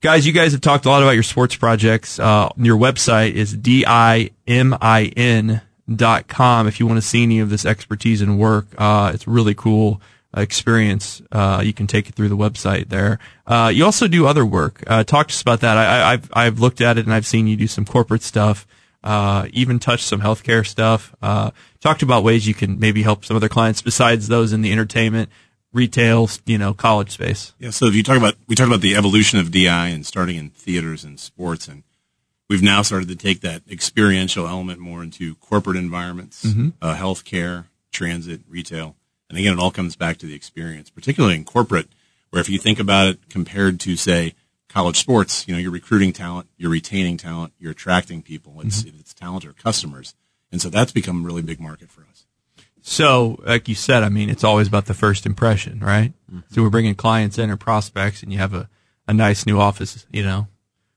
Guys, 0.00 0.26
you 0.26 0.32
guys 0.32 0.50
have 0.50 0.60
talked 0.60 0.86
a 0.86 0.88
lot 0.88 1.04
about 1.04 1.12
your 1.12 1.22
sports 1.22 1.54
projects. 1.54 2.18
Uh, 2.18 2.48
your 2.56 2.76
website 2.76 3.34
is 3.34 3.56
D-I-M-I-N 3.56 4.32
dot 5.94 6.26
com. 6.26 6.66
If 6.66 6.80
you 6.80 6.88
want 6.88 6.96
to 6.96 7.06
see 7.06 7.22
any 7.22 7.38
of 7.38 7.48
this 7.48 7.64
expertise 7.64 8.20
and 8.22 8.40
work, 8.40 8.66
uh, 8.76 9.12
it's 9.14 9.28
really 9.28 9.54
cool 9.54 10.00
experience. 10.36 11.22
Uh, 11.32 11.62
you 11.64 11.72
can 11.72 11.86
take 11.86 12.08
it 12.08 12.14
through 12.14 12.28
the 12.28 12.36
website 12.36 12.88
there. 12.88 13.18
Uh, 13.46 13.70
you 13.74 13.84
also 13.84 14.06
do 14.08 14.26
other 14.26 14.46
work. 14.46 14.82
Uh, 14.86 15.04
talk 15.04 15.28
to 15.28 15.32
us 15.32 15.42
about 15.42 15.60
that. 15.60 15.76
I, 15.76 15.84
I, 15.84 16.12
I've, 16.12 16.30
I've 16.32 16.60
looked 16.60 16.80
at 16.80 16.98
it 16.98 17.04
and 17.04 17.14
I've 17.14 17.26
seen 17.26 17.46
you 17.46 17.56
do 17.56 17.66
some 17.66 17.84
corporate 17.84 18.22
stuff, 18.22 18.66
uh, 19.02 19.48
even 19.52 19.78
touch 19.78 20.02
some 20.02 20.20
healthcare 20.20 20.66
stuff. 20.66 21.14
Uh, 21.20 21.50
talked 21.80 22.02
about 22.02 22.22
ways 22.22 22.46
you 22.46 22.54
can 22.54 22.78
maybe 22.78 23.02
help 23.02 23.24
some 23.24 23.36
other 23.36 23.48
clients 23.48 23.82
besides 23.82 24.28
those 24.28 24.52
in 24.52 24.62
the 24.62 24.72
entertainment, 24.72 25.30
retail, 25.72 26.28
you 26.46 26.58
know, 26.58 26.74
college 26.74 27.10
space. 27.10 27.54
Yeah, 27.58 27.70
so 27.70 27.86
if 27.86 27.94
you 27.94 28.02
talk 28.02 28.16
about 28.16 28.34
we 28.46 28.54
talked 28.54 28.68
about 28.68 28.82
the 28.82 28.94
evolution 28.96 29.38
of 29.38 29.50
DI 29.50 29.88
and 29.88 30.06
starting 30.06 30.36
in 30.36 30.50
theaters 30.50 31.02
and 31.04 31.18
sports, 31.18 31.66
and 31.66 31.82
we've 32.48 32.62
now 32.62 32.82
started 32.82 33.08
to 33.08 33.16
take 33.16 33.40
that 33.40 33.62
experiential 33.70 34.46
element 34.46 34.80
more 34.80 35.02
into 35.02 35.34
corporate 35.36 35.76
environments, 35.76 36.44
uh, 36.82 36.94
healthcare, 36.94 37.66
transit, 37.92 38.42
retail, 38.48 38.96
and 39.30 39.38
again, 39.38 39.52
it 39.52 39.60
all 39.60 39.70
comes 39.70 39.94
back 39.94 40.18
to 40.18 40.26
the 40.26 40.34
experience, 40.34 40.90
particularly 40.90 41.36
in 41.36 41.44
corporate, 41.44 41.88
where 42.30 42.40
if 42.40 42.48
you 42.48 42.58
think 42.58 42.80
about 42.80 43.06
it 43.06 43.28
compared 43.30 43.78
to 43.80 43.96
say 43.96 44.34
college 44.68 44.98
sports, 44.98 45.46
you 45.46 45.54
know, 45.54 45.60
you're 45.60 45.70
recruiting 45.70 46.12
talent, 46.12 46.48
you're 46.58 46.70
retaining 46.70 47.16
talent, 47.16 47.52
you're 47.58 47.70
attracting 47.70 48.22
people. 48.22 48.60
It's 48.60 48.82
it's 48.82 49.14
talent 49.14 49.46
or 49.46 49.52
customers, 49.52 50.14
and 50.50 50.60
so 50.60 50.68
that's 50.68 50.90
become 50.90 51.22
a 51.22 51.26
really 51.26 51.42
big 51.42 51.60
market 51.60 51.90
for 51.90 52.02
us. 52.10 52.26
So, 52.82 53.40
like 53.46 53.68
you 53.68 53.76
said, 53.76 54.02
I 54.02 54.08
mean, 54.08 54.28
it's 54.28 54.42
always 54.42 54.66
about 54.66 54.86
the 54.86 54.94
first 54.94 55.26
impression, 55.26 55.78
right? 55.78 56.12
Mm-hmm. 56.28 56.52
So 56.52 56.62
we're 56.62 56.70
bringing 56.70 56.96
clients 56.96 57.38
in 57.38 57.50
or 57.50 57.56
prospects, 57.56 58.24
and 58.24 58.32
you 58.32 58.38
have 58.38 58.54
a, 58.54 58.68
a 59.06 59.14
nice 59.14 59.46
new 59.46 59.60
office. 59.60 60.06
You 60.10 60.24
know, 60.24 60.48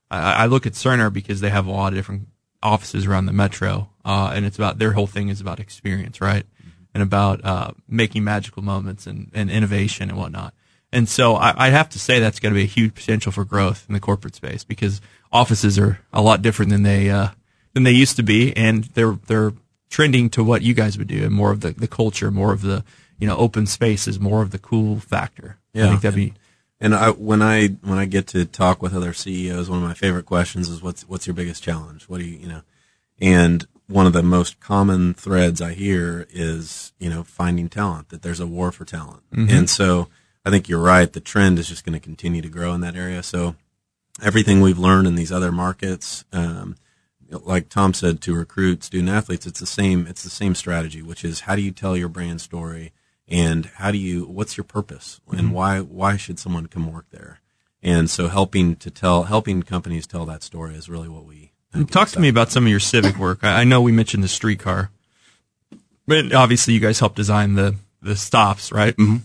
I, 0.09 0.33
I 0.33 0.45
look 0.47 0.65
at 0.65 0.73
Cerner 0.73 1.13
because 1.13 1.39
they 1.41 1.51
have 1.51 1.67
a 1.67 1.71
lot 1.71 1.93
of 1.93 1.99
different 1.99 2.29
offices 2.63 3.05
around 3.05 3.27
the 3.27 3.33
metro, 3.33 3.89
uh, 4.03 4.31
and 4.33 4.43
it's 4.43 4.57
about 4.57 4.79
their 4.79 4.93
whole 4.93 5.05
thing 5.05 5.29
is 5.29 5.39
about 5.39 5.59
experience, 5.59 6.19
right? 6.19 6.45
And 6.93 7.01
about 7.01 7.43
uh, 7.43 7.71
making 7.87 8.23
magical 8.23 8.61
moments 8.61 9.07
and, 9.07 9.31
and 9.33 9.49
innovation 9.49 10.09
and 10.09 10.17
whatnot. 10.17 10.53
And 10.91 11.09
so 11.09 11.35
I, 11.35 11.53
I'd 11.57 11.73
have 11.73 11.89
to 11.89 11.99
say 11.99 12.19
that's 12.19 12.39
going 12.39 12.53
to 12.53 12.57
be 12.57 12.63
a 12.63 12.67
huge 12.67 12.93
potential 12.93 13.31
for 13.31 13.43
growth 13.43 13.85
in 13.89 13.93
the 13.93 13.99
corporate 13.99 14.35
space 14.35 14.63
because 14.63 15.01
offices 15.31 15.79
are 15.79 15.99
a 16.13 16.21
lot 16.21 16.43
different 16.43 16.69
than 16.69 16.83
they 16.83 17.09
uh, 17.09 17.29
than 17.73 17.81
they 17.81 17.91
used 17.91 18.15
to 18.17 18.23
be, 18.23 18.55
and 18.55 18.83
they're 18.83 19.17
they're 19.25 19.53
trending 19.89 20.29
to 20.31 20.43
what 20.43 20.61
you 20.61 20.75
guys 20.75 20.97
would 20.97 21.07
do, 21.07 21.23
and 21.23 21.33
more 21.33 21.51
of 21.51 21.61
the, 21.61 21.71
the 21.71 21.87
culture, 21.87 22.29
more 22.29 22.53
of 22.53 22.61
the 22.61 22.83
you 23.17 23.27
know 23.27 23.35
open 23.37 23.65
spaces, 23.65 24.19
more 24.19 24.43
of 24.43 24.51
the 24.51 24.59
cool 24.59 24.99
factor. 24.99 25.57
Yeah, 25.73 25.85
I 25.85 25.89
think 25.89 26.01
that'd 26.01 26.15
be 26.15 26.33
And 26.79 26.93
I, 26.93 27.09
when 27.09 27.41
I 27.41 27.67
when 27.67 27.97
I 27.97 28.05
get 28.05 28.27
to 28.27 28.45
talk 28.45 28.81
with 28.81 28.95
other 28.95 29.13
CEOs, 29.13 29.69
one 29.69 29.81
of 29.81 29.87
my 29.87 29.95
favorite 29.95 30.27
questions 30.27 30.69
is 30.69 30.81
what's 30.83 31.07
what's 31.09 31.25
your 31.25 31.33
biggest 31.33 31.63
challenge? 31.63 32.07
What 32.07 32.19
do 32.19 32.25
you 32.25 32.37
you 32.37 32.47
know? 32.47 32.61
And 33.19 33.65
one 33.93 34.07
of 34.07 34.13
the 34.13 34.23
most 34.23 34.59
common 34.59 35.13
threads 35.13 35.61
I 35.61 35.73
hear 35.73 36.27
is 36.31 36.93
you 36.99 37.09
know 37.09 37.23
finding 37.23 37.69
talent. 37.69 38.09
That 38.09 38.23
there's 38.23 38.39
a 38.39 38.47
war 38.47 38.71
for 38.71 38.85
talent, 38.85 39.21
and 39.51 39.69
so 39.69 40.09
I 40.43 40.49
think 40.49 40.67
you're 40.67 40.81
right. 40.81 41.11
The 41.11 41.19
trend 41.19 41.59
is 41.59 41.69
just 41.69 41.85
going 41.85 41.93
to 41.93 41.99
continue 41.99 42.41
to 42.41 42.49
grow 42.49 42.73
in 42.73 42.81
that 42.81 42.95
area. 42.95 43.21
So 43.21 43.55
everything 44.21 44.61
we've 44.61 44.79
learned 44.79 45.07
in 45.07 45.15
these 45.15 45.31
other 45.31 45.51
markets, 45.51 46.25
um, 46.33 46.75
like 47.29 47.69
Tom 47.69 47.93
said, 47.93 48.19
to 48.21 48.35
recruit 48.35 48.83
student 48.83 49.09
athletes, 49.09 49.45
it's 49.45 49.59
the 49.59 49.65
same. 49.67 50.07
It's 50.07 50.23
the 50.23 50.29
same 50.29 50.55
strategy, 50.55 51.03
which 51.03 51.23
is 51.23 51.41
how 51.41 51.55
do 51.55 51.61
you 51.61 51.71
tell 51.71 51.95
your 51.95 52.09
brand 52.09 52.41
story, 52.41 52.93
and 53.27 53.67
how 53.75 53.91
do 53.91 53.99
you 53.99 54.25
what's 54.25 54.57
your 54.57 54.65
purpose, 54.65 55.21
and 55.31 55.53
why 55.53 55.79
why 55.79 56.17
should 56.17 56.39
someone 56.39 56.65
come 56.65 56.91
work 56.91 57.05
there? 57.11 57.41
And 57.83 58.09
so 58.09 58.27
helping 58.27 58.75
to 58.77 58.89
tell 58.89 59.23
helping 59.23 59.61
companies 59.61 60.07
tell 60.07 60.25
that 60.25 60.41
story 60.41 60.73
is 60.73 60.89
really 60.89 61.09
what 61.09 61.25
we 61.25 61.52
Talk 61.89 62.09
to 62.09 62.19
me 62.19 62.27
about 62.29 62.51
some 62.51 62.65
of 62.65 62.69
your 62.69 62.79
civic 62.79 63.17
work. 63.17 63.39
I, 63.43 63.63
know 63.63 63.81
we 63.81 63.91
mentioned 63.91 64.23
the 64.23 64.27
streetcar, 64.27 64.91
but 66.07 66.33
obviously 66.33 66.73
you 66.73 66.79
guys 66.79 66.99
helped 66.99 67.15
design 67.15 67.55
the 67.55 67.75
the 68.01 68.15
stops, 68.15 68.71
right? 68.71 68.95
Mm-hmm. 68.95 69.17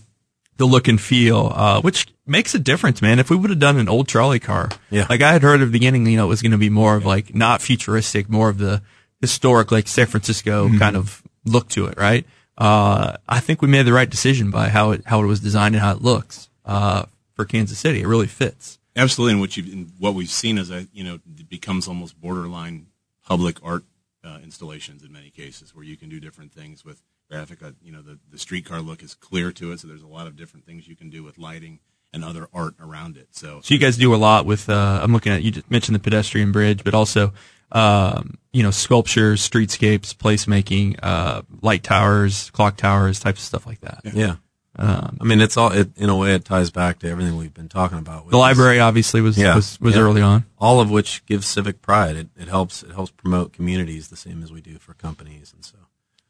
The 0.57 0.65
look 0.65 0.87
and 0.87 0.99
feel, 0.99 1.51
uh, 1.53 1.81
which 1.81 2.07
makes 2.25 2.55
a 2.55 2.59
difference, 2.59 3.01
man. 3.01 3.19
If 3.19 3.29
we 3.29 3.35
would 3.35 3.49
have 3.49 3.59
done 3.59 3.77
an 3.77 3.87
old 3.89 4.07
trolley 4.07 4.39
car, 4.39 4.69
Yeah. 4.89 5.05
like 5.09 5.21
I 5.21 5.31
had 5.31 5.41
heard 5.41 5.61
at 5.61 5.65
the 5.65 5.71
beginning, 5.71 6.05
you 6.07 6.17
know, 6.17 6.25
it 6.25 6.29
was 6.29 6.41
going 6.41 6.51
to 6.53 6.57
be 6.57 6.69
more 6.69 6.95
of 6.95 7.05
like 7.05 7.35
not 7.35 7.61
futuristic, 7.61 8.29
more 8.29 8.49
of 8.49 8.57
the 8.57 8.81
historic, 9.21 9.71
like 9.71 9.87
San 9.87 10.07
Francisco 10.07 10.69
kind 10.79 10.95
of 10.95 11.21
look 11.45 11.69
to 11.69 11.85
it, 11.87 11.97
right? 11.97 12.25
Uh, 12.57 13.15
I 13.27 13.39
think 13.41 13.61
we 13.61 13.67
made 13.67 13.83
the 13.85 13.93
right 13.93 14.09
decision 14.09 14.49
by 14.51 14.69
how 14.69 14.91
it 14.91 15.03
how 15.05 15.21
it 15.23 15.27
was 15.27 15.39
designed 15.39 15.75
and 15.75 15.81
how 15.83 15.91
it 15.93 16.01
looks 16.01 16.49
uh, 16.65 17.03
for 17.35 17.45
Kansas 17.45 17.77
City. 17.79 18.01
It 18.01 18.07
really 18.07 18.27
fits. 18.27 18.78
Absolutely, 18.99 19.33
and 19.33 19.41
what 19.41 19.57
you 19.57 19.63
and 19.71 19.91
what 19.97 20.13
we've 20.13 20.29
seen 20.29 20.57
is 20.57 20.67
that 20.69 20.87
you 20.93 21.03
know 21.03 21.15
it 21.37 21.49
becomes 21.49 21.87
almost 21.87 22.19
borderline 22.19 22.87
public 23.25 23.57
art 23.63 23.83
uh, 24.23 24.39
installations 24.43 25.03
in 25.03 25.11
many 25.11 25.29
cases, 25.29 25.73
where 25.73 25.85
you 25.85 25.95
can 25.97 26.09
do 26.09 26.19
different 26.19 26.51
things 26.51 26.83
with 26.83 27.01
graphic. 27.29 27.63
Uh, 27.63 27.71
you 27.81 27.91
know, 27.91 28.01
the 28.01 28.19
the 28.31 28.37
streetcar 28.37 28.81
look 28.81 29.01
is 29.01 29.15
clear 29.15 29.51
to 29.53 29.71
it, 29.71 29.79
so 29.79 29.87
there's 29.87 30.03
a 30.03 30.07
lot 30.07 30.27
of 30.27 30.35
different 30.35 30.65
things 30.65 30.87
you 30.87 30.95
can 30.95 31.09
do 31.09 31.23
with 31.23 31.37
lighting 31.37 31.79
and 32.11 32.25
other 32.25 32.47
art 32.53 32.73
around 32.79 33.17
it. 33.17 33.27
So, 33.31 33.61
So 33.61 33.73
you 33.73 33.79
guys 33.79 33.97
do 33.97 34.13
a 34.13 34.17
lot 34.17 34.45
with. 34.45 34.69
Uh, 34.69 34.99
I'm 35.01 35.13
looking 35.13 35.31
at 35.31 35.43
you 35.43 35.51
just 35.51 35.69
mentioned 35.69 35.95
the 35.95 35.99
pedestrian 35.99 36.51
bridge, 36.51 36.83
but 36.83 36.93
also 36.93 37.33
um, 37.71 38.37
you 38.51 38.63
know 38.63 38.71
sculptures, 38.71 39.47
streetscapes, 39.47 40.15
placemaking, 40.15 40.99
uh, 41.01 41.43
light 41.61 41.83
towers, 41.83 42.49
clock 42.51 42.77
towers, 42.77 43.19
types 43.19 43.39
of 43.41 43.45
stuff 43.45 43.65
like 43.65 43.81
that. 43.81 44.01
Yeah. 44.03 44.35
I 44.79 45.23
mean, 45.25 45.41
it's 45.41 45.57
all 45.57 45.71
it, 45.71 45.89
in 45.97 46.09
a 46.09 46.15
way. 46.15 46.33
It 46.35 46.45
ties 46.45 46.71
back 46.71 46.99
to 46.99 47.09
everything 47.09 47.35
we've 47.35 47.53
been 47.53 47.67
talking 47.67 47.97
about. 47.97 48.23
The 48.29 48.37
is- 48.37 48.39
library 48.39 48.79
obviously 48.79 49.19
was 49.21 49.37
Yeah, 49.37 49.55
was, 49.55 49.79
was 49.81 49.95
yeah. 49.95 50.01
early 50.01 50.21
on. 50.21 50.45
all 50.57 50.79
of 50.79 50.89
which 50.89 51.25
gives 51.25 51.45
civic 51.47 51.81
pride. 51.81 52.15
It, 52.15 52.29
it 52.37 52.47
helps. 52.47 52.83
It 52.83 52.91
helps 52.91 53.11
promote 53.11 53.51
communities 53.53 54.07
the 54.07 54.15
same 54.17 54.41
as 54.41 54.51
we 54.51 54.61
do 54.61 54.77
for 54.79 54.93
companies, 54.93 55.51
and 55.53 55.65
so. 55.65 55.75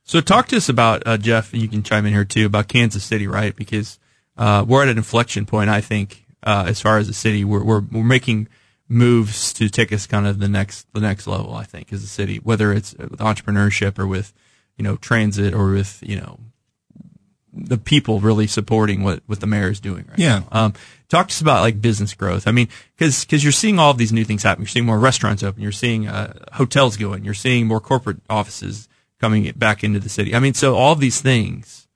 So 0.04 0.20
talk 0.22 0.48
to 0.48 0.58
us 0.58 0.68
about 0.70 1.04
uh, 1.06 1.18
Jeff. 1.18 1.54
You 1.54 1.68
can 1.68 1.84
chime 1.84 2.06
in 2.08 2.14
here 2.14 2.26
too 2.26 2.48
about 2.48 2.68
Kansas 2.68 3.04
City, 3.04 3.28
right? 3.28 3.56
Because 3.56 4.00
uh, 4.38 4.66
we're 4.68 4.82
at 4.82 4.90
an 4.90 4.98
inflection 4.98 5.46
point. 5.46 5.70
I 5.70 5.82
think 5.82 6.26
uh, 6.42 6.66
as 6.68 6.82
far 6.82 6.98
as 6.98 7.06
the 7.06 7.14
city, 7.14 7.44
we're, 7.44 7.64
we're 7.64 7.82
we're 7.92 8.04
making 8.04 8.48
moves 8.88 9.54
to 9.54 9.70
take 9.70 9.94
us 9.94 10.08
kind 10.08 10.26
of 10.26 10.40
the 10.40 10.48
next 10.50 10.88
the 10.94 11.00
next 11.02 11.28
level. 11.28 11.54
I 11.54 11.64
think 11.66 11.94
as 11.94 12.04
a 12.04 12.08
city, 12.08 12.38
whether 12.38 12.74
it's 12.74 12.96
with 12.96 13.20
entrepreneurship 13.20 14.00
or 14.00 14.08
with 14.08 14.34
you 14.78 14.84
know 14.84 14.96
transit 14.96 15.54
or 15.54 15.70
with 15.72 16.00
you 16.02 16.16
know 16.20 16.40
the 17.54 17.78
people 17.78 18.20
really 18.20 18.48
supporting 18.48 19.04
what 19.04 19.22
what 19.28 19.40
the 19.40 19.48
mayor 19.48 19.70
is 19.72 19.80
doing 19.80 20.06
right 20.10 20.20
Yeah. 20.20 20.40
now. 20.52 20.66
Um, 20.66 20.74
talk 21.10 21.28
to 21.28 21.32
us 21.34 21.42
about 21.42 21.62
like 21.62 21.82
business 21.82 22.14
growth. 22.14 22.48
I 22.48 22.52
mean, 22.52 22.68
because 22.98 23.26
cause 23.26 23.44
you're 23.44 23.52
seeing 23.52 23.80
all 23.80 23.92
of 23.92 23.98
these 23.98 24.14
new 24.14 24.24
things 24.26 24.44
happen. 24.44 24.62
You're 24.64 24.68
seeing 24.70 24.86
more 24.86 25.00
restaurants 25.00 25.42
open. 25.44 25.62
You're 25.64 25.72
seeing 25.72 26.08
uh, 26.08 26.34
hotels 26.54 26.98
going. 26.98 27.24
You're 27.26 27.34
seeing 27.34 27.68
more 27.68 27.80
corporate 27.80 28.18
offices 28.30 28.88
coming 29.20 29.52
back 29.56 29.84
into 29.84 30.00
the 30.00 30.10
city. 30.10 30.34
I 30.36 30.40
mean, 30.40 30.54
so 30.54 30.76
all 30.76 30.96
these 30.96 31.20
things, 31.22 31.88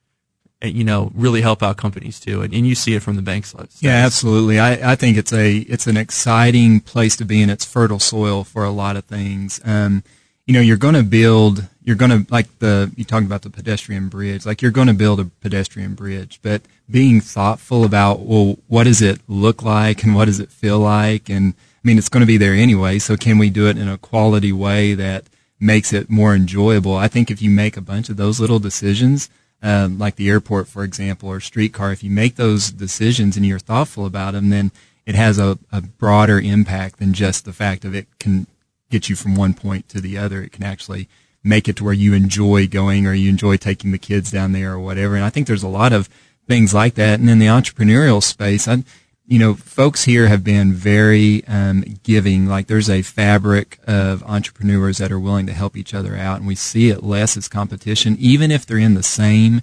uh, 0.62 0.66
you 0.66 0.84
know, 0.84 1.10
really 1.14 1.40
help 1.40 1.62
out 1.62 1.76
companies 1.76 2.18
too, 2.20 2.42
and, 2.42 2.52
and 2.52 2.66
you 2.66 2.74
see 2.74 2.94
it 2.94 3.02
from 3.02 3.16
the 3.16 3.22
bank 3.22 3.46
side. 3.46 3.68
Yeah, 3.80 4.04
absolutely. 4.04 4.58
I, 4.58 4.92
I 4.92 4.96
think 4.96 5.16
it's 5.16 5.32
a 5.32 5.56
it's 5.58 5.86
an 5.86 5.96
exciting 5.96 6.80
place 6.80 7.16
to 7.16 7.24
be 7.24 7.40
in. 7.40 7.48
It's 7.48 7.64
fertile 7.64 8.00
soil 8.00 8.44
for 8.44 8.64
a 8.64 8.70
lot 8.70 8.96
of 8.96 9.04
things. 9.04 9.60
Um, 9.64 10.02
you 10.46 10.52
know, 10.52 10.60
you're 10.60 10.76
going 10.76 10.94
to 10.94 11.02
build. 11.04 11.68
You're 11.84 11.96
going 11.96 12.24
to 12.24 12.32
like 12.32 12.58
the 12.58 12.90
you 12.96 13.04
talked 13.04 13.26
about 13.26 13.42
the 13.42 13.50
pedestrian 13.50 14.08
bridge. 14.08 14.46
Like 14.46 14.62
you're 14.62 14.70
going 14.70 14.88
to 14.88 14.94
build 14.94 15.20
a 15.20 15.26
pedestrian 15.26 15.94
bridge, 15.94 16.40
but 16.42 16.62
being 16.90 17.20
thoughtful 17.20 17.84
about 17.84 18.20
well, 18.20 18.56
what 18.68 18.84
does 18.84 19.02
it 19.02 19.20
look 19.28 19.62
like 19.62 20.02
and 20.02 20.14
what 20.14 20.24
does 20.24 20.40
it 20.40 20.50
feel 20.50 20.78
like, 20.78 21.28
and 21.28 21.54
I 21.84 21.86
mean, 21.86 21.98
it's 21.98 22.08
going 22.08 22.22
to 22.22 22.26
be 22.26 22.38
there 22.38 22.54
anyway. 22.54 22.98
So 22.98 23.16
can 23.16 23.36
we 23.36 23.50
do 23.50 23.68
it 23.68 23.76
in 23.76 23.88
a 23.88 23.98
quality 23.98 24.52
way 24.52 24.94
that 24.94 25.24
makes 25.60 25.92
it 25.92 26.08
more 26.08 26.34
enjoyable? 26.34 26.96
I 26.96 27.08
think 27.08 27.30
if 27.30 27.42
you 27.42 27.50
make 27.50 27.76
a 27.76 27.82
bunch 27.82 28.08
of 28.08 28.16
those 28.16 28.40
little 28.40 28.58
decisions, 28.58 29.28
um, 29.62 29.98
like 29.98 30.16
the 30.16 30.30
airport, 30.30 30.66
for 30.66 30.82
example, 30.82 31.28
or 31.28 31.40
streetcar, 31.40 31.92
if 31.92 32.02
you 32.02 32.10
make 32.10 32.36
those 32.36 32.70
decisions 32.70 33.36
and 33.36 33.44
you're 33.44 33.58
thoughtful 33.58 34.06
about 34.06 34.32
them, 34.32 34.48
then 34.48 34.72
it 35.04 35.14
has 35.14 35.38
a, 35.38 35.58
a 35.70 35.82
broader 35.82 36.40
impact 36.40 36.98
than 36.98 37.12
just 37.12 37.44
the 37.44 37.52
fact 37.52 37.84
of 37.84 37.94
it 37.94 38.06
can 38.18 38.46
get 38.90 39.10
you 39.10 39.16
from 39.16 39.34
one 39.34 39.52
point 39.52 39.88
to 39.90 40.00
the 40.00 40.16
other. 40.16 40.42
It 40.42 40.52
can 40.52 40.64
actually 40.64 41.08
make 41.44 41.68
it 41.68 41.76
to 41.76 41.84
where 41.84 41.92
you 41.92 42.14
enjoy 42.14 42.66
going 42.66 43.06
or 43.06 43.12
you 43.12 43.28
enjoy 43.28 43.56
taking 43.56 43.92
the 43.92 43.98
kids 43.98 44.30
down 44.30 44.52
there 44.52 44.72
or 44.72 44.80
whatever. 44.80 45.14
And 45.14 45.24
I 45.24 45.30
think 45.30 45.46
there's 45.46 45.62
a 45.62 45.68
lot 45.68 45.92
of 45.92 46.08
things 46.48 46.74
like 46.74 46.94
that. 46.94 47.20
And 47.20 47.28
in 47.28 47.38
the 47.38 47.46
entrepreneurial 47.46 48.22
space, 48.22 48.66
I, 48.66 48.82
you 49.26 49.38
know, 49.38 49.54
folks 49.54 50.04
here 50.04 50.28
have 50.28 50.42
been 50.42 50.72
very 50.72 51.44
um, 51.46 51.84
giving. 52.02 52.46
Like 52.46 52.66
there's 52.66 52.90
a 52.90 53.02
fabric 53.02 53.78
of 53.86 54.22
entrepreneurs 54.24 54.98
that 54.98 55.12
are 55.12 55.20
willing 55.20 55.46
to 55.46 55.52
help 55.52 55.76
each 55.76 55.94
other 55.94 56.16
out, 56.16 56.38
and 56.38 56.46
we 56.46 56.54
see 56.54 56.90
it 56.90 57.02
less 57.02 57.36
as 57.36 57.48
competition, 57.48 58.16
even 58.18 58.50
if 58.50 58.66
they're 58.66 58.76
in 58.78 58.94
the 58.94 59.02
same 59.02 59.62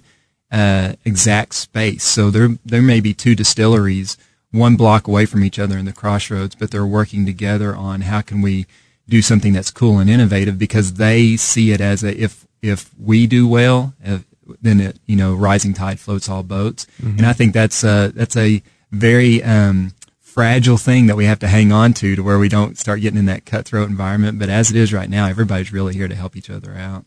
uh, 0.50 0.94
exact 1.04 1.54
space. 1.54 2.04
So 2.04 2.30
there 2.30 2.50
there 2.64 2.82
may 2.82 3.00
be 3.00 3.14
two 3.14 3.34
distilleries 3.34 4.16
one 4.52 4.76
block 4.76 5.08
away 5.08 5.26
from 5.26 5.42
each 5.42 5.58
other 5.58 5.78
in 5.78 5.86
the 5.86 5.92
crossroads, 5.92 6.54
but 6.54 6.70
they're 6.70 6.86
working 6.86 7.24
together 7.26 7.74
on 7.74 8.02
how 8.02 8.20
can 8.20 8.42
we 8.42 8.66
do 9.08 9.22
something 9.22 9.52
that's 9.52 9.70
cool 9.70 9.98
and 9.98 10.08
innovative 10.08 10.58
because 10.58 10.94
they 10.94 11.36
see 11.36 11.72
it 11.72 11.80
as 11.80 12.02
a 12.02 12.16
if 12.20 12.46
if 12.62 12.90
we 12.98 13.26
do 13.26 13.46
well, 13.48 13.94
if, 14.02 14.24
then 14.60 14.80
it 14.80 14.98
you 15.06 15.16
know 15.16 15.34
rising 15.34 15.74
tide 15.74 16.00
floats 16.00 16.28
all 16.28 16.42
boats, 16.42 16.86
and 17.18 17.26
I 17.26 17.32
think 17.32 17.52
that's 17.52 17.82
a 17.84 18.12
that's 18.14 18.36
a 18.36 18.62
very 18.90 19.42
um, 19.42 19.92
fragile 20.20 20.76
thing 20.76 21.06
that 21.06 21.16
we 21.16 21.24
have 21.26 21.38
to 21.40 21.48
hang 21.48 21.72
on 21.72 21.92
to 21.94 22.16
to 22.16 22.22
where 22.22 22.38
we 22.38 22.48
don't 22.48 22.78
start 22.78 23.00
getting 23.00 23.18
in 23.18 23.26
that 23.26 23.44
cutthroat 23.44 23.88
environment. 23.88 24.38
But 24.38 24.48
as 24.48 24.70
it 24.70 24.76
is 24.76 24.92
right 24.92 25.10
now, 25.10 25.26
everybody's 25.26 25.72
really 25.72 25.94
here 25.94 26.08
to 26.08 26.14
help 26.14 26.36
each 26.36 26.50
other 26.50 26.74
out. 26.74 27.04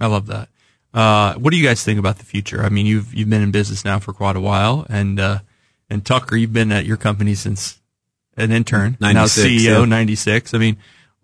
I 0.00 0.06
love 0.06 0.26
that. 0.26 0.48
Uh, 0.94 1.34
what 1.34 1.50
do 1.50 1.56
you 1.56 1.66
guys 1.66 1.84
think 1.84 1.98
about 1.98 2.18
the 2.18 2.24
future? 2.24 2.62
I 2.62 2.68
mean, 2.68 2.86
you've 2.86 3.14
you've 3.14 3.30
been 3.30 3.42
in 3.42 3.50
business 3.50 3.84
now 3.84 3.98
for 3.98 4.12
quite 4.12 4.36
a 4.36 4.40
while, 4.40 4.86
and 4.88 5.18
uh, 5.20 5.38
and 5.90 6.04
Tucker, 6.04 6.36
you've 6.36 6.52
been 6.52 6.72
at 6.72 6.86
your 6.86 6.96
company 6.96 7.34
since 7.34 7.80
an 8.36 8.52
intern, 8.52 8.96
now 9.14 9.24
CEO, 9.24 9.80
yeah. 9.80 9.84
ninety 9.84 10.14
six. 10.14 10.54
I 10.54 10.58
mean, 10.58 10.76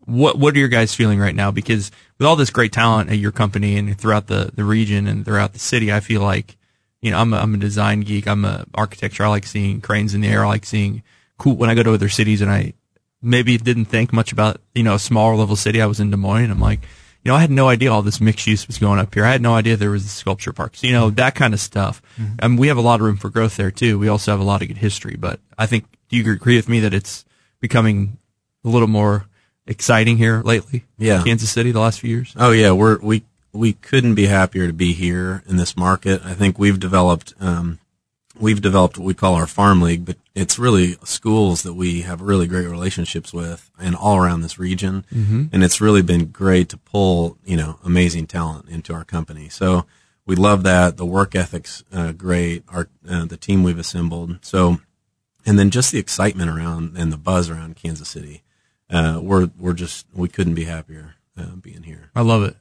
what 0.07 0.39
what 0.39 0.55
are 0.55 0.59
your 0.59 0.69
guys 0.69 0.95
feeling 0.95 1.19
right 1.19 1.35
now? 1.35 1.51
Because 1.51 1.91
with 2.19 2.27
all 2.27 2.37
this 2.37 2.51
great 2.51 2.73
talent 2.73 3.11
at 3.11 3.19
your 3.19 3.33
company 3.33 3.77
and 3.77 3.99
throughout 3.99 4.27
the, 4.27 4.51
the 4.55 4.65
region 4.65 5.07
and 5.07 5.25
throughout 5.25 5.53
the 5.53 5.59
city, 5.59 5.93
I 5.93 6.01
feel 6.01 6.21
like 6.21 6.57
you 7.01 7.11
know 7.11 7.19
I'm 7.19 7.33
a, 7.33 7.39
I'm 7.39 7.55
a 7.55 7.59
design 7.59 8.01
geek. 8.01 8.27
I'm 8.27 8.45
a 8.45 8.67
architecture. 8.75 9.25
I 9.25 9.29
like 9.29 9.47
seeing 9.47 9.81
cranes 9.81 10.15
in 10.15 10.21
the 10.21 10.29
air. 10.29 10.45
I 10.45 10.49
like 10.49 10.67
seeing 10.67 11.03
cool 11.39 11.57
when 11.57 11.71
I 11.71 11.75
go 11.75 11.83
to 11.83 11.95
other 11.95 12.09
cities 12.09 12.41
and 12.41 12.51
I 12.51 12.75
maybe 13.23 13.57
didn't 13.57 13.87
think 13.87 14.13
much 14.13 14.33
about 14.33 14.61
you 14.75 14.83
know 14.83 14.95
a 14.95 14.99
smaller 14.99 15.37
level 15.37 15.57
city. 15.57 15.81
I 15.81 15.87
was 15.87 16.01
in 16.01 16.11
Des 16.11 16.17
Moines. 16.17 16.51
I'm 16.51 16.61
like, 16.61 16.83
you 17.25 17.31
know, 17.31 17.37
I 17.37 17.41
had 17.41 17.51
no 17.51 17.69
idea 17.69 17.91
all 17.91 18.03
this 18.03 18.21
mixed 18.21 18.47
use 18.47 18.67
was 18.67 18.79
going 18.79 18.99
up 18.99 19.15
here. 19.15 19.25
I 19.25 19.33
had 19.33 19.43
no 19.43 19.55
idea 19.55 19.77
there 19.77 19.91
was 19.91 20.05
the 20.05 20.11
sculpture 20.11 20.53
parks. 20.53 20.83
You 20.83 20.93
know, 20.93 21.09
that 21.11 21.35
kind 21.35 21.55
of 21.55 21.61
stuff. 21.61 22.03
Mm-hmm. 22.19 22.35
I 22.41 22.49
mean, 22.49 22.59
we 22.59 22.69
have 22.69 22.77
a 22.77 22.83
lot 22.83 23.01
of 23.01 23.07
room 23.07 23.17
for 23.17 23.31
growth 23.31 23.57
there 23.57 23.71
too. 23.71 23.99
We 23.99 24.09
also 24.09 24.33
have 24.33 24.41
a 24.41 24.45
lot 24.45 24.61
of 24.61 24.69
good 24.69 24.77
history. 24.77 25.17
But 25.19 25.41
I 25.57 25.65
think, 25.65 25.87
do 26.11 26.17
you 26.19 26.31
agree 26.31 26.57
with 26.57 26.69
me 26.69 26.81
that 26.81 26.93
it's 26.93 27.25
becoming 27.61 28.19
a 28.63 28.69
little 28.69 28.89
more 28.89 29.27
exciting 29.67 30.17
here 30.17 30.43
lately. 30.45 30.85
Yeah. 30.99 31.23
Kansas 31.23 31.51
City 31.51 31.73
the 31.73 31.81
last 31.81 32.01
few 32.01 32.11
years. 32.11 32.35
Oh 32.37 32.51
yeah, 32.51 32.73
we're 32.73 32.99
we 33.01 33.25
we 33.53 33.73
couldn't 33.75 34.15
be 34.15 34.27
happier 34.27 34.67
to 34.67 34.73
be 34.73 34.93
here 34.93 35.43
in 35.47 35.57
this 35.57 35.77
market. 35.77 36.25
I 36.25 36.35
think 36.35 36.59
we've 36.59 36.79
developed 36.81 37.35
um, 37.41 37.79
we've 38.39 38.61
developed 38.61 38.99
what 38.99 39.07
we 39.07 39.15
call 39.15 39.35
our 39.35 39.47
farm 39.47 39.81
league, 39.81 40.05
but 40.05 40.17
it's 40.35 40.59
really 40.59 40.97
schools 41.05 41.63
that 41.63 41.75
we 41.75 42.03
have 42.03 42.21
really 42.21 42.47
great 42.49 42.67
relationships 42.67 43.33
with 43.33 43.71
and 43.79 43.95
all 43.95 44.17
around 44.17 44.41
this 44.43 44.59
region. 44.59 45.05
Mhm. 45.15 45.51
And 45.53 45.63
it's 45.63 45.81
really 45.81 46.03
been 46.03 46.27
great 46.27 46.69
to 46.71 46.77
pull 46.77 47.39
you 47.45 47.57
know 47.57 47.79
amazing 47.85 48.27
talent 48.27 48.69
into 48.69 48.93
our 48.93 49.05
company. 49.05 49.49
So 49.49 49.87
we 50.27 50.35
love 50.37 50.63
that. 50.65 50.97
The 50.97 51.07
work 51.07 51.35
ethic's 51.35 51.85
uh, 51.93 52.13
great. 52.13 52.65
Our 52.69 52.89
uh, 53.09 53.27
the 53.27 53.37
team 53.37 53.63
we've 53.63 53.79
assembled. 53.79 54.39
So 54.43 54.81
and 55.47 55.59
then 55.59 55.71
just 55.71 55.93
the 55.93 55.99
excitement 55.99 56.51
around 56.51 56.97
and 56.97 57.13
the 57.13 57.19
buzz 57.19 57.49
around 57.51 57.77
Kansas 57.77 58.09
City. 58.09 58.43
Uh, 58.91 59.21
we're 59.23 59.51
we're 59.59 59.75
just 59.75 60.07
we 60.15 60.29
couldn't 60.29 60.55
be 60.55 60.65
happier 60.65 61.15
uh, 61.39 61.57
being 61.61 61.83
here. 61.83 62.11
I 62.15 62.23
love 62.23 62.43
it. 62.43 62.57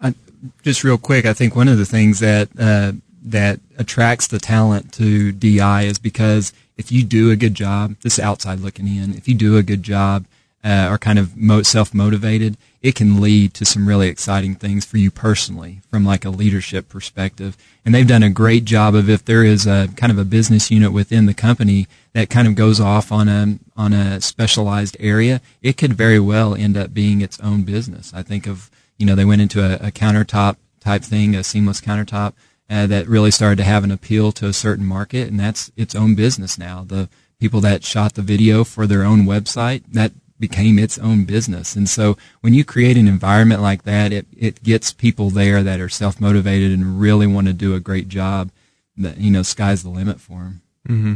I, 0.00 0.14
just 0.62 0.82
real 0.82 0.98
quick, 0.98 1.24
I 1.24 1.32
think 1.32 1.54
one 1.54 1.68
of 1.68 1.78
the 1.78 1.86
things 1.86 2.20
that 2.20 2.48
uh, 2.58 2.92
that 3.22 3.60
attracts 3.78 4.26
the 4.26 4.38
talent 4.38 4.92
to 4.94 5.32
DI 5.32 5.82
is 5.82 5.98
because 5.98 6.52
if 6.76 6.90
you 6.90 7.04
do 7.04 7.30
a 7.30 7.36
good 7.36 7.54
job, 7.54 7.96
this 8.02 8.18
outside 8.18 8.60
looking 8.60 8.88
in, 8.88 9.14
if 9.14 9.28
you 9.28 9.34
do 9.34 9.56
a 9.56 9.62
good 9.62 9.82
job, 9.82 10.26
uh, 10.64 10.86
are 10.88 10.98
kind 10.98 11.18
of 11.18 11.36
mo- 11.36 11.62
self 11.62 11.92
motivated, 11.92 12.56
it 12.82 12.94
can 12.94 13.20
lead 13.20 13.54
to 13.54 13.64
some 13.64 13.88
really 13.88 14.08
exciting 14.08 14.54
things 14.54 14.84
for 14.84 14.96
you 14.96 15.10
personally 15.10 15.80
from 15.90 16.04
like 16.04 16.24
a 16.24 16.30
leadership 16.30 16.88
perspective. 16.88 17.56
And 17.84 17.94
they've 17.94 18.06
done 18.06 18.22
a 18.22 18.30
great 18.30 18.64
job 18.64 18.94
of 18.94 19.08
if 19.08 19.24
there 19.24 19.44
is 19.44 19.66
a 19.66 19.88
kind 19.96 20.12
of 20.12 20.18
a 20.18 20.24
business 20.24 20.70
unit 20.70 20.92
within 20.92 21.26
the 21.26 21.34
company 21.34 21.86
that 22.14 22.30
kind 22.30 22.46
of 22.46 22.54
goes 22.54 22.80
off 22.80 23.10
on 23.10 23.28
a 23.28 23.58
on 23.76 23.92
a 23.92 24.20
specialized 24.20 24.96
area, 25.00 25.40
it 25.62 25.76
could 25.76 25.94
very 25.94 26.20
well 26.20 26.54
end 26.54 26.76
up 26.76 26.92
being 26.92 27.20
its 27.20 27.40
own 27.40 27.62
business. 27.62 28.12
I 28.14 28.22
think 28.22 28.46
of 28.46 28.70
you 28.98 29.06
know 29.06 29.14
they 29.14 29.24
went 29.24 29.42
into 29.42 29.62
a, 29.62 29.88
a 29.88 29.90
countertop 29.90 30.56
type 30.80 31.02
thing, 31.02 31.34
a 31.34 31.44
seamless 31.44 31.80
countertop 31.80 32.34
uh, 32.68 32.86
that 32.86 33.08
really 33.08 33.30
started 33.30 33.56
to 33.56 33.64
have 33.64 33.84
an 33.84 33.90
appeal 33.90 34.32
to 34.32 34.46
a 34.46 34.52
certain 34.52 34.84
market, 34.84 35.28
and 35.28 35.38
that's 35.38 35.70
its 35.76 35.94
own 35.94 36.14
business 36.14 36.58
now. 36.58 36.84
The 36.86 37.08
people 37.38 37.60
that 37.60 37.84
shot 37.84 38.14
the 38.14 38.22
video 38.22 38.64
for 38.64 38.86
their 38.86 39.02
own 39.02 39.24
website 39.24 39.82
that 39.92 40.12
became 40.38 40.78
its 40.78 40.98
own 40.98 41.24
business. 41.24 41.76
And 41.76 41.88
so 41.88 42.16
when 42.40 42.52
you 42.52 42.64
create 42.64 42.96
an 42.96 43.08
environment 43.08 43.62
like 43.62 43.84
that, 43.84 44.12
it, 44.12 44.26
it 44.36 44.62
gets 44.62 44.92
people 44.92 45.30
there 45.30 45.62
that 45.62 45.80
are 45.80 45.88
self 45.88 46.20
motivated 46.20 46.72
and 46.72 47.00
really 47.00 47.26
want 47.26 47.46
to 47.46 47.52
do 47.52 47.74
a 47.74 47.80
great 47.80 48.08
job. 48.08 48.50
That 48.96 49.16
you 49.18 49.30
know, 49.30 49.42
sky's 49.42 49.82
the 49.82 49.88
limit 49.88 50.20
for 50.20 50.38
them. 50.38 50.62
Mm-hmm. 50.88 51.14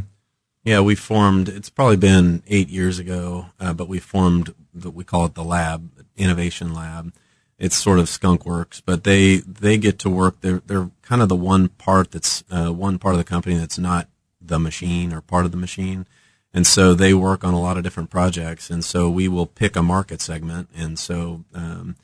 Yeah, 0.67 0.81
we 0.81 0.97
formed. 0.97 1.49
It's 1.49 1.71
probably 1.71 1.97
been 1.97 2.43
eight 2.49 2.69
years 2.69 2.99
ago, 2.99 3.47
uh, 3.61 3.73
but 3.73 3.87
we 3.87 4.01
formed. 4.01 4.53
The, 4.75 4.91
we 4.91 5.05
call 5.05 5.25
it 5.25 5.35
the 5.35 5.45
lab, 5.45 5.93
innovation 6.17 6.75
lab. 6.75 7.13
It's 7.57 7.77
sort 7.77 8.01
of 8.01 8.09
skunk 8.09 8.45
works, 8.45 8.81
but 8.81 9.05
they 9.05 9.37
they 9.37 9.79
get 9.79 10.01
to 10.01 10.11
work. 10.11 10.41
They're 10.41 10.63
they're 10.67 10.91
kind 11.03 11.23
of 11.23 11.29
the 11.29 11.37
one 11.37 11.69
part 11.69 12.11
that's 12.11 12.43
uh, 12.51 12.73
one 12.73 12.99
part 12.99 13.15
of 13.15 13.19
the 13.19 13.25
company 13.25 13.55
that's 13.55 13.79
not 13.79 14.09
the 14.41 14.59
machine 14.59 15.13
or 15.13 15.21
part 15.21 15.45
of 15.45 15.53
the 15.53 15.57
machine, 15.57 16.05
and 16.53 16.67
so 16.67 16.95
they 16.95 17.15
work 17.15 17.45
on 17.45 17.55
a 17.55 17.61
lot 17.61 17.77
of 17.77 17.85
different 17.85 18.11
projects. 18.11 18.69
And 18.69 18.85
so 18.85 19.09
we 19.09 19.29
will 19.29 19.47
pick 19.47 19.77
a 19.77 19.85
market 19.85 20.21
segment, 20.21 20.69
and 20.77 20.99
so 20.99 21.45
um, 21.55 21.95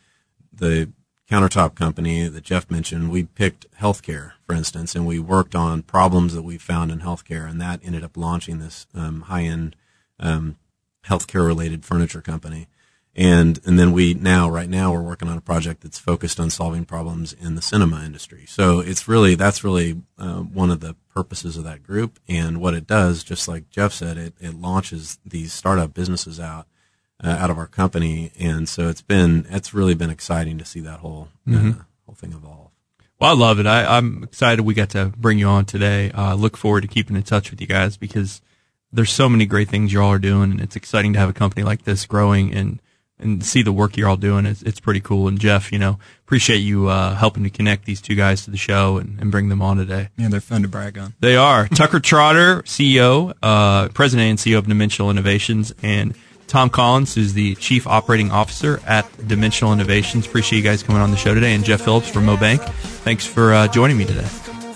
the 0.53 0.89
countertop 1.33 1.75
company 1.75 2.29
that 2.29 2.45
Jeff 2.45 2.71
mentioned, 2.71 3.11
we 3.11 3.25
picked 3.25 3.65
healthcare, 3.81 4.33
for 4.47 4.55
instance, 4.55 4.95
and 4.95 5.07
we 5.07 5.19
worked 5.19 5.55
on 5.55 5.83
problems 5.83 6.35
that 6.35 6.43
we 6.43 6.59
found 6.59 6.93
in 6.93 7.01
healthcare, 7.01 7.49
and 7.49 7.59
that 7.59 7.81
ended 7.83 8.05
up 8.05 8.19
launching 8.19 8.59
this 8.59 8.87
um, 8.95 9.23
high-end 9.23 9.75
um, 10.21 10.57
healthcare-related 11.07 11.87
furniture 11.87 12.21
company. 12.21 12.69
And 13.15 13.61
and 13.67 13.79
then 13.79 13.93
we 13.93 14.15
now, 14.15 14.49
right 14.49 14.69
now, 14.69 14.93
we're 14.93 15.03
working 15.03 15.29
on 15.29 15.37
a 15.37 15.43
project 15.43 15.83
that's 15.83 15.99
focused 15.99 16.41
on 16.41 16.49
solving 16.49 16.87
problems 16.87 17.35
in 17.35 17.57
the 17.57 17.63
cinema 17.63 18.05
industry. 18.05 18.45
So 18.47 18.81
it's 18.81 19.07
really 19.07 19.35
that's 19.35 19.63
really 19.63 20.01
uh, 20.19 20.41
one 20.41 20.71
of 20.71 20.81
the 20.81 20.97
purposes 21.15 21.59
of 21.59 21.65
that 21.65 21.83
group. 21.83 22.19
And 22.27 22.59
what 22.59 22.73
it 22.73 22.87
does, 22.87 23.23
just 23.23 23.49
like 23.49 23.69
Jeff 23.69 23.93
said, 23.93 24.17
it 24.17 24.35
it 24.41 24.55
launches 24.55 25.19
these 25.27 25.53
startup 25.53 25.93
businesses 25.93 26.41
out 26.41 26.67
uh, 27.23 27.29
out 27.29 27.51
of 27.51 27.59
our 27.59 27.67
company, 27.67 28.33
and 28.39 28.69
so 28.69 28.89
it's 28.89 29.03
been 29.03 29.47
it's 29.51 29.73
really 29.75 29.95
been 29.95 30.11
exciting 30.11 30.59
to 30.59 30.65
see 30.65 30.81
that 30.81 31.01
whole 31.01 31.29
uh, 31.49 31.51
Mhm. 31.53 31.85
whole 32.07 32.15
thing 32.15 32.33
evolve. 32.33 32.71
Well, 33.21 33.31
I 33.31 33.35
love 33.35 33.61
it. 33.61 33.67
I, 33.67 33.97
I'm 33.99 34.25
excited 34.25 34.63
we 34.63 34.75
got 34.75 34.91
to 34.91 35.13
bring 35.17 35.39
you 35.39 35.47
on 35.47 35.65
today. 35.65 36.11
I 36.13 36.33
uh, 36.33 36.35
look 36.35 36.57
forward 36.57 36.81
to 36.81 36.89
keeping 36.89 37.15
in 37.17 37.23
touch 37.23 37.51
with 37.53 37.61
you 37.61 37.69
guys 37.69 37.97
because 37.97 38.41
there's 38.93 39.11
so 39.13 39.29
many 39.29 39.47
great 39.47 39.69
things 39.69 39.93
you 39.93 40.03
all 40.03 40.11
are 40.13 40.19
doing, 40.19 40.51
and 40.51 40.61
it's 40.61 40.75
exciting 40.77 41.13
to 41.13 41.19
have 41.21 41.29
a 41.29 41.33
company 41.33 41.63
like 41.63 41.85
this 41.85 42.05
growing 42.07 42.53
and 42.53 42.81
and 43.19 43.45
see 43.45 43.63
the 43.63 43.73
work 43.73 43.97
you're 43.97 44.09
all 44.09 44.17
doing. 44.17 44.45
It's, 44.47 44.63
it's 44.63 44.81
pretty 44.81 44.99
cool. 44.99 45.29
And 45.29 45.39
Jeff, 45.39 45.71
you 45.71 45.79
know, 45.79 46.01
appreciate 46.27 46.57
you 46.59 46.89
uh, 46.89 47.15
helping 47.15 47.45
to 47.45 47.51
connect 47.51 47.85
these 47.85 48.01
two 48.01 48.17
guys 48.17 48.45
to 48.47 48.51
the 48.51 48.57
show 48.57 48.97
and, 48.99 49.17
and 49.21 49.31
bring 49.31 49.49
them 49.49 49.63
on 49.63 49.77
today. 49.77 50.09
Yeah, 50.17 50.27
they're 50.29 50.41
fun 50.41 50.63
to 50.63 50.69
brag 50.69 50.99
on. 50.99 51.15
They 51.21 51.37
are 51.37 51.69
Tucker 51.69 52.01
Trotter, 52.01 52.63
CEO, 52.63 53.33
uh, 53.41 53.89
President 53.91 54.29
and 54.31 54.39
CEO 54.41 54.59
of 54.59 54.67
Dimensional 54.67 55.09
Innovations, 55.09 55.73
and 55.85 56.17
Tom 56.53 56.69
Collins, 56.69 57.15
who's 57.15 57.33
the 57.33 57.55
Chief 57.55 57.87
Operating 57.87 58.31
Officer 58.31 58.79
at 58.87 59.07
Dimensional 59.27 59.73
Innovations. 59.73 60.27
Appreciate 60.27 60.59
you 60.59 60.63
guys 60.63 60.83
coming 60.83 61.01
on 61.01 61.11
the 61.11 61.17
show 61.17 61.33
today, 61.33 61.55
and 61.55 61.65
Jeff 61.65 61.81
Phillips 61.81 62.11
from 62.11 62.27
Mobank. 62.27 62.63
Thanks 63.03 63.27
for 63.27 63.55
uh, 63.55 63.69
joining 63.69 63.97
me 63.97 64.05
today. 64.05 64.27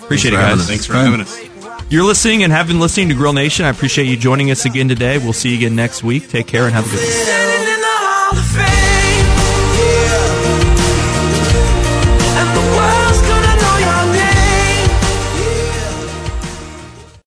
Appreciate 0.03 0.31
for 0.31 0.39
it, 0.39 0.41
guys. 0.41 0.67
Thanks 0.67 0.87
for 0.87 0.95
having 0.95 1.21
us. 1.21 1.39
You're 1.91 2.05
listening 2.05 2.45
and 2.45 2.53
have 2.53 2.67
been 2.67 2.81
listening 2.81 3.11
to 3.11 3.15
Grill 3.15 3.35
Nation. 3.35 3.67
I 3.67 3.69
appreciate 3.69 4.07
you 4.07 4.17
joining 4.17 4.51
us 4.51 4.65
again 4.65 4.89
today. 4.89 5.19
We'll 5.19 5.35
see 5.35 5.51
you 5.51 5.57
again 5.59 5.77
next 5.77 6.03
week. 6.03 6.31
Take 6.31 6.47
care 6.47 6.65
and 6.65 6.73
have 6.73 6.87
a 6.87 6.97
good 6.97 8.67
one. 8.67 8.76